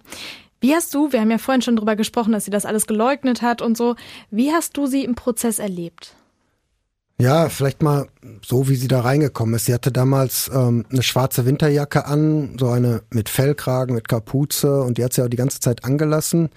Wie 0.60 0.74
hast 0.74 0.94
du, 0.94 1.12
wir 1.12 1.20
haben 1.20 1.30
ja 1.30 1.38
vorhin 1.38 1.62
schon 1.62 1.76
drüber 1.76 1.96
gesprochen, 1.96 2.32
dass 2.32 2.44
sie 2.44 2.50
das 2.50 2.64
alles 2.64 2.86
geleugnet 2.86 3.42
hat 3.42 3.62
und 3.62 3.76
so, 3.76 3.94
wie 4.30 4.52
hast 4.52 4.76
du 4.76 4.86
sie 4.86 5.04
im 5.04 5.14
Prozess 5.14 5.58
erlebt? 5.58 6.15
Ja, 7.18 7.48
vielleicht 7.48 7.82
mal 7.82 8.08
so, 8.44 8.68
wie 8.68 8.76
sie 8.76 8.88
da 8.88 9.00
reingekommen 9.00 9.54
ist. 9.54 9.64
Sie 9.64 9.72
hatte 9.72 9.90
damals 9.90 10.50
ähm, 10.52 10.84
eine 10.90 11.02
schwarze 11.02 11.46
Winterjacke 11.46 12.04
an, 12.04 12.58
so 12.58 12.68
eine 12.68 13.02
mit 13.10 13.30
Fellkragen, 13.30 13.94
mit 13.94 14.06
Kapuze 14.06 14.82
und 14.82 14.98
die 14.98 15.04
hat 15.04 15.14
sie 15.14 15.22
auch 15.22 15.28
die 15.28 15.38
ganze 15.38 15.60
Zeit 15.60 15.84
angelassen. 15.84 16.50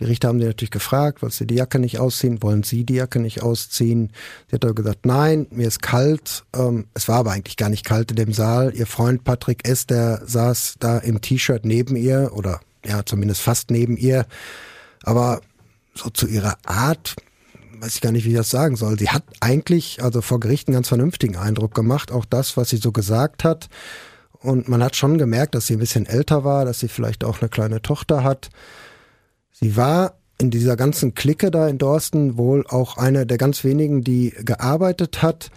Die 0.00 0.04
Richter 0.04 0.28
haben 0.28 0.40
sie 0.40 0.46
natürlich 0.46 0.70
gefragt, 0.70 1.20
wollen 1.20 1.30
sie 1.30 1.46
die 1.46 1.54
Jacke 1.56 1.78
nicht 1.78 2.00
ausziehen, 2.00 2.42
wollen 2.42 2.62
sie 2.62 2.84
die 2.84 2.94
Jacke 2.94 3.20
nicht 3.20 3.42
ausziehen? 3.42 4.10
Sie 4.48 4.54
hat 4.54 4.64
aber 4.64 4.74
gesagt, 4.74 5.04
nein, 5.04 5.46
mir 5.50 5.68
ist 5.68 5.82
kalt. 5.82 6.44
Ähm, 6.56 6.86
es 6.94 7.06
war 7.06 7.18
aber 7.18 7.32
eigentlich 7.32 7.58
gar 7.58 7.68
nicht 7.68 7.84
kalt 7.84 8.10
in 8.10 8.16
dem 8.16 8.32
Saal. 8.32 8.74
Ihr 8.74 8.86
Freund 8.86 9.22
Patrick 9.22 9.68
S., 9.68 9.86
der 9.86 10.22
saß 10.24 10.76
da 10.80 10.98
im 10.98 11.20
T-Shirt 11.20 11.64
neben 11.66 11.94
ihr 11.94 12.30
oder 12.32 12.60
ja, 12.86 13.04
zumindest 13.04 13.42
fast 13.42 13.70
neben 13.70 13.98
ihr. 13.98 14.26
Aber 15.02 15.42
so 15.94 16.08
zu 16.10 16.26
ihrer 16.26 16.56
Art 16.64 17.14
weiß 17.80 17.96
ich 17.96 18.00
gar 18.00 18.12
nicht, 18.12 18.24
wie 18.24 18.30
ich 18.30 18.36
das 18.36 18.50
sagen 18.50 18.76
soll. 18.76 18.98
Sie 18.98 19.08
hat 19.08 19.24
eigentlich, 19.40 20.02
also 20.02 20.20
vor 20.20 20.40
Gericht 20.40 20.68
einen 20.68 20.74
ganz 20.74 20.88
vernünftigen 20.88 21.36
Eindruck 21.36 21.74
gemacht, 21.74 22.12
auch 22.12 22.24
das, 22.24 22.56
was 22.56 22.70
sie 22.70 22.76
so 22.76 22.92
gesagt 22.92 23.44
hat. 23.44 23.68
Und 24.40 24.68
man 24.68 24.82
hat 24.82 24.96
schon 24.96 25.18
gemerkt, 25.18 25.54
dass 25.54 25.66
sie 25.66 25.74
ein 25.74 25.80
bisschen 25.80 26.06
älter 26.06 26.44
war, 26.44 26.64
dass 26.64 26.80
sie 26.80 26.88
vielleicht 26.88 27.24
auch 27.24 27.40
eine 27.40 27.48
kleine 27.48 27.80
Tochter 27.80 28.22
hat. 28.22 28.50
Sie 29.52 29.76
war 29.76 30.14
in 30.38 30.50
dieser 30.50 30.76
ganzen 30.76 31.14
Clique 31.14 31.50
da 31.50 31.68
in 31.68 31.78
Dorsten 31.78 32.36
wohl 32.36 32.66
auch 32.66 32.98
eine 32.98 33.24
der 33.24 33.38
ganz 33.38 33.64
wenigen, 33.64 34.02
die 34.02 34.34
gearbeitet 34.44 35.22
hat. 35.22 35.50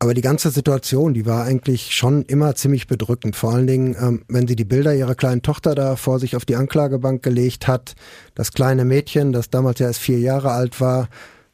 Aber 0.00 0.14
die 0.14 0.22
ganze 0.22 0.50
Situation, 0.50 1.12
die 1.12 1.26
war 1.26 1.44
eigentlich 1.44 1.94
schon 1.94 2.22
immer 2.22 2.54
ziemlich 2.54 2.86
bedrückend. 2.86 3.34
Vor 3.34 3.52
allen 3.52 3.66
Dingen, 3.66 3.96
ähm, 4.00 4.24
wenn 4.28 4.46
sie 4.46 4.54
die 4.54 4.64
Bilder 4.64 4.94
ihrer 4.94 5.16
kleinen 5.16 5.42
Tochter 5.42 5.74
da 5.74 5.96
vor 5.96 6.20
sich 6.20 6.36
auf 6.36 6.44
die 6.44 6.54
Anklagebank 6.54 7.22
gelegt 7.22 7.66
hat. 7.66 7.94
Das 8.34 8.52
kleine 8.52 8.84
Mädchen, 8.84 9.32
das 9.32 9.50
damals 9.50 9.80
ja 9.80 9.88
erst 9.88 10.00
vier 10.00 10.20
Jahre 10.20 10.52
alt 10.52 10.80
war, 10.80 11.08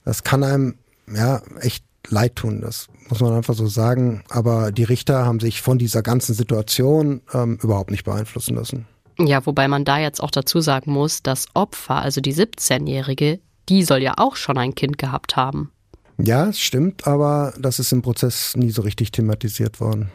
das 0.05 0.23
kann 0.23 0.45
einem 0.45 0.75
ja 1.12 1.43
echt 1.61 1.85
leid 2.09 2.37
tun. 2.37 2.61
Das 2.61 2.88
muss 3.09 3.21
man 3.21 3.33
einfach 3.33 3.55
so 3.55 3.67
sagen. 3.67 4.25
Aber 4.29 4.73
die 4.73 4.85
Richter 4.85 5.25
haben 5.25 5.40
sich 5.40 5.62
von 5.62 5.79
dieser 5.79 6.03
ganzen 6.03 6.35
Situation 6.35 7.23
ähm, 7.33 7.59
überhaupt 7.62 7.90
nicht 7.90 8.05
beeinflussen 8.05 8.57
lassen. 8.57 8.87
Ja, 9.19 9.47
wobei 9.47 9.69
man 9.69 9.85
da 9.85 9.99
jetzt 9.99 10.21
auch 10.21 10.31
dazu 10.31 10.61
sagen 10.61 10.93
muss, 10.93 11.23
das 11.23 11.47
Opfer, 11.55 11.97
also 11.97 12.21
die 12.21 12.35
17-Jährige, 12.35 13.38
die 13.69 13.85
soll 13.85 14.03
ja 14.03 14.14
auch 14.17 14.37
schon 14.37 14.59
ein 14.59 14.75
Kind 14.75 14.99
gehabt 14.99 15.37
haben. 15.37 15.71
Ja, 16.19 16.49
es 16.49 16.59
stimmt, 16.59 17.07
aber 17.07 17.55
das 17.59 17.79
ist 17.79 17.93
im 17.93 18.03
Prozess 18.03 18.57
nie 18.57 18.71
so 18.71 18.83
richtig 18.83 19.12
thematisiert 19.12 19.81
worden. 19.81 20.11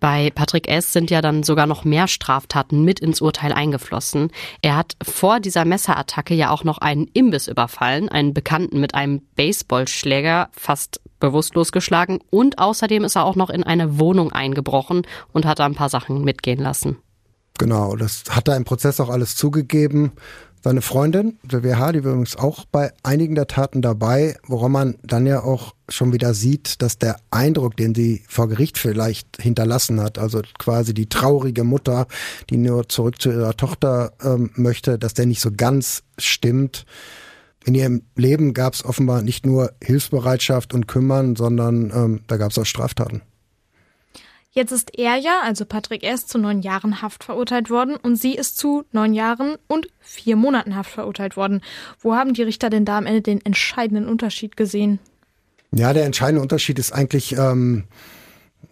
Bei 0.00 0.30
Patrick 0.30 0.68
S. 0.68 0.94
sind 0.94 1.10
ja 1.10 1.20
dann 1.20 1.42
sogar 1.42 1.66
noch 1.66 1.84
mehr 1.84 2.08
Straftaten 2.08 2.82
mit 2.82 3.00
ins 3.00 3.20
Urteil 3.20 3.52
eingeflossen. 3.52 4.30
Er 4.62 4.76
hat 4.76 4.96
vor 5.02 5.40
dieser 5.40 5.66
Messerattacke 5.66 6.34
ja 6.34 6.50
auch 6.50 6.64
noch 6.64 6.78
einen 6.78 7.06
Imbiss 7.12 7.48
überfallen, 7.48 8.08
einen 8.08 8.32
Bekannten 8.32 8.80
mit 8.80 8.94
einem 8.94 9.20
Baseballschläger 9.36 10.48
fast 10.52 11.02
bewusstlos 11.20 11.70
geschlagen 11.70 12.18
und 12.30 12.58
außerdem 12.58 13.04
ist 13.04 13.16
er 13.16 13.24
auch 13.24 13.36
noch 13.36 13.50
in 13.50 13.62
eine 13.62 13.98
Wohnung 13.98 14.32
eingebrochen 14.32 15.02
und 15.32 15.44
hat 15.44 15.58
da 15.58 15.66
ein 15.66 15.74
paar 15.74 15.90
Sachen 15.90 16.24
mitgehen 16.24 16.60
lassen. 16.60 16.96
Genau, 17.58 17.94
das 17.94 18.24
hat 18.30 18.48
er 18.48 18.56
im 18.56 18.64
Prozess 18.64 19.00
auch 19.00 19.10
alles 19.10 19.36
zugegeben. 19.36 20.12
Seine 20.62 20.82
Freundin, 20.82 21.38
Sylvia 21.50 21.92
die 21.92 22.04
war 22.04 22.12
übrigens 22.12 22.36
auch 22.36 22.66
bei 22.66 22.92
einigen 23.02 23.34
der 23.34 23.46
Taten 23.46 23.80
dabei, 23.80 24.36
woran 24.46 24.72
man 24.72 24.98
dann 25.02 25.26
ja 25.26 25.42
auch 25.42 25.74
schon 25.88 26.12
wieder 26.12 26.34
sieht, 26.34 26.82
dass 26.82 26.98
der 26.98 27.16
Eindruck, 27.30 27.78
den 27.78 27.94
sie 27.94 28.22
vor 28.28 28.46
Gericht 28.48 28.76
vielleicht 28.76 29.40
hinterlassen 29.40 30.00
hat, 30.02 30.18
also 30.18 30.42
quasi 30.58 30.92
die 30.92 31.08
traurige 31.08 31.64
Mutter, 31.64 32.06
die 32.50 32.58
nur 32.58 32.90
zurück 32.90 33.22
zu 33.22 33.30
ihrer 33.30 33.56
Tochter 33.56 34.12
ähm, 34.22 34.50
möchte, 34.54 34.98
dass 34.98 35.14
der 35.14 35.24
nicht 35.24 35.40
so 35.40 35.50
ganz 35.50 36.02
stimmt. 36.18 36.84
In 37.64 37.74
ihrem 37.74 38.02
Leben 38.16 38.52
gab 38.52 38.74
es 38.74 38.84
offenbar 38.84 39.22
nicht 39.22 39.46
nur 39.46 39.72
Hilfsbereitschaft 39.82 40.74
und 40.74 40.86
Kümmern, 40.86 41.36
sondern 41.36 41.90
ähm, 41.94 42.20
da 42.26 42.36
gab 42.36 42.50
es 42.50 42.58
auch 42.58 42.66
Straftaten. 42.66 43.22
Jetzt 44.52 44.72
ist 44.72 44.98
er 44.98 45.14
ja, 45.16 45.42
also 45.44 45.64
Patrick 45.64 46.02
S., 46.02 46.26
zu 46.26 46.36
neun 46.36 46.60
Jahren 46.60 47.02
Haft 47.02 47.22
verurteilt 47.22 47.70
worden 47.70 47.94
und 47.94 48.16
sie 48.16 48.34
ist 48.34 48.58
zu 48.58 48.84
neun 48.90 49.14
Jahren 49.14 49.56
und 49.68 49.86
vier 50.00 50.34
Monaten 50.34 50.74
Haft 50.74 50.90
verurteilt 50.90 51.36
worden. 51.36 51.60
Wo 52.00 52.14
haben 52.14 52.34
die 52.34 52.42
Richter 52.42 52.68
denn 52.68 52.84
da 52.84 52.98
am 52.98 53.06
Ende 53.06 53.22
den 53.22 53.44
entscheidenden 53.44 54.08
Unterschied 54.08 54.56
gesehen? 54.56 54.98
Ja, 55.70 55.92
der 55.92 56.04
entscheidende 56.04 56.42
Unterschied 56.42 56.80
ist 56.80 56.90
eigentlich 56.90 57.36
ähm, 57.36 57.84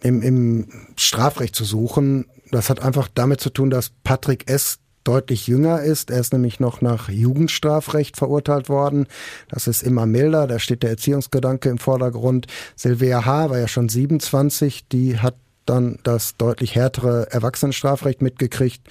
im, 0.01 0.21
im 0.21 0.67
Strafrecht 0.97 1.55
zu 1.55 1.63
suchen. 1.63 2.25
Das 2.51 2.69
hat 2.69 2.81
einfach 2.81 3.07
damit 3.13 3.39
zu 3.39 3.49
tun, 3.49 3.69
dass 3.69 3.91
Patrick 4.03 4.49
S 4.49 4.79
deutlich 5.05 5.47
jünger 5.47 5.81
ist. 5.81 6.11
Er 6.11 6.19
ist 6.19 6.33
nämlich 6.33 6.59
noch 6.59 6.81
nach 6.81 7.07
Jugendstrafrecht 7.07 8.17
verurteilt 8.17 8.67
worden. 8.67 9.07
Das 9.47 9.67
ist 9.67 9.81
immer 9.81 10.05
milder, 10.05 10.45
da 10.45 10.59
steht 10.59 10.83
der 10.83 10.89
Erziehungsgedanke 10.89 11.69
im 11.69 11.77
Vordergrund. 11.77 12.47
Silvia 12.75 13.25
H. 13.25 13.49
war 13.49 13.59
ja 13.59 13.69
schon 13.69 13.87
27, 13.87 14.89
die 14.89 15.19
hat 15.19 15.35
dann 15.69 15.99
das 16.03 16.35
deutlich 16.37 16.75
härtere 16.75 17.31
Erwachsenenstrafrecht 17.31 18.21
mitgekriegt, 18.21 18.81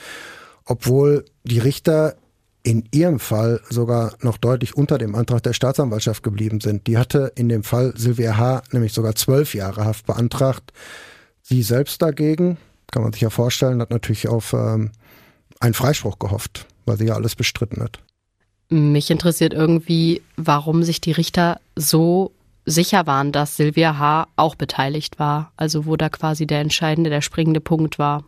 obwohl 0.64 1.24
die 1.44 1.58
Richter 1.58 2.16
in 2.62 2.84
ihrem 2.92 3.18
Fall 3.18 3.60
sogar 3.70 4.14
noch 4.20 4.36
deutlich 4.36 4.76
unter 4.76 4.98
dem 4.98 5.14
Antrag 5.14 5.42
der 5.42 5.52
Staatsanwaltschaft 5.52 6.22
geblieben 6.22 6.60
sind. 6.60 6.86
Die 6.86 6.98
hatte 6.98 7.32
in 7.34 7.48
dem 7.48 7.62
Fall 7.62 7.94
Silvia 7.96 8.36
H. 8.36 8.62
nämlich 8.72 8.92
sogar 8.92 9.14
zwölf 9.14 9.54
Jahre 9.54 9.84
Haft 9.84 10.06
beantragt. 10.06 10.72
Sie 11.42 11.62
selbst 11.62 12.02
dagegen, 12.02 12.58
kann 12.90 13.02
man 13.02 13.12
sich 13.12 13.22
ja 13.22 13.30
vorstellen, 13.30 13.80
hat 13.80 13.90
natürlich 13.90 14.28
auf 14.28 14.52
ähm, 14.52 14.90
einen 15.60 15.74
Freispruch 15.74 16.18
gehofft, 16.18 16.66
weil 16.84 16.98
sie 16.98 17.06
ja 17.06 17.14
alles 17.14 17.36
bestritten 17.36 17.82
hat. 17.82 18.00
Mich 18.68 19.10
interessiert 19.10 19.54
irgendwie, 19.54 20.20
warum 20.36 20.82
sich 20.82 21.00
die 21.00 21.12
Richter 21.12 21.60
so 21.74 22.32
sicher 22.68 23.06
waren, 23.06 23.32
dass 23.32 23.56
Silvia 23.56 23.98
H. 23.98 24.28
auch 24.36 24.54
beteiligt 24.54 25.18
war. 25.18 25.52
Also 25.56 25.86
wo 25.86 25.96
da 25.96 26.08
quasi 26.08 26.46
der 26.46 26.60
entscheidende, 26.60 27.10
der 27.10 27.20
springende 27.20 27.60
Punkt 27.60 27.98
war. 27.98 28.24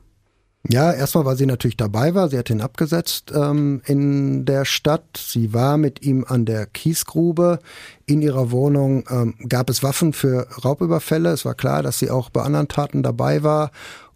Ja, 0.68 0.92
erstmal, 0.92 1.24
weil 1.24 1.36
sie 1.36 1.46
natürlich 1.46 1.76
dabei 1.76 2.14
war. 2.14 2.28
Sie 2.28 2.36
hat 2.36 2.50
ihn 2.50 2.60
abgesetzt 2.60 3.32
ähm, 3.34 3.80
in 3.86 4.44
der 4.44 4.66
Stadt. 4.66 5.16
Sie 5.16 5.54
war 5.54 5.78
mit 5.78 6.02
ihm 6.02 6.24
an 6.28 6.44
der 6.44 6.66
Kiesgrube. 6.66 7.60
In 8.04 8.20
ihrer 8.20 8.50
Wohnung 8.50 9.04
ähm, 9.08 9.34
gab 9.48 9.70
es 9.70 9.82
Waffen 9.82 10.12
für 10.12 10.46
Raubüberfälle. 10.62 11.30
Es 11.30 11.46
war 11.46 11.54
klar, 11.54 11.82
dass 11.82 11.98
sie 11.98 12.10
auch 12.10 12.28
bei 12.28 12.42
anderen 12.42 12.68
Taten 12.68 13.02
dabei 13.02 13.42
war. 13.42 13.70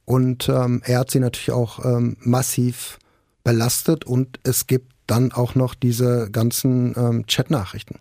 Und 0.05 0.51
ähm, 0.51 0.83
er 0.85 1.01
hat 1.01 1.11
sie 1.11 1.20
natürlich 1.20 1.51
auch 1.51 1.83
ähm, 1.83 2.18
massiv 2.20 2.99
belastet. 3.43 4.05
Und 4.05 4.39
es 4.43 4.66
gibt 4.66 4.93
dann 5.07 5.33
auch 5.33 5.55
noch 5.55 5.75
diese 5.75 6.31
ganzen 6.31 6.95
ähm, 6.97 7.25
Chatnachrichten. 7.27 7.97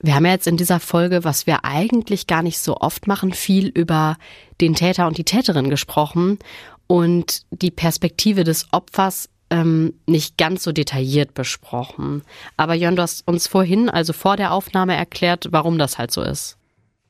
Wir 0.00 0.14
haben 0.14 0.26
ja 0.26 0.32
jetzt 0.32 0.46
in 0.46 0.56
dieser 0.56 0.78
Folge, 0.78 1.24
was 1.24 1.46
wir 1.46 1.64
eigentlich 1.64 2.28
gar 2.28 2.42
nicht 2.42 2.58
so 2.60 2.76
oft 2.76 3.08
machen, 3.08 3.32
viel 3.32 3.68
über 3.68 4.16
den 4.60 4.74
Täter 4.74 5.08
und 5.08 5.18
die 5.18 5.24
Täterin 5.24 5.70
gesprochen 5.70 6.38
und 6.86 7.42
die 7.50 7.72
Perspektive 7.72 8.44
des 8.44 8.66
Opfers 8.72 9.28
ähm, 9.50 9.94
nicht 10.06 10.36
ganz 10.38 10.62
so 10.62 10.72
detailliert 10.72 11.34
besprochen. 11.34 12.22
Aber 12.56 12.74
Jörn, 12.74 12.94
du 12.94 13.02
hast 13.02 13.26
uns 13.26 13.48
vorhin, 13.48 13.88
also 13.88 14.12
vor 14.12 14.36
der 14.36 14.52
Aufnahme, 14.52 14.94
erklärt, 14.94 15.48
warum 15.50 15.78
das 15.78 15.98
halt 15.98 16.12
so 16.12 16.22
ist. 16.22 16.56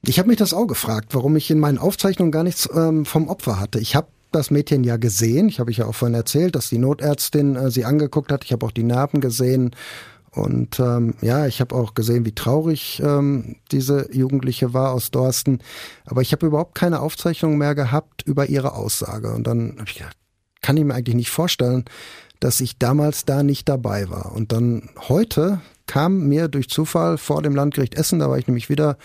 Ich 0.03 0.18
habe 0.18 0.28
mich 0.28 0.39
das 0.39 0.55
auch 0.55 0.66
gefragt, 0.66 1.14
warum 1.14 1.36
ich 1.36 1.51
in 1.51 1.59
meinen 1.59 1.78
Aufzeichnungen 1.78 2.32
gar 2.32 2.45
nichts 2.45 2.68
ähm, 2.72 3.05
vom 3.05 3.28
Opfer 3.28 3.61
hatte. 3.61 3.80
Ich 3.80 3.97
habe 3.97 4.09
das 4.30 4.51
Mädchen 4.51 4.84
ja 4.84 4.97
gesehen. 4.97 5.49
Ich 5.49 5.59
habe 5.61 5.70
ich 5.70 5.78
ja 5.78 5.86
auch 5.86 5.95
vorhin 5.95 6.14
erzählt, 6.14 6.55
dass 6.55 6.68
die 6.68 6.78
Notärztin 6.78 7.57
äh, 7.57 7.70
sie 7.70 7.84
angeguckt 7.84 8.30
hat. 8.30 8.45
Ich 8.45 8.53
habe 8.53 8.64
auch 8.64 8.72
die 8.72 8.84
Narben 8.84 9.20
gesehen 9.20 9.74
und 10.33 10.79
ähm, 10.79 11.14
ja, 11.20 11.47
ich 11.47 11.61
habe 11.61 11.74
auch 11.74 11.95
gesehen, 11.95 12.24
wie 12.24 12.35
traurig 12.35 13.01
ähm, 13.05 13.57
diese 13.72 14.14
Jugendliche 14.14 14.74
war 14.74 14.93
aus 14.93 15.11
Dorsten. 15.11 15.61
Aber 16.05 16.22
ich 16.22 16.33
habe 16.33 16.47
überhaupt 16.47 16.74
keine 16.74 17.01
Aufzeichnung 17.01 17.59
mehr 17.59 17.74
gehabt 17.74 18.22
über 18.22 18.49
ihre 18.49 18.74
Aussage. 18.74 19.33
Und 19.33 19.47
dann 19.47 19.76
habe 19.79 19.89
ich 19.89 19.97
gedacht, 19.97 20.16
kann 20.61 20.76
ich 20.76 20.85
mir 20.85 20.95
eigentlich 20.95 21.16
nicht 21.16 21.31
vorstellen, 21.31 21.85
dass 22.41 22.61
ich 22.61 22.79
damals 22.79 23.24
da 23.24 23.43
nicht 23.43 23.68
dabei 23.68 24.11
war. 24.11 24.33
Und 24.35 24.53
dann 24.53 24.91
heute 25.09 25.61
kam 25.87 26.29
mir 26.29 26.49
durch 26.49 26.68
Zufall 26.68 27.16
vor 27.18 27.43
dem 27.43 27.57
Landgericht 27.57 27.95
Essen, 27.95 28.18
da 28.18 28.29
war 28.29 28.39
ich 28.39 28.47
nämlich 28.47 28.68
wieder 28.68 28.99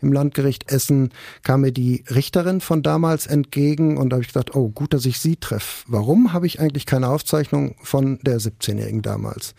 im 0.00 0.12
Landgericht 0.12 0.72
Essen, 0.72 1.10
kam 1.42 1.60
mir 1.60 1.70
die 1.70 2.04
Richterin 2.08 2.60
von 2.60 2.82
damals 2.82 3.26
entgegen 3.26 3.98
und 3.98 4.10
da 4.10 4.14
habe 4.14 4.22
ich 4.22 4.32
gedacht, 4.32 4.56
oh, 4.56 4.70
gut, 4.70 4.94
dass 4.94 5.04
ich 5.04 5.20
sie 5.20 5.36
treffe. 5.36 5.84
Warum 5.86 6.32
habe 6.32 6.46
ich 6.46 6.58
eigentlich 6.58 6.86
keine 6.86 7.08
Aufzeichnung 7.08 7.76
von 7.82 8.18
der 8.22 8.40
17-Jährigen 8.40 9.02
damals? 9.02 9.54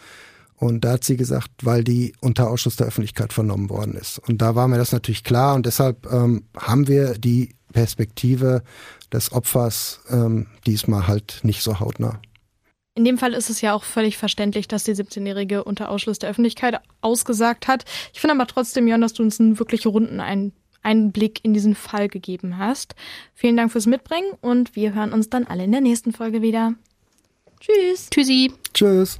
Und 0.61 0.85
da 0.85 0.91
hat 0.91 1.03
sie 1.03 1.17
gesagt, 1.17 1.49
weil 1.63 1.83
die 1.83 2.13
unter 2.21 2.51
Ausschuss 2.51 2.75
der 2.75 2.85
Öffentlichkeit 2.85 3.33
vernommen 3.33 3.71
worden 3.71 3.95
ist. 3.95 4.19
Und 4.19 4.43
da 4.43 4.53
war 4.53 4.67
mir 4.67 4.77
das 4.77 4.91
natürlich 4.91 5.23
klar 5.23 5.55
und 5.55 5.65
deshalb 5.65 6.05
ähm, 6.13 6.43
haben 6.55 6.87
wir 6.87 7.15
die 7.15 7.55
Perspektive 7.73 8.61
des 9.11 9.31
Opfers 9.31 10.01
ähm, 10.11 10.45
diesmal 10.67 11.07
halt 11.07 11.39
nicht 11.41 11.63
so 11.63 11.79
hautnah. 11.79 12.21
In 12.93 13.05
dem 13.05 13.17
Fall 13.17 13.33
ist 13.33 13.49
es 13.49 13.61
ja 13.61 13.73
auch 13.73 13.83
völlig 13.83 14.19
verständlich, 14.19 14.67
dass 14.67 14.83
die 14.83 14.93
17-Jährige 14.93 15.63
unter 15.63 15.89
Ausschluss 15.89 16.19
der 16.19 16.29
Öffentlichkeit 16.29 16.79
ausgesagt 17.01 17.67
hat. 17.67 17.85
Ich 18.13 18.21
finde 18.21 18.35
aber 18.35 18.45
trotzdem, 18.45 18.87
Jörn, 18.87 19.01
dass 19.01 19.13
du 19.13 19.23
uns 19.23 19.39
einen 19.39 19.57
wirklich 19.57 19.87
runden 19.87 20.19
ein 20.19 20.51
Einblick 20.83 21.43
in 21.43 21.55
diesen 21.55 21.73
Fall 21.73 22.07
gegeben 22.07 22.59
hast. 22.59 22.93
Vielen 23.33 23.57
Dank 23.57 23.71
fürs 23.71 23.87
Mitbringen 23.87 24.29
und 24.41 24.75
wir 24.75 24.93
hören 24.93 25.11
uns 25.11 25.27
dann 25.27 25.47
alle 25.47 25.63
in 25.63 25.71
der 25.71 25.81
nächsten 25.81 26.11
Folge 26.11 26.43
wieder. 26.43 26.75
Tschüss. 27.59 28.11
Tschüssi. 28.11 28.53
Tschüss. 28.75 29.19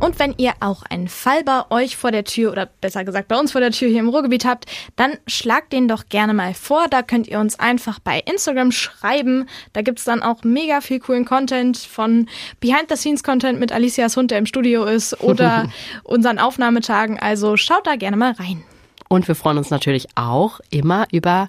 Und 0.00 0.20
wenn 0.20 0.34
ihr 0.38 0.52
auch 0.60 0.84
einen 0.84 1.08
Fall 1.08 1.42
bei 1.42 1.62
euch 1.70 1.96
vor 1.96 2.12
der 2.12 2.22
Tür 2.22 2.52
oder 2.52 2.66
besser 2.66 3.04
gesagt 3.04 3.26
bei 3.26 3.38
uns 3.38 3.50
vor 3.50 3.60
der 3.60 3.72
Tür 3.72 3.88
hier 3.88 3.98
im 3.98 4.08
Ruhrgebiet 4.08 4.44
habt, 4.44 4.66
dann 4.94 5.18
schlagt 5.26 5.72
den 5.72 5.88
doch 5.88 6.08
gerne 6.08 6.34
mal 6.34 6.54
vor. 6.54 6.86
Da 6.88 7.02
könnt 7.02 7.26
ihr 7.26 7.40
uns 7.40 7.58
einfach 7.58 7.98
bei 7.98 8.20
Instagram 8.20 8.70
schreiben. 8.70 9.48
Da 9.72 9.82
gibt's 9.82 10.04
dann 10.04 10.22
auch 10.22 10.44
mega 10.44 10.80
viel 10.80 11.00
coolen 11.00 11.24
Content 11.24 11.78
von 11.78 12.28
Behind-the-Scenes-Content 12.60 13.58
mit 13.58 13.72
Alicias 13.72 14.16
Hund, 14.16 14.30
der 14.30 14.38
im 14.38 14.46
Studio 14.46 14.84
ist 14.84 15.20
oder 15.20 15.68
unseren 16.04 16.38
Aufnahmetagen. 16.38 17.18
Also 17.18 17.56
schaut 17.56 17.86
da 17.86 17.96
gerne 17.96 18.16
mal 18.16 18.32
rein. 18.32 18.62
Und 19.08 19.26
wir 19.26 19.34
freuen 19.34 19.58
uns 19.58 19.70
natürlich 19.70 20.06
auch 20.14 20.60
immer 20.70 21.06
über 21.10 21.48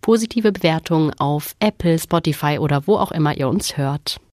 positive 0.00 0.50
Bewertungen 0.50 1.12
auf 1.18 1.54
Apple, 1.60 1.98
Spotify 1.98 2.58
oder 2.58 2.86
wo 2.86 2.96
auch 2.96 3.12
immer 3.12 3.36
ihr 3.36 3.48
uns 3.48 3.76
hört. 3.76 4.18